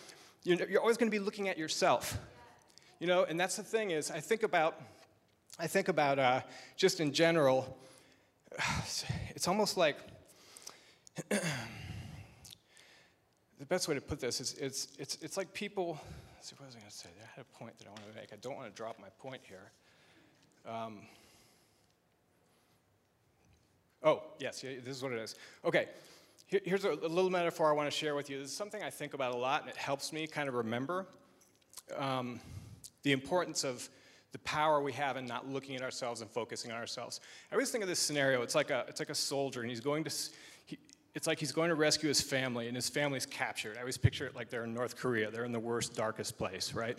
you're, 0.44 0.82
always 0.82 0.98
to 0.98 1.12
be 1.12 1.20
looking 1.20 1.50
at 1.50 1.58
yourself. 1.58 2.18
You 3.00 3.08
know, 3.08 3.24
and 3.24 3.40
that's 3.40 3.56
the 3.56 3.64
thing 3.64 3.92
is, 3.92 4.10
I 4.12 4.20
think 4.20 4.44
about, 4.44 4.80
I 5.60 5.68
think 5.68 5.88
about 5.88 6.20
uh, 6.20 6.42
just 6.78 7.00
in 7.00 7.14
general, 7.14 7.78
it's 9.30 9.48
almost 9.48 9.78
like, 9.78 9.98
the 11.30 11.42
best 13.68 13.88
way 13.88 13.96
to 13.96 14.02
put 14.02 14.20
this 14.20 14.42
is 14.42 14.54
it's, 14.54 14.88
it's, 14.98 15.18
it's 15.22 15.38
like 15.38 15.54
people, 15.54 16.00
see, 16.42 16.56
what 16.58 16.66
was 16.68 16.76
I 16.76 16.80
going 16.80 16.90
to 16.90 16.98
say? 16.98 17.10
I 17.22 17.28
had 17.36 17.46
a 17.46 17.58
point 17.58 17.78
that 17.80 17.88
I 17.88 17.90
want 17.90 18.08
to 18.08 18.20
make. 18.20 18.34
I 18.34 18.38
don't 18.38 18.56
want 18.56 18.68
to 18.68 18.76
drop 18.76 19.00
my 19.00 19.10
point 19.20 19.42
here. 19.44 19.72
Um, 20.66 21.00
oh, 24.04 24.24
yes, 24.40 24.62
this 24.62 24.96
is 24.96 25.04
what 25.04 25.12
it 25.12 25.20
is. 25.20 25.36
Okay, 25.66 25.88
Here, 26.48 26.62
here's 26.64 26.86
a, 26.86 26.92
a, 26.92 27.08
little 27.08 27.30
metaphor 27.30 27.70
I 27.70 27.74
want 27.74 27.90
to 27.92 27.98
share 27.98 28.16
with 28.16 28.30
you. 28.30 28.40
This 28.40 28.50
is 28.50 28.56
something 28.56 28.84
I 28.84 28.90
think 28.90 29.14
about 29.14 29.34
a 29.34 29.38
lot, 29.38 29.62
and 29.62 29.70
it 29.70 29.78
helps 29.78 30.14
me 30.14 30.28
kind 30.28 30.48
of 30.48 30.56
remember 30.56 31.08
um, 31.98 32.40
the 33.04 33.12
importance 33.12 33.64
of 33.64 33.90
the 34.32 34.40
power 34.40 34.82
we 34.82 34.94
have 34.94 35.18
in 35.18 35.26
not 35.26 35.50
looking 35.50 35.76
at 35.76 35.82
ourselves 35.82 36.22
and 36.22 36.30
focusing 36.30 36.72
on 36.72 36.78
ourselves. 36.78 37.20
I 37.52 37.56
always 37.56 37.72
think 37.72 37.84
of 37.84 37.90
this 37.90 38.00
scenario. 38.00 38.42
It's 38.44 38.56
like 38.56 38.70
a, 38.70 38.86
it's 38.88 39.00
like 39.00 39.10
a 39.10 39.16
soldier, 39.16 39.62
and 39.62 39.70
he's 39.70 39.82
going 39.82 40.04
to, 40.04 40.12
he, 40.66 40.78
it's 41.16 41.28
like 41.28 41.40
he's 41.40 41.52
going 41.52 41.70
to 41.70 41.76
rescue 41.76 42.08
his 42.08 42.22
family, 42.22 42.68
and 42.68 42.76
his 42.76 42.88
family's 42.88 43.26
captured. 43.26 43.78
I 43.78 43.80
always 43.82 43.98
picture 43.98 44.28
it 44.28 44.36
like 44.36 44.50
they're 44.50 44.64
in 44.64 44.74
North 44.74 44.96
Korea. 44.96 45.32
They're 45.32 45.44
in 45.44 45.52
the 45.52 45.60
worst, 45.60 45.96
darkest 45.96 46.38
place, 46.38 46.74
right? 46.74 46.98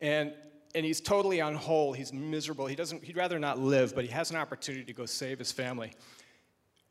And 0.00 0.32
and 0.74 0.84
he's 0.84 1.00
totally 1.00 1.40
on 1.40 1.54
hold. 1.54 1.96
He's 1.96 2.12
miserable. 2.12 2.66
He 2.66 2.76
doesn't, 2.76 3.02
he'd 3.04 3.16
rather 3.16 3.38
not 3.38 3.58
live, 3.58 3.94
but 3.94 4.04
he 4.04 4.10
has 4.10 4.30
an 4.30 4.36
opportunity 4.36 4.84
to 4.84 4.92
go 4.92 5.06
save 5.06 5.38
his 5.38 5.52
family. 5.52 5.92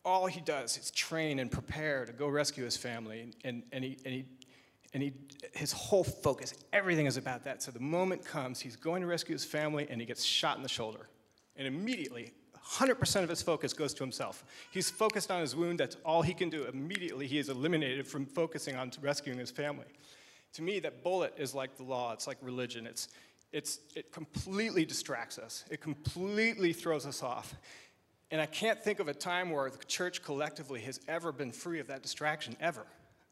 All 0.03 0.25
he 0.25 0.41
does 0.41 0.78
is 0.78 0.91
train 0.91 1.39
and 1.39 1.51
prepare 1.51 2.05
to 2.05 2.13
go 2.13 2.28
rescue 2.28 2.63
his 2.63 2.78
family. 2.78 3.34
And, 3.43 3.63
and, 3.71 3.84
he, 3.84 3.97
and, 4.05 4.13
he, 4.13 4.25
and 4.93 5.03
he, 5.03 5.13
his 5.53 5.71
whole 5.71 6.03
focus, 6.03 6.53
everything 6.73 7.05
is 7.05 7.17
about 7.17 7.43
that. 7.43 7.61
So 7.61 7.71
the 7.71 7.80
moment 7.80 8.23
comes, 8.23 8.59
he's 8.59 8.75
going 8.75 9.01
to 9.01 9.07
rescue 9.07 9.34
his 9.34 9.45
family, 9.45 9.88
and 9.89 9.99
he 9.99 10.07
gets 10.07 10.23
shot 10.23 10.57
in 10.57 10.63
the 10.63 10.69
shoulder. 10.69 11.09
And 11.57 11.67
immediately, 11.67 12.32
100% 12.71 13.23
of 13.23 13.30
his 13.30 13.41
focus 13.41 13.73
goes 13.73 13.93
to 13.95 14.03
himself. 14.03 14.43
He's 14.71 14.89
focused 14.89 15.32
on 15.32 15.41
his 15.41 15.55
wound. 15.55 15.80
That's 15.80 15.97
all 16.05 16.21
he 16.21 16.34
can 16.34 16.49
do. 16.49 16.65
Immediately, 16.65 17.28
he 17.28 17.38
is 17.38 17.49
eliminated 17.49 18.07
from 18.07 18.25
focusing 18.25 18.75
on 18.75 18.91
rescuing 19.01 19.39
his 19.39 19.51
family. 19.51 19.86
To 20.53 20.61
me, 20.61 20.80
that 20.80 21.03
bullet 21.03 21.34
is 21.38 21.53
like 21.53 21.78
the 21.78 21.84
law. 21.84 22.13
It's 22.13 22.28
like 22.28 22.38
religion. 22.41 22.88
It's, 22.88 23.09
it's, 23.52 23.80
it 23.95 24.12
completely 24.12 24.86
distracts 24.86 25.38
us, 25.38 25.66
it 25.70 25.82
completely 25.82 26.74
throws 26.74 27.06
us 27.06 27.24
off. 27.24 27.56
And 28.30 28.41
I 28.41 28.45
can't 28.45 28.84
think 28.84 29.00
of 29.00 29.08
a 29.08 29.14
time 29.14 29.52
where 29.52 29.70
the 29.70 29.86
church 29.86 30.22
collectively 30.22 30.82
has 30.82 31.00
ever 31.08 31.32
been 31.32 31.52
free 31.52 31.80
of 31.80 31.88
that 31.88 32.04
distraction, 32.04 32.58
ever. 32.60 32.86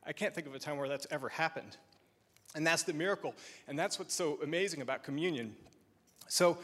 I 0.06 0.14
can't 0.14 0.34
think 0.34 0.48
of 0.48 0.56
a 0.56 0.60
time 0.60 0.78
where 0.78 0.88
that's 0.88 1.06
ever 1.12 1.28
happened. 1.28 1.76
And 2.56 2.66
that's 2.66 2.84
the 2.84 2.94
miracle. 2.94 3.36
And 3.68 3.78
that's 3.78 4.00
what's 4.00 4.14
so 4.14 4.40
amazing 4.42 4.82
about 4.82 5.04
communion. 5.04 5.54
So 6.30 6.58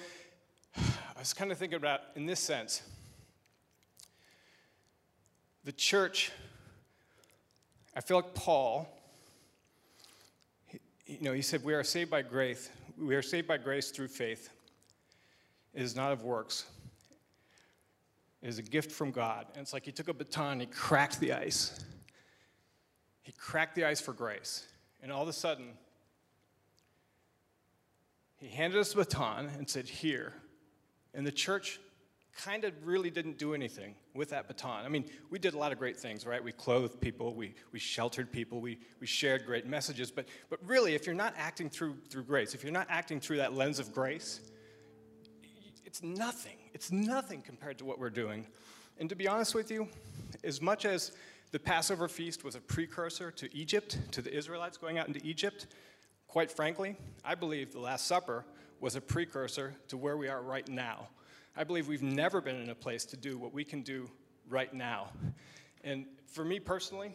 I 0.77 1.19
was 1.19 1.33
kind 1.33 1.51
of 1.51 1.57
thinking 1.57 1.75
about, 1.75 2.01
in 2.15 2.25
this 2.25 2.39
sense, 2.39 2.83
the 5.65 5.71
church, 5.73 6.31
I 7.95 8.01
feel 8.01 8.17
like 8.17 8.33
Paul, 8.33 8.87
you 11.05 11.17
know, 11.21 11.33
he 11.33 11.41
said, 11.41 11.63
We 11.63 11.73
are 11.73 11.83
saved 11.83 12.09
by 12.09 12.21
grace, 12.21 12.69
we 13.01 13.15
are 13.15 13.21
saved 13.21 13.47
by 13.47 13.57
grace 13.57 13.89
through 13.89 14.09
faith. 14.09 14.49
It 15.73 15.81
is 15.81 15.95
not 15.95 16.11
of 16.11 16.23
works. 16.23 16.65
It 18.41 18.49
is 18.49 18.59
a 18.59 18.63
gift 18.63 18.91
from 18.91 19.11
God. 19.11 19.47
And 19.53 19.61
it's 19.61 19.73
like 19.73 19.85
he 19.85 19.91
took 19.91 20.07
a 20.07 20.13
baton, 20.13 20.59
he 20.59 20.67
cracked 20.67 21.19
the 21.19 21.33
ice. 21.33 21.83
He 23.23 23.31
cracked 23.33 23.75
the 23.75 23.85
ice 23.85 23.99
for 23.99 24.13
grace. 24.13 24.67
And 25.01 25.11
all 25.11 25.23
of 25.23 25.27
a 25.27 25.33
sudden, 25.33 25.69
he 28.37 28.47
handed 28.47 28.79
us 28.79 28.93
a 28.93 28.97
baton 28.97 29.49
and 29.57 29.69
said, 29.69 29.87
Here. 29.87 30.33
And 31.13 31.25
the 31.25 31.31
church 31.31 31.79
kind 32.35 32.63
of 32.63 32.73
really 32.85 33.09
didn't 33.09 33.37
do 33.37 33.53
anything 33.53 33.95
with 34.13 34.29
that 34.29 34.47
baton. 34.47 34.85
I 34.85 34.89
mean, 34.89 35.05
we 35.29 35.39
did 35.39 35.53
a 35.53 35.57
lot 35.57 35.71
of 35.71 35.77
great 35.77 35.97
things, 35.97 36.25
right? 36.25 36.43
We 36.43 36.51
clothed 36.51 36.99
people, 37.01 37.33
we, 37.33 37.53
we 37.71 37.79
sheltered 37.79 38.31
people, 38.31 38.61
we, 38.61 38.79
we 38.99 39.07
shared 39.07 39.45
great 39.45 39.65
messages. 39.65 40.11
But, 40.11 40.27
but 40.49 40.59
really, 40.65 40.95
if 40.95 41.05
you're 41.05 41.15
not 41.15 41.33
acting 41.37 41.69
through, 41.69 41.97
through 42.09 42.23
grace, 42.23 42.53
if 42.53 42.63
you're 42.63 42.71
not 42.71 42.87
acting 42.89 43.19
through 43.19 43.37
that 43.37 43.53
lens 43.53 43.79
of 43.79 43.93
grace, 43.93 44.39
it's 45.85 46.01
nothing. 46.01 46.57
It's 46.73 46.91
nothing 46.91 47.41
compared 47.41 47.77
to 47.79 47.85
what 47.85 47.99
we're 47.99 48.09
doing. 48.09 48.47
And 48.97 49.09
to 49.09 49.15
be 49.15 49.27
honest 49.27 49.53
with 49.53 49.69
you, 49.69 49.89
as 50.43 50.61
much 50.61 50.85
as 50.85 51.11
the 51.51 51.59
Passover 51.59 52.07
feast 52.07 52.45
was 52.45 52.55
a 52.55 52.61
precursor 52.61 53.29
to 53.31 53.53
Egypt, 53.55 53.97
to 54.11 54.21
the 54.21 54.33
Israelites 54.33 54.77
going 54.77 54.97
out 54.97 55.07
into 55.07 55.19
Egypt, 55.25 55.67
quite 56.27 56.49
frankly, 56.49 56.95
I 57.25 57.35
believe 57.35 57.73
the 57.73 57.79
Last 57.79 58.07
Supper 58.07 58.45
was 58.79 58.95
a 58.95 59.01
precursor 59.01 59.75
to 59.89 59.97
where 59.97 60.15
we 60.15 60.29
are 60.29 60.41
right 60.41 60.67
now 60.69 61.09
I 61.55 61.63
believe 61.63 61.87
we've 61.87 62.03
never 62.03 62.41
been 62.41 62.55
in 62.55 62.69
a 62.69 62.75
place 62.75 63.05
to 63.05 63.17
do 63.17 63.37
what 63.37 63.53
we 63.53 63.63
can 63.63 63.81
do 63.81 64.09
right 64.49 64.73
now. 64.73 65.09
And 65.83 66.05
for 66.27 66.45
me 66.45 66.59
personally, 66.59 67.11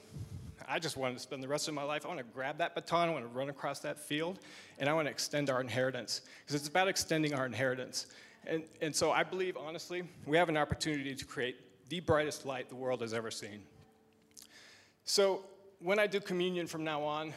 I 0.69 0.79
just 0.79 0.97
wanted 0.97 1.15
to 1.15 1.21
spend 1.21 1.43
the 1.43 1.49
rest 1.49 1.69
of 1.69 1.75
my 1.75 1.83
life. 1.83 2.05
I 2.05 2.09
want 2.09 2.19
to 2.19 2.25
grab 2.25 2.59
that 2.59 2.75
baton, 2.75 3.09
I 3.09 3.13
want 3.13 3.25
to 3.25 3.37
run 3.37 3.49
across 3.49 3.81
that 3.81 3.99
field, 3.99 4.39
and 4.79 4.89
I 4.89 4.93
want 4.93 5.07
to 5.07 5.11
extend 5.11 5.49
our 5.49 5.61
inheritance. 5.61 6.23
Because 6.41 6.55
it's 6.57 6.69
about 6.69 6.89
extending 6.89 7.35
our 7.35 7.47
inheritance. 7.47 8.07
And, 8.47 8.65
and 8.81 8.95
so 8.95 9.11
I 9.11 9.23
believe, 9.23 9.57
honestly, 9.57 10.03
we 10.27 10.37
have 10.37 10.49
an 10.49 10.57
opportunity 10.57 11.15
to 11.15 11.25
create 11.25 11.57
the 11.89 12.01
brightest 12.01 12.45
light 12.47 12.69
the 12.69 12.77
world 12.77 13.01
has 13.01 13.15
ever 13.15 13.31
seen. 13.31 13.63
So 15.05 15.45
when 15.81 15.99
I 15.99 16.07
do 16.07 16.21
communion 16.21 16.67
from 16.67 16.85
now 16.85 17.03
on, 17.03 17.33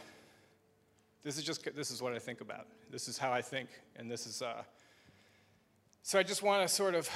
this 1.22 1.36
is 1.36 1.44
just 1.44 1.64
this 1.76 1.90
is 1.90 2.00
what 2.00 2.14
I 2.14 2.18
think 2.18 2.40
about. 2.40 2.66
This 2.90 3.06
is 3.06 3.18
how 3.18 3.30
I 3.30 3.42
think, 3.42 3.68
and 3.96 4.10
this 4.10 4.26
is 4.26 4.42
uh, 4.42 4.62
so 6.02 6.18
I 6.18 6.22
just 6.22 6.42
want 6.42 6.66
to 6.66 6.74
sort 6.74 6.94
of, 6.94 7.08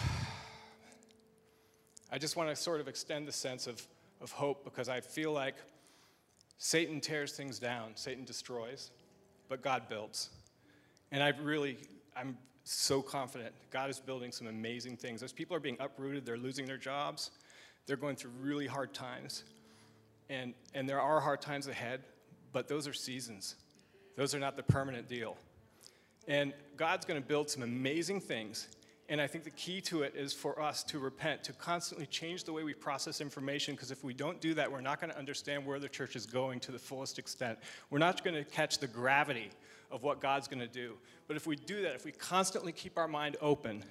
I 2.13 2.19
just 2.19 2.37
want 2.37 2.51
to 2.51 2.57
sort 2.57 2.81
of 2.81 2.89
extend 2.89 3.27
the 3.27 3.33
sense 3.33 3.67
of, 3.67 3.85
of 4.21 4.31
hope 4.31 4.65
because 4.65 4.89
I 4.89 5.01
feel 5.01 5.33
like 5.33 5.55
Satan 6.59 7.01
tears 7.01 7.33
things 7.33 7.59
down, 7.59 7.93
Satan 7.95 8.25
destroys, 8.25 8.91
but 9.49 9.63
God 9.63 9.89
builds. 9.89 10.31
And 11.11 11.23
I 11.23 11.29
really, 11.43 11.79
I'm 12.17 12.37
so 12.65 13.03
confident 13.03 13.55
God 13.71 13.91
is 13.91 14.01
building 14.01 14.33
some 14.33 14.47
amazing 14.47 14.97
things. 14.97 15.23
As 15.23 15.33
people 15.33 15.57
are 15.57 15.61
being 15.61 15.77
uprooted, 15.81 16.25
they're 16.25 16.39
losing 16.39 16.67
their 16.67 16.79
jobs, 16.79 17.31
they're 17.87 17.97
going 17.97 18.17
through 18.17 18.33
really 18.41 18.67
hard 18.67 18.95
times. 18.95 19.45
And, 20.31 20.55
and 20.75 20.89
there 20.89 21.01
are 21.01 21.21
hard 21.21 21.43
times 21.43 21.69
ahead, 21.69 22.01
but 22.53 22.69
those 22.69 22.89
are 22.89 22.95
seasons. 22.95 23.57
Those 24.17 24.35
are 24.35 24.39
not 24.39 24.57
the 24.57 24.63
permanent 24.63 25.09
deal. 25.09 25.37
And 26.27 26.53
God's 26.77 27.05
going 27.05 27.21
to 27.21 27.27
build 27.27 27.51
some 27.51 27.63
amazing 27.63 28.21
things. 28.21 28.69
And 29.09 29.21
I 29.21 29.27
think 29.27 29.45
the 29.45 29.51
key 29.51 29.83
to 29.83 30.03
it 30.03 30.15
is 30.17 30.33
for 30.33 30.61
us 30.61 30.83
to 30.85 30.99
repent, 30.99 31.45
to 31.45 31.53
constantly 31.53 32.07
change 32.07 32.45
the 32.45 32.53
way 32.55 32.63
we 32.63 32.73
process 32.73 33.21
information, 33.21 33.75
because 33.75 33.91
if 33.91 34.03
we 34.03 34.15
don't 34.15 34.41
do 34.41 34.55
that, 34.55 34.73
we're 34.73 34.81
not 34.81 34.99
going 34.99 35.11
to 35.11 35.19
understand 35.19 35.67
where 35.67 35.79
the 35.79 35.91
church 35.91 36.17
is 36.17 36.25
going 36.25 36.59
to 36.61 36.73
the 36.73 36.79
fullest 36.79 37.19
extent. 37.19 37.59
We're 37.91 37.99
not 37.99 38.25
going 38.25 38.35
to 38.35 38.45
catch 38.45 38.79
the 38.79 38.87
gravity 38.87 39.51
of 39.91 40.03
what 40.03 40.21
God's 40.21 40.49
going 40.49 40.61
to 40.61 40.67
do. 40.67 40.95
But 41.27 41.37
if 41.37 41.47
we 41.47 41.57
do 41.57 41.83
that, 41.83 41.95
if 41.95 42.07
we 42.07 42.13
constantly 42.13 42.73
keep 42.73 42.97
our 42.97 43.07
mind 43.07 43.37
open, 43.43 43.85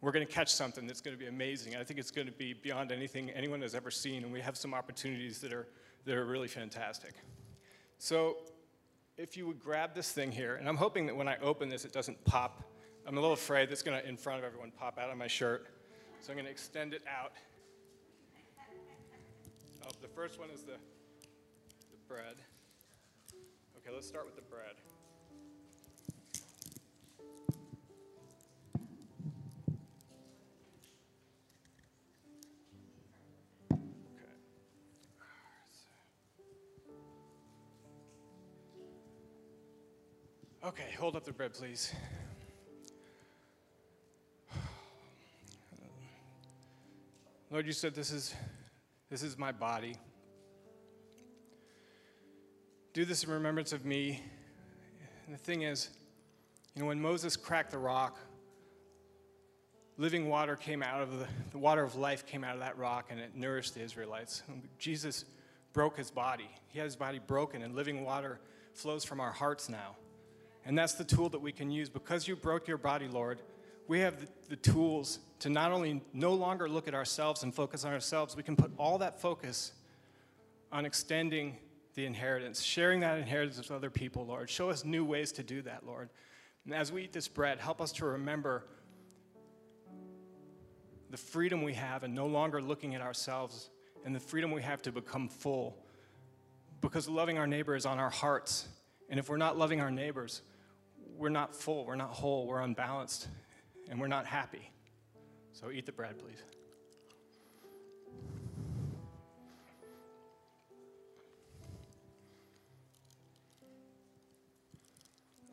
we're 0.00 0.12
going 0.12 0.26
to 0.26 0.32
catch 0.32 0.52
something 0.52 0.86
that's 0.86 1.00
going 1.00 1.16
to 1.16 1.18
be 1.18 1.28
amazing. 1.28 1.76
I 1.76 1.84
think 1.84 2.00
it's 2.00 2.10
going 2.10 2.26
to 2.26 2.32
be 2.32 2.54
beyond 2.54 2.90
anything 2.90 3.30
anyone 3.30 3.62
has 3.62 3.74
ever 3.76 3.92
seen, 3.92 4.24
and 4.24 4.32
we 4.32 4.40
have 4.40 4.56
some 4.56 4.74
opportunities 4.74 5.40
that 5.40 5.52
are, 5.52 5.68
that 6.04 6.16
are 6.16 6.26
really 6.26 6.48
fantastic. 6.48 7.14
So 7.98 8.38
if 9.18 9.36
you 9.36 9.46
would 9.48 9.58
grab 9.58 9.94
this 9.94 10.12
thing 10.12 10.30
here, 10.30 10.54
and 10.54 10.68
I'm 10.68 10.76
hoping 10.76 11.06
that 11.06 11.16
when 11.16 11.26
I 11.26 11.36
open 11.38 11.68
this, 11.68 11.84
it 11.84 11.92
doesn't 11.92 12.24
pop. 12.24 12.62
I'm 13.04 13.18
a 13.18 13.20
little 13.20 13.34
afraid 13.34 13.68
that's 13.68 13.82
going 13.82 14.00
to, 14.00 14.08
in 14.08 14.16
front 14.16 14.38
of 14.38 14.44
everyone, 14.44 14.70
pop 14.70 14.96
out 14.96 15.10
of 15.10 15.18
my 15.18 15.26
shirt. 15.26 15.66
So 16.20 16.30
I'm 16.30 16.36
going 16.36 16.44
to 16.44 16.50
extend 16.50 16.94
it 16.94 17.02
out. 17.08 17.32
Oh, 19.84 19.90
the 20.00 20.08
first 20.08 20.38
one 20.38 20.50
is 20.50 20.62
the, 20.62 20.72
the 20.72 21.98
bread. 22.06 22.36
Okay, 23.78 23.92
let's 23.92 24.06
start 24.06 24.24
with 24.24 24.36
the 24.36 24.42
bread. 24.42 24.76
Okay, 40.68 40.92
hold 41.00 41.16
up 41.16 41.24
the 41.24 41.32
bread, 41.32 41.54
please. 41.54 41.94
Lord, 47.50 47.64
you 47.64 47.72
said 47.72 47.94
this 47.94 48.12
is 48.12 48.34
this 49.08 49.22
is 49.22 49.38
my 49.38 49.50
body. 49.50 49.96
Do 52.92 53.06
this 53.06 53.24
in 53.24 53.30
remembrance 53.30 53.72
of 53.72 53.86
me. 53.86 54.22
And 55.24 55.34
the 55.34 55.38
thing 55.38 55.62
is, 55.62 55.88
you 56.74 56.82
know, 56.82 56.88
when 56.88 57.00
Moses 57.00 57.34
cracked 57.34 57.70
the 57.70 57.78
rock 57.78 58.18
living 59.96 60.28
water 60.28 60.54
came 60.54 60.82
out 60.82 61.00
of 61.00 61.18
the, 61.18 61.26
the 61.50 61.58
water 61.58 61.82
of 61.82 61.96
life 61.96 62.26
came 62.26 62.44
out 62.44 62.52
of 62.52 62.60
that 62.60 62.76
rock 62.76 63.06
and 63.08 63.18
it 63.18 63.34
nourished 63.34 63.74
the 63.74 63.80
Israelites. 63.80 64.42
Jesus 64.78 65.24
broke 65.72 65.96
his 65.96 66.10
body. 66.10 66.50
He 66.66 66.78
had 66.78 66.84
his 66.84 66.96
body 66.96 67.20
broken, 67.26 67.62
and 67.62 67.74
living 67.74 68.04
water 68.04 68.38
flows 68.74 69.02
from 69.02 69.18
our 69.18 69.32
hearts 69.32 69.70
now. 69.70 69.96
And 70.68 70.76
that's 70.76 70.92
the 70.92 71.02
tool 71.02 71.30
that 71.30 71.40
we 71.40 71.50
can 71.50 71.70
use. 71.70 71.88
Because 71.88 72.28
you 72.28 72.36
broke 72.36 72.68
your 72.68 72.76
body, 72.76 73.08
Lord, 73.08 73.40
we 73.88 74.00
have 74.00 74.20
the, 74.20 74.28
the, 74.50 74.56
tools 74.56 75.18
to 75.38 75.48
not 75.48 75.72
only 75.72 76.02
no 76.12 76.34
longer 76.34 76.68
look 76.68 76.86
at 76.86 76.94
ourselves 76.94 77.42
and 77.42 77.54
focus 77.54 77.86
on 77.86 77.92
ourselves, 77.94 78.36
we 78.36 78.42
can 78.42 78.54
put 78.54 78.70
all 78.76 78.98
that 78.98 79.18
focus 79.18 79.72
on 80.70 80.84
extending 80.84 81.56
the 81.94 82.04
inheritance, 82.04 82.62
sharing 82.62 83.00
that 83.00 83.16
inheritance 83.16 83.56
with 83.56 83.70
other 83.70 83.88
people, 83.88 84.26
Lord. 84.26 84.50
Show 84.50 84.68
us 84.68 84.84
new 84.84 85.06
ways 85.06 85.32
to 85.32 85.42
do 85.42 85.62
that, 85.62 85.86
Lord. 85.86 86.10
And 86.66 86.74
as 86.74 86.92
we 86.92 87.04
eat 87.04 87.14
this 87.14 87.28
bread, 87.28 87.58
help 87.58 87.80
us 87.80 87.90
to 87.92 88.04
remember 88.04 88.66
the 91.08 91.16
freedom 91.16 91.62
we 91.62 91.72
have 91.72 92.04
and 92.04 92.14
no 92.14 92.26
longer 92.26 92.60
looking 92.60 92.94
at 92.94 93.00
ourselves 93.00 93.70
and 94.04 94.14
the 94.14 94.20
freedom 94.20 94.50
we 94.50 94.60
have 94.60 94.82
to 94.82 94.92
become 94.92 95.30
full. 95.30 95.78
Because 96.82 97.08
loving 97.08 97.38
our 97.38 97.46
neighbor 97.46 97.74
is 97.74 97.86
on 97.86 97.98
our 97.98 98.10
hearts. 98.10 98.68
And 99.08 99.18
if 99.18 99.30
we're 99.30 99.38
not 99.38 99.56
loving 99.56 99.80
our 99.80 99.90
neighbors, 99.90 100.42
we're 101.18 101.28
not 101.28 101.54
full, 101.54 101.84
we're 101.84 101.96
not 101.96 102.10
whole, 102.10 102.46
we're 102.46 102.60
unbalanced, 102.60 103.26
and 103.90 104.00
we're 104.00 104.06
not 104.06 104.24
happy. 104.24 104.70
So 105.52 105.70
eat 105.70 105.84
the 105.84 105.92
bread, 105.92 106.16
please. 106.18 106.42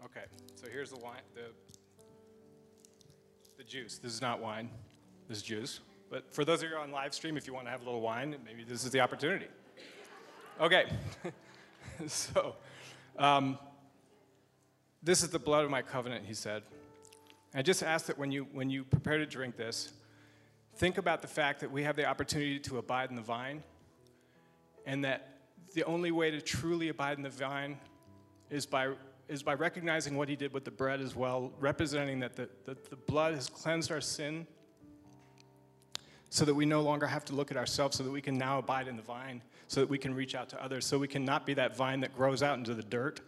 Okay, 0.05 0.25
so 0.53 0.67
here's 0.71 0.91
the 0.91 0.99
wine, 0.99 1.21
the, 1.33 1.47
the 3.57 3.63
juice. 3.63 3.97
This 3.97 4.13
is 4.13 4.21
not 4.21 4.39
wine, 4.39 4.69
this 5.27 5.39
is 5.39 5.43
juice. 5.43 5.79
But 6.11 6.31
for 6.31 6.45
those 6.45 6.61
of 6.61 6.69
you 6.69 6.75
on 6.77 6.91
live 6.91 7.15
stream, 7.15 7.35
if 7.35 7.47
you 7.47 7.53
want 7.53 7.65
to 7.65 7.71
have 7.71 7.81
a 7.81 7.85
little 7.85 8.01
wine, 8.01 8.35
maybe 8.45 8.63
this 8.63 8.85
is 8.85 8.91
the 8.91 8.99
opportunity. 8.99 9.47
Okay, 10.61 10.85
so 12.07 12.55
um, 13.17 13.57
this 15.05 15.21
is 15.21 15.29
the 15.29 15.39
blood 15.39 15.63
of 15.63 15.69
my 15.69 15.83
covenant, 15.83 16.25
he 16.25 16.33
said. 16.33 16.63
I 17.53 17.61
just 17.61 17.83
ask 17.83 18.07
that 18.07 18.17
when 18.17 18.31
you, 18.31 18.47
when 18.51 18.71
you 18.71 18.83
prepare 18.83 19.19
to 19.19 19.25
drink 19.25 19.55
this, 19.55 19.93
think 20.77 20.97
about 20.97 21.21
the 21.21 21.27
fact 21.27 21.59
that 21.61 21.71
we 21.71 21.83
have 21.83 21.95
the 21.95 22.05
opportunity 22.05 22.59
to 22.61 22.79
abide 22.79 23.11
in 23.11 23.15
the 23.15 23.21
vine, 23.21 23.63
and 24.85 25.05
that 25.05 25.37
the 25.75 25.83
only 25.83 26.11
way 26.11 26.31
to 26.31 26.41
truly 26.41 26.89
abide 26.89 27.17
in 27.17 27.23
the 27.23 27.29
vine 27.29 27.77
is 28.49 28.65
by, 28.65 28.93
is 29.29 29.43
by 29.43 29.53
recognizing 29.53 30.17
what 30.17 30.27
he 30.27 30.35
did 30.35 30.51
with 30.51 30.65
the 30.65 30.71
bread 30.71 30.99
as 30.99 31.15
well, 31.15 31.53
representing 31.59 32.19
that 32.19 32.35
the, 32.35 32.49
the, 32.65 32.75
the 32.89 32.95
blood 32.95 33.35
has 33.35 33.47
cleansed 33.47 33.91
our 33.91 34.01
sin 34.01 34.47
so 36.31 36.45
that 36.45 36.53
we 36.53 36.65
no 36.65 36.81
longer 36.81 37.05
have 37.05 37.23
to 37.25 37.33
look 37.33 37.51
at 37.51 37.57
ourselves, 37.57 37.95
so 37.95 38.03
that 38.03 38.11
we 38.11 38.21
can 38.21 38.37
now 38.37 38.57
abide 38.57 38.87
in 38.87 38.95
the 38.95 39.03
vine, 39.03 39.41
so 39.67 39.79
that 39.81 39.89
we 39.89 39.99
can 39.99 40.15
reach 40.15 40.33
out 40.33 40.49
to 40.49 40.61
others, 40.61 40.83
so 40.83 40.97
we 40.97 41.07
can 41.07 41.23
not 41.23 41.45
be 41.45 41.53
that 41.53 41.77
vine 41.77 41.99
that 41.99 42.15
grows 42.17 42.41
out 42.41 42.57
into 42.57 42.73
the 42.73 42.83
dirt. 42.83 43.21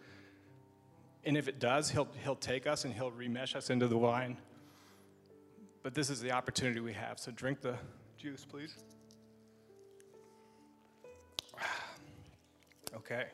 And 1.28 1.36
if 1.36 1.50
it 1.50 1.60
does, 1.60 1.90
he'll, 1.90 2.08
he'll 2.24 2.38
take 2.38 2.66
us 2.66 2.86
and 2.86 2.94
he'll 2.94 3.12
remesh 3.12 3.54
us 3.54 3.70
into 3.70 3.90
the 3.90 3.98
wine. 3.98 4.38
But 5.84 5.94
this 5.94 6.10
is 6.10 6.22
the 6.22 6.32
opportunity 6.32 6.80
we 6.80 6.94
have. 6.94 7.20
So 7.20 7.32
drink 7.32 7.60
the 7.60 7.76
juice, 8.18 8.46
please. 8.46 8.76
Okay. 12.96 13.26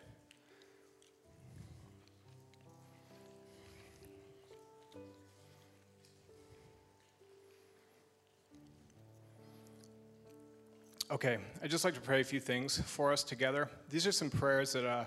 Okay, 11.11 11.37
I'd 11.61 11.69
just 11.69 11.85
like 11.85 11.93
to 11.93 12.01
pray 12.01 12.21
a 12.21 12.23
few 12.23 12.39
things 12.39 12.81
for 12.87 13.13
us 13.13 13.23
together. 13.23 13.69
These 13.91 14.07
are 14.07 14.11
some 14.11 14.31
prayers 14.31 14.73
that 14.73 14.83
uh, 14.83 15.05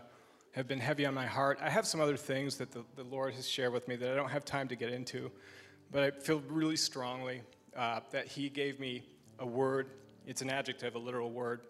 have 0.57 0.67
been 0.67 0.81
heavy 0.81 1.05
on 1.05 1.13
my 1.13 1.27
heart. 1.27 1.59
I 1.61 1.69
have 1.69 1.87
some 1.87 2.01
other 2.01 2.17
things 2.17 2.57
that 2.57 2.73
the, 2.73 2.83
the 2.97 3.05
Lord 3.05 3.35
has 3.35 3.47
shared 3.47 3.75
with 3.75 3.87
me 3.89 3.97
that 3.97 4.11
I 4.11 4.15
don't 4.15 4.31
have 4.31 4.45
time 4.45 4.69
to 4.69 4.77
get 4.77 4.91
into, 4.91 5.31
but 5.93 6.03
I 6.03 6.11
feel 6.11 6.43
really 6.49 6.79
strongly 6.79 7.43
uh, 7.77 8.01
that 8.11 8.27
He 8.27 8.49
gave 8.49 8.81
me 8.81 9.03
a 9.39 9.47
word. 9.47 9.91
It's 10.27 10.41
an 10.41 10.49
adjective, 10.49 10.95
a 10.95 10.99
literal 10.99 11.31
word, 11.31 11.61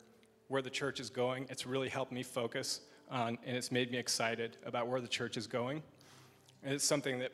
where 0.47 0.63
the 0.63 0.71
church 0.71 1.01
is 1.01 1.11
going. 1.11 1.47
It's 1.51 1.67
really 1.67 1.89
helped 1.89 2.13
me 2.13 2.23
focus 2.23 2.83
on, 3.11 3.39
and 3.45 3.57
it's 3.57 3.73
made 3.73 3.91
me 3.91 3.99
excited 3.99 4.57
about 4.65 4.87
where 4.87 5.01
the 5.01 5.09
church 5.09 5.37
is 5.37 5.49
going. 5.49 5.83
And 6.63 6.73
it's 6.73 6.85
something 6.85 7.19
that, 7.19 7.33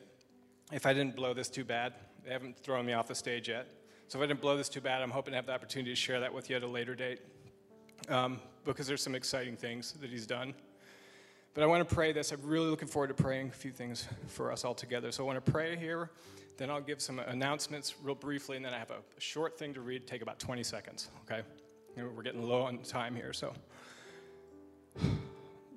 if 0.71 0.87
I 0.87 0.93
didn't 0.93 1.15
blow 1.15 1.35
this 1.35 1.49
too 1.49 1.63
bad, 1.63 1.93
they 2.25 2.31
haven't 2.31 2.57
thrown 2.57 2.83
me 2.83 2.93
off 2.93 3.07
the 3.07 3.15
stage 3.15 3.47
yet. 3.47 3.67
So 4.07 4.17
if 4.17 4.23
I 4.23 4.27
didn't 4.27 4.41
blow 4.41 4.57
this 4.57 4.69
too 4.69 4.81
bad, 4.81 5.03
I'm 5.03 5.11
hoping 5.11 5.33
to 5.33 5.35
have 5.35 5.45
the 5.45 5.53
opportunity 5.53 5.91
to 5.91 5.95
share 5.95 6.19
that 6.19 6.33
with 6.33 6.49
you 6.49 6.55
at 6.55 6.63
a 6.63 6.67
later 6.67 6.95
date 6.95 7.19
um, 8.09 8.39
because 8.65 8.87
there's 8.87 9.03
some 9.03 9.13
exciting 9.13 9.55
things 9.55 9.93
that 10.01 10.09
he's 10.09 10.25
done. 10.25 10.55
But 11.53 11.63
I 11.63 11.67
want 11.67 11.87
to 11.87 11.95
pray 11.95 12.11
this. 12.11 12.31
I'm 12.31 12.41
really 12.43 12.69
looking 12.69 12.87
forward 12.87 13.09
to 13.09 13.13
praying 13.13 13.49
a 13.49 13.51
few 13.51 13.71
things 13.71 14.07
for 14.27 14.51
us 14.51 14.65
all 14.65 14.73
together. 14.73 15.11
So 15.11 15.23
I 15.23 15.27
want 15.27 15.45
to 15.45 15.51
pray 15.51 15.75
here, 15.75 16.09
then 16.57 16.71
I'll 16.71 16.81
give 16.81 16.99
some 16.99 17.19
announcements 17.19 17.93
real 18.01 18.15
briefly, 18.15 18.57
and 18.57 18.65
then 18.65 18.73
I 18.73 18.79
have 18.79 18.89
a, 18.89 19.01
short 19.19 19.57
thing 19.57 19.73
to 19.75 19.81
read, 19.81 20.07
take 20.07 20.23
about 20.23 20.39
20 20.39 20.63
seconds, 20.63 21.09
okay? 21.23 21.43
We're 21.95 22.23
getting 22.23 22.41
low 22.41 22.63
on 22.63 22.79
time 22.79 23.15
here, 23.15 23.33
so. 23.33 23.53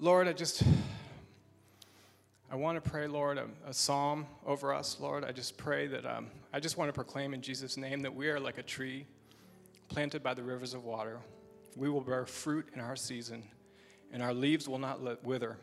Lord, 0.00 0.28
I 0.28 0.32
just 0.32 0.62
I 2.50 2.54
want 2.54 2.82
to 2.82 2.90
pray, 2.90 3.06
Lord, 3.06 3.38
a, 3.38 3.46
a, 3.66 3.74
psalm 3.74 4.26
over 4.46 4.72
us, 4.72 4.98
Lord. 5.00 5.24
I 5.24 5.32
just 5.32 5.56
pray 5.56 5.88
that 5.88 6.06
um, 6.06 6.28
I 6.52 6.60
just 6.60 6.78
want 6.78 6.88
to 6.88 6.92
proclaim 6.92 7.34
in 7.34 7.42
Jesus' 7.42 7.76
name 7.76 8.00
that 8.00 8.14
we 8.14 8.28
are 8.28 8.38
like 8.38 8.58
a 8.58 8.62
tree 8.62 9.04
planted 9.88 10.22
by 10.22 10.32
the 10.32 10.42
rivers 10.42 10.72
of 10.72 10.84
water. 10.84 11.18
We 11.76 11.90
will 11.90 12.00
bear 12.00 12.24
fruit 12.24 12.68
in 12.72 12.80
our 12.80 12.94
season, 12.94 13.42
and 14.12 14.22
our 14.22 14.32
leaves 14.32 14.68
will 14.68 14.78
not 14.78 15.24
wither. 15.24 15.58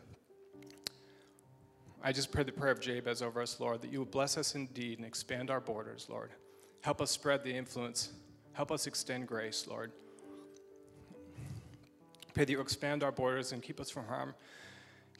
I 2.06 2.12
just 2.12 2.30
pray 2.30 2.42
the 2.42 2.52
prayer 2.52 2.70
of 2.70 2.80
Jabez 2.80 3.22
over 3.22 3.40
us, 3.40 3.58
Lord, 3.58 3.80
that 3.80 3.90
you 3.90 3.98
will 3.98 4.04
bless 4.04 4.36
us 4.36 4.54
indeed 4.54 4.98
and 4.98 5.06
expand 5.06 5.50
our 5.50 5.58
borders, 5.58 6.06
Lord. 6.10 6.32
Help 6.82 7.00
us 7.00 7.10
spread 7.10 7.42
the 7.42 7.56
influence. 7.56 8.10
Help 8.52 8.70
us 8.70 8.86
extend 8.86 9.26
grace, 9.26 9.66
Lord. 9.66 9.90
Pray 12.34 12.44
that 12.44 12.52
you 12.52 12.60
expand 12.60 13.02
our 13.02 13.10
borders 13.10 13.52
and 13.52 13.62
keep 13.62 13.80
us 13.80 13.88
from 13.88 14.04
harm. 14.04 14.34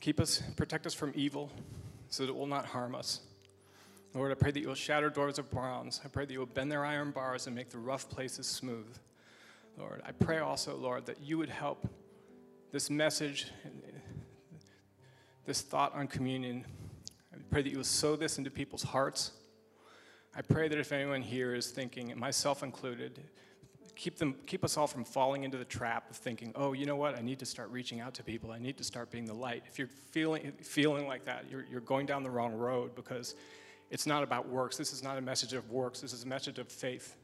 Keep 0.01 0.21
us, 0.21 0.43
protect 0.57 0.85
us 0.85 0.93
from 0.93 1.11
evil 1.15 1.51
so 2.11 2.25
that 2.25 2.29
it 2.29 2.37
will 2.37 2.47
not 2.47 2.67
harm 2.67 2.95
us. 2.95 3.21
Lord, 4.13 4.31
I 4.31 4.35
pray 4.35 4.51
that 4.51 4.61
you 4.61 4.69
will 4.69 4.75
shatter 4.75 5.09
doors 5.09 5.39
of 5.39 5.51
bronze. 5.51 6.03
I 6.05 6.09
pray 6.09 6.27
that 6.27 6.33
you 6.35 6.39
will 6.39 6.45
bend 6.45 6.71
their 6.71 6.85
iron 6.85 7.13
bars 7.13 7.47
and 7.47 7.57
make 7.57 7.71
the 7.71 7.79
rough 7.79 8.11
places 8.11 8.47
smooth. 8.47 8.95
Lord, 9.79 10.03
I 10.05 10.13
pray 10.13 10.39
also, 10.39 10.77
Lord, 10.77 11.07
that 11.07 11.23
you 11.23 11.39
would 11.39 11.49
help 11.49 11.89
this 12.73 12.91
message, 12.91 13.51
this 15.45 15.61
thought 15.61 15.95
on 15.95 16.07
communion. 16.07 16.65
I 17.33 17.37
pray 17.51 17.63
that 17.63 17.71
you 17.71 17.77
will 17.77 17.85
sow 17.85 18.17
this 18.17 18.39
into 18.39 18.51
people's 18.51 18.83
hearts. 18.83 19.33
I 20.37 20.43
pray 20.43 20.69
that 20.69 20.79
if 20.79 20.93
anyone 20.93 21.23
here 21.23 21.55
is 21.55 21.71
thinking, 21.71 22.13
myself 22.19 22.63
included, 22.63 23.21
keep, 23.95 24.19
them, 24.19 24.35
keep 24.47 24.65
us 24.65 24.77
all 24.77 24.87
from 24.87 25.05
falling 25.05 25.45
into 25.45 25.57
the 25.57 25.65
trap 25.65 26.11
of 26.11 26.17
thinking, 26.17 26.53
oh, 26.57 26.73
you 26.73 26.87
know 26.87 26.97
what, 26.97 27.17
I 27.17 27.23
need 27.23 27.39
to 27.39 27.47
start 27.47 27.71
reaching 27.71 28.01
out 28.01 28.15
to 28.15 28.25
people. 28.25 28.51
I 28.51 28.59
need 28.59 28.77
to 28.79 28.85
start 28.85 29.11
being 29.11 29.27
the 29.27 29.35
light. 29.35 29.63
If 29.69 29.79
you're 29.79 29.89
feeling, 30.11 30.53
feeling 30.63 31.07
like 31.07 31.25
that, 31.27 31.45
you're, 31.51 31.65
you're 31.71 31.81
going 31.81 32.07
down 32.07 32.23
the 32.23 32.31
wrong 32.31 32.55
road 32.55 32.95
because 32.95 33.35
it's 33.91 34.07
not 34.07 34.23
about 34.23 34.49
works. 34.49 34.77
This 34.77 34.93
is 34.93 35.03
not 35.03 35.19
a 35.19 35.21
message 35.21 35.53
of 35.53 35.71
works, 35.71 36.01
this 36.01 36.13
is 36.13 36.25
a 36.25 36.29
message 36.29 36.59
of 36.59 36.69
faith. 36.69 37.17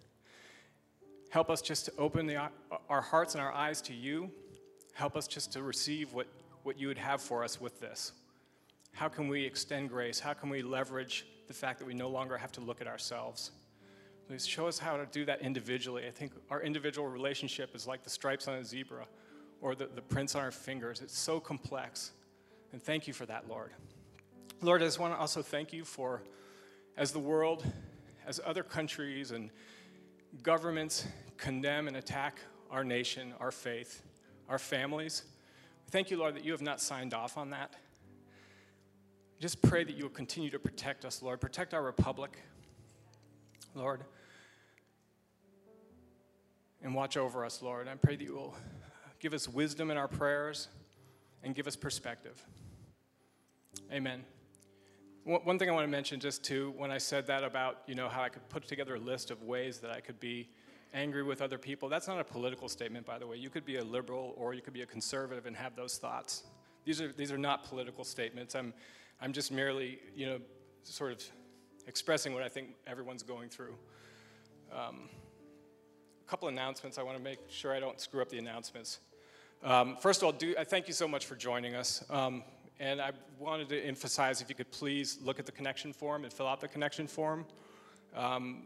Help 1.31 1.49
us 1.49 1.62
just 1.62 1.87
to 1.87 1.93
open 1.97 2.27
the, 2.27 2.37
our 2.89 3.01
hearts 3.01 3.35
and 3.35 3.43
our 3.43 3.53
eyes 3.53 3.81
to 3.83 3.95
you. 3.95 4.31
Help 4.95 5.16
us 5.16 5.29
just 5.29 5.53
to 5.53 5.62
receive 5.62 6.12
what, 6.12 6.27
what 6.63 6.79
you 6.79 6.89
would 6.89 6.99
have 6.99 7.21
for 7.21 7.45
us 7.45 7.61
with 7.61 7.81
this. 7.81 8.13
How 8.93 9.09
can 9.09 9.29
we 9.29 9.45
extend 9.45 9.89
grace? 9.89 10.21
How 10.21 10.33
can 10.33 10.51
we 10.51 10.63
leverage 10.63 11.27
the 11.49 11.55
fact 11.55 11.79
that 11.79 11.87
we 11.87 11.95
no 11.95 12.09
longer 12.09 12.37
have 12.37 12.53
to 12.53 12.61
look 12.61 12.81
at 12.81 12.87
ourselves? 12.87 13.53
Please 14.27 14.47
show 14.47 14.69
us 14.69 14.79
how 14.79 14.97
to 14.97 15.07
do 15.07 15.25
that 15.25 15.41
individually. 15.43 16.07
I 16.07 16.11
think 16.11 16.33
our 16.51 16.63
individual 16.63 17.09
relationship 17.09 17.75
is 17.75 17.87
like 17.87 18.03
the 18.03 18.11
stripes 18.11 18.47
on 18.47 18.55
a 18.55 18.65
zebra 18.65 19.07
or 19.61 19.75
the, 19.75 19.89
the 19.95 20.03
prints 20.03 20.35
on 20.35 20.43
our 20.43 20.51
fingers. 20.51 21.01
It's 21.01 21.19
so 21.19 21.41
complex. 21.41 22.13
And 22.73 22.83
thank 22.83 23.07
you 23.07 23.13
for 23.13 23.27
that, 23.27 23.49
Lord. 23.49 23.73
Lord, 24.63 24.83
I 24.83 24.85
just 24.85 24.99
want 24.99 25.15
to 25.15 25.19
also 25.19 25.43
thank 25.43 25.73
you 25.73 25.85
for, 25.85 26.23
as 26.97 27.13
the 27.13 27.19
world, 27.19 27.65
as 28.27 28.41
other 28.45 28.63
countries 28.63 29.33
and 29.33 29.51
governments 30.43 31.07
condemn 31.37 31.89
and 31.89 31.97
attack 31.97 32.39
our 32.71 32.85
nation, 32.85 33.35
our 33.41 33.51
faith, 33.51 34.03
our 34.49 34.59
families, 34.59 35.25
thank 35.91 36.11
you, 36.11 36.16
Lord, 36.16 36.36
that 36.36 36.45
you 36.45 36.53
have 36.53 36.62
not 36.62 36.80
signed 36.80 37.14
off 37.14 37.36
on 37.36 37.51
that. 37.51 37.74
Just 39.41 39.62
pray 39.62 39.84
that 39.84 39.97
you 39.97 40.05
will 40.05 40.11
continue 40.11 40.51
to 40.51 40.59
protect 40.59 41.05
us, 41.05 41.22
Lord. 41.22 41.41
Protect 41.41 41.72
our 41.74 41.82
republic, 41.82 42.38
Lord 43.74 44.05
and 46.82 46.95
watch 46.95 47.16
over 47.16 47.45
us, 47.45 47.62
Lord. 47.62 47.88
I 47.88 47.95
pray 47.95 48.16
that 48.16 48.24
you 48.24 48.34
will 48.34 48.55
give 49.18 49.34
us 49.34 49.49
wisdom 49.49 49.91
in 49.91 49.97
our 49.97 50.09
prayers 50.09 50.68
and 51.43 51.55
give 51.55 51.66
us 51.66 51.76
perspective. 51.76 52.45
Amen. 53.93 54.24
One 55.24 55.59
thing 55.59 55.68
I 55.68 55.72
want 55.72 55.84
to 55.84 55.91
mention 55.91 56.18
just 56.18 56.43
too, 56.43 56.72
when 56.76 56.91
I 56.91 56.99
said 56.99 57.26
that 57.26 57.45
about, 57.45 57.82
you 57.86 57.95
know, 57.95 58.09
how 58.09 58.22
I 58.22 58.30
could 58.30 58.49
put 58.49 58.66
together 58.66 58.95
a 58.95 58.99
list 58.99 59.30
of 59.30 59.43
ways 59.43 59.78
that 59.80 59.91
I 59.91 60.01
could 60.01 60.18
be 60.18 60.49
angry 60.93 61.22
with 61.22 61.41
other 61.43 61.59
people, 61.59 61.88
that's 61.88 62.09
not 62.09 62.18
a 62.18 62.24
political 62.24 62.68
statement, 62.68 63.07
by 63.07 63.18
the 63.18 63.26
way. 63.26 63.36
You 63.36 63.51
could 63.51 63.64
be 63.64 63.76
a 63.76 63.84
liberal 63.84 64.34
or 64.36 64.55
you 64.55 64.62
could 64.62 64.72
be 64.72 64.82
a 64.82 64.86
conservative 64.86 65.47
and 65.47 65.57
have 65.57 65.76
those 65.76 65.99
thoughts. 65.99 66.45
These 66.84 67.01
are, 67.01 67.12
these 67.12 67.30
are 67.30 67.38
not 67.38 67.64
political 67.64 68.05
statements. 68.05 68.55
I'm, 68.55 68.72
I'm 69.20 69.32
just 69.32 69.53
merely, 69.53 69.99
you 70.14 70.26
know, 70.26 70.38
sort 70.82 71.12
of 71.12 71.22
expressing 71.86 72.34
what 72.34 72.43
I 72.43 72.49
think 72.49 72.68
everyone's 72.86 73.22
going 73.22 73.49
through. 73.49 73.74
Um, 74.72 75.09
a 76.26 76.30
couple 76.30 76.49
announcements. 76.49 76.99
I 76.99 77.03
want 77.03 77.16
to 77.16 77.22
make 77.22 77.38
sure 77.49 77.74
I 77.74 77.80
don't 77.80 78.01
screw 78.01 78.22
up 78.22 78.28
the 78.28 78.38
announcements. 78.38 79.01
Um, 79.62 79.97
first 80.01 80.22
of 80.22 80.26
all, 80.26 80.32
do, 80.32 80.55
I 80.59 80.64
thank 80.64 80.88
you 80.88 80.95
so 80.95 81.07
much 81.07 81.26
for 81.26 81.36
joining 81.36 81.74
us. 81.74 82.05
Um, 82.09 82.43
and 82.78 83.01
I 83.01 83.12
wanted 83.38 83.68
to 83.68 83.80
emphasize 83.80 84.41
if 84.41 84.49
you 84.49 84.55
could 84.55 84.70
please 84.70 85.18
look 85.22 85.38
at 85.38 85.45
the 85.45 85.53
connection 85.53 85.93
form 85.93 86.24
and 86.24 86.32
fill 86.32 86.47
out 86.47 86.61
the 86.61 86.68
connection 86.68 87.07
form. 87.07 87.45
Um, 88.16 88.62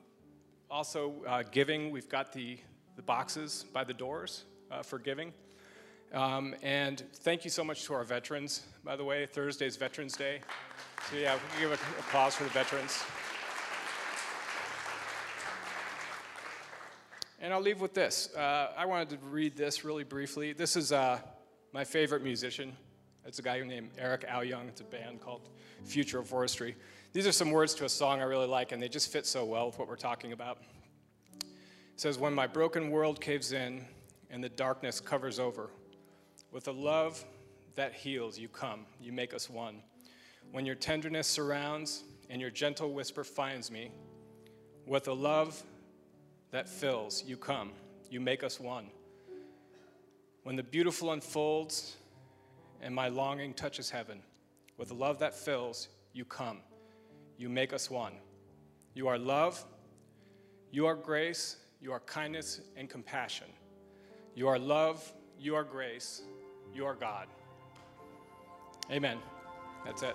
also, 0.71 1.15
uh, 1.27 1.43
giving, 1.51 1.91
we've 1.91 2.09
got 2.09 2.33
the, 2.33 2.59
the 2.97 3.03
boxes 3.03 3.65
by 3.73 3.85
the 3.85 3.95
doors 3.95 4.45
uh, 4.71 4.83
for 4.83 4.99
giving. 4.99 5.33
Um, 6.13 6.55
and 6.63 7.03
thank 7.17 7.45
you 7.45 7.51
so 7.51 7.65
much 7.65 7.85
to 7.85 7.95
our 7.95 8.05
veterans, 8.05 8.63
by 8.85 8.97
the 8.97 9.05
way. 9.05 9.27
Thursday's 9.27 9.77
Veterans 9.77 10.17
Day. 10.17 10.41
So, 11.11 11.17
yeah, 11.17 11.37
we 11.55 11.63
give 11.63 11.73
an 11.73 11.79
applause 11.99 12.35
for 12.35 12.45
the 12.45 12.51
veterans. 12.51 13.03
And 17.41 17.53
I'll 17.53 17.61
leave 17.61 17.81
with 17.81 17.93
this. 17.93 18.35
Uh, 18.35 18.73
I 18.77 18.87
wanted 18.87 19.11
to 19.11 19.19
read 19.27 19.57
this 19.57 19.85
really 19.85 20.05
briefly. 20.05 20.53
This 20.53 20.77
is 20.77 20.93
uh, 20.93 21.19
my 21.73 21.85
favorite 21.85 22.23
musician. 22.23 22.75
It's 23.27 23.39
a 23.39 23.43
guy 23.43 23.61
named 23.61 23.91
Eric 23.99 24.27
Owyoung. 24.29 24.69
It's 24.69 24.81
a 24.81 24.85
band 24.85 25.21
called 25.21 25.49
Future 25.85 26.21
of 26.21 26.27
Forestry. 26.27 26.77
These 27.15 27.29
are 27.29 27.33
some 27.33 27.53
words 27.53 27.75
to 27.75 27.85
a 27.85 27.89
song 27.89 28.21
I 28.21 28.25
really 28.25 28.49
like, 28.49 28.73
and 28.73 28.83
they 28.83 28.89
just 28.89 29.13
fit 29.13 29.25
so 29.25 29.45
well 29.45 29.67
with 29.67 29.79
what 29.79 29.87
we're 29.87 29.95
talking 29.95 30.33
about. 30.33 30.59
It 31.41 31.47
says, 31.95 32.19
When 32.19 32.35
my 32.35 32.49
broken 32.49 32.91
world 32.91 33.21
caves 33.21 33.53
in 33.53 33.85
and 34.31 34.43
the 34.43 34.49
darkness 34.49 34.99
covers 34.99 35.39
over, 35.39 35.71
with 36.51 36.67
a 36.67 36.73
love 36.73 37.25
that 37.77 37.95
heals, 37.95 38.37
you 38.37 38.49
come, 38.49 38.85
you 39.01 39.13
make 39.13 39.33
us 39.33 39.49
one. 39.49 39.77
When 40.51 40.67
your 40.67 40.75
tenderness 40.75 41.29
surrounds 41.29 42.03
and 42.31 42.41
your 42.41 42.51
gentle 42.51 42.93
whisper 42.93 43.23
finds 43.23 43.71
me, 43.71 43.93
with 44.85 45.07
a 45.07 45.13
love 45.13 45.63
that 46.51 46.69
fills, 46.69 47.23
you 47.25 47.37
come, 47.37 47.71
you 48.11 48.19
make 48.19 48.43
us 48.43 48.59
one. 48.59 48.89
When 50.43 50.57
the 50.57 50.65
beautiful 50.65 51.13
unfolds 51.13 51.97
and 52.81 52.93
my 52.93 53.07
longing 53.07 53.55
touches 53.55 53.89
heaven. 53.89 54.21
With 54.79 54.91
a 54.91 54.95
love 54.95 55.21
that 55.21 55.37
fills, 55.37 55.89
you 56.13 56.25
come. 56.25 56.59
You 57.37 57.49
make 57.49 57.73
us 57.73 57.91
one. 57.91 58.13
You 58.95 59.09
are 59.09 59.19
love, 59.19 59.65
you 60.71 60.87
are 60.87 60.95
grace, 60.95 61.57
you 61.81 61.93
are 61.93 62.01
kindness 62.01 62.61
and 62.77 62.89
compassion. 62.89 63.49
You 64.35 64.49
are 64.49 64.59
love, 64.59 65.13
you 65.39 65.55
are 65.55 65.65
grace, 65.65 66.23
you 66.73 66.87
are 66.87 66.95
God. 66.95 67.27
Amen. 68.91 69.19
That's 69.85 70.03
it. 70.03 70.15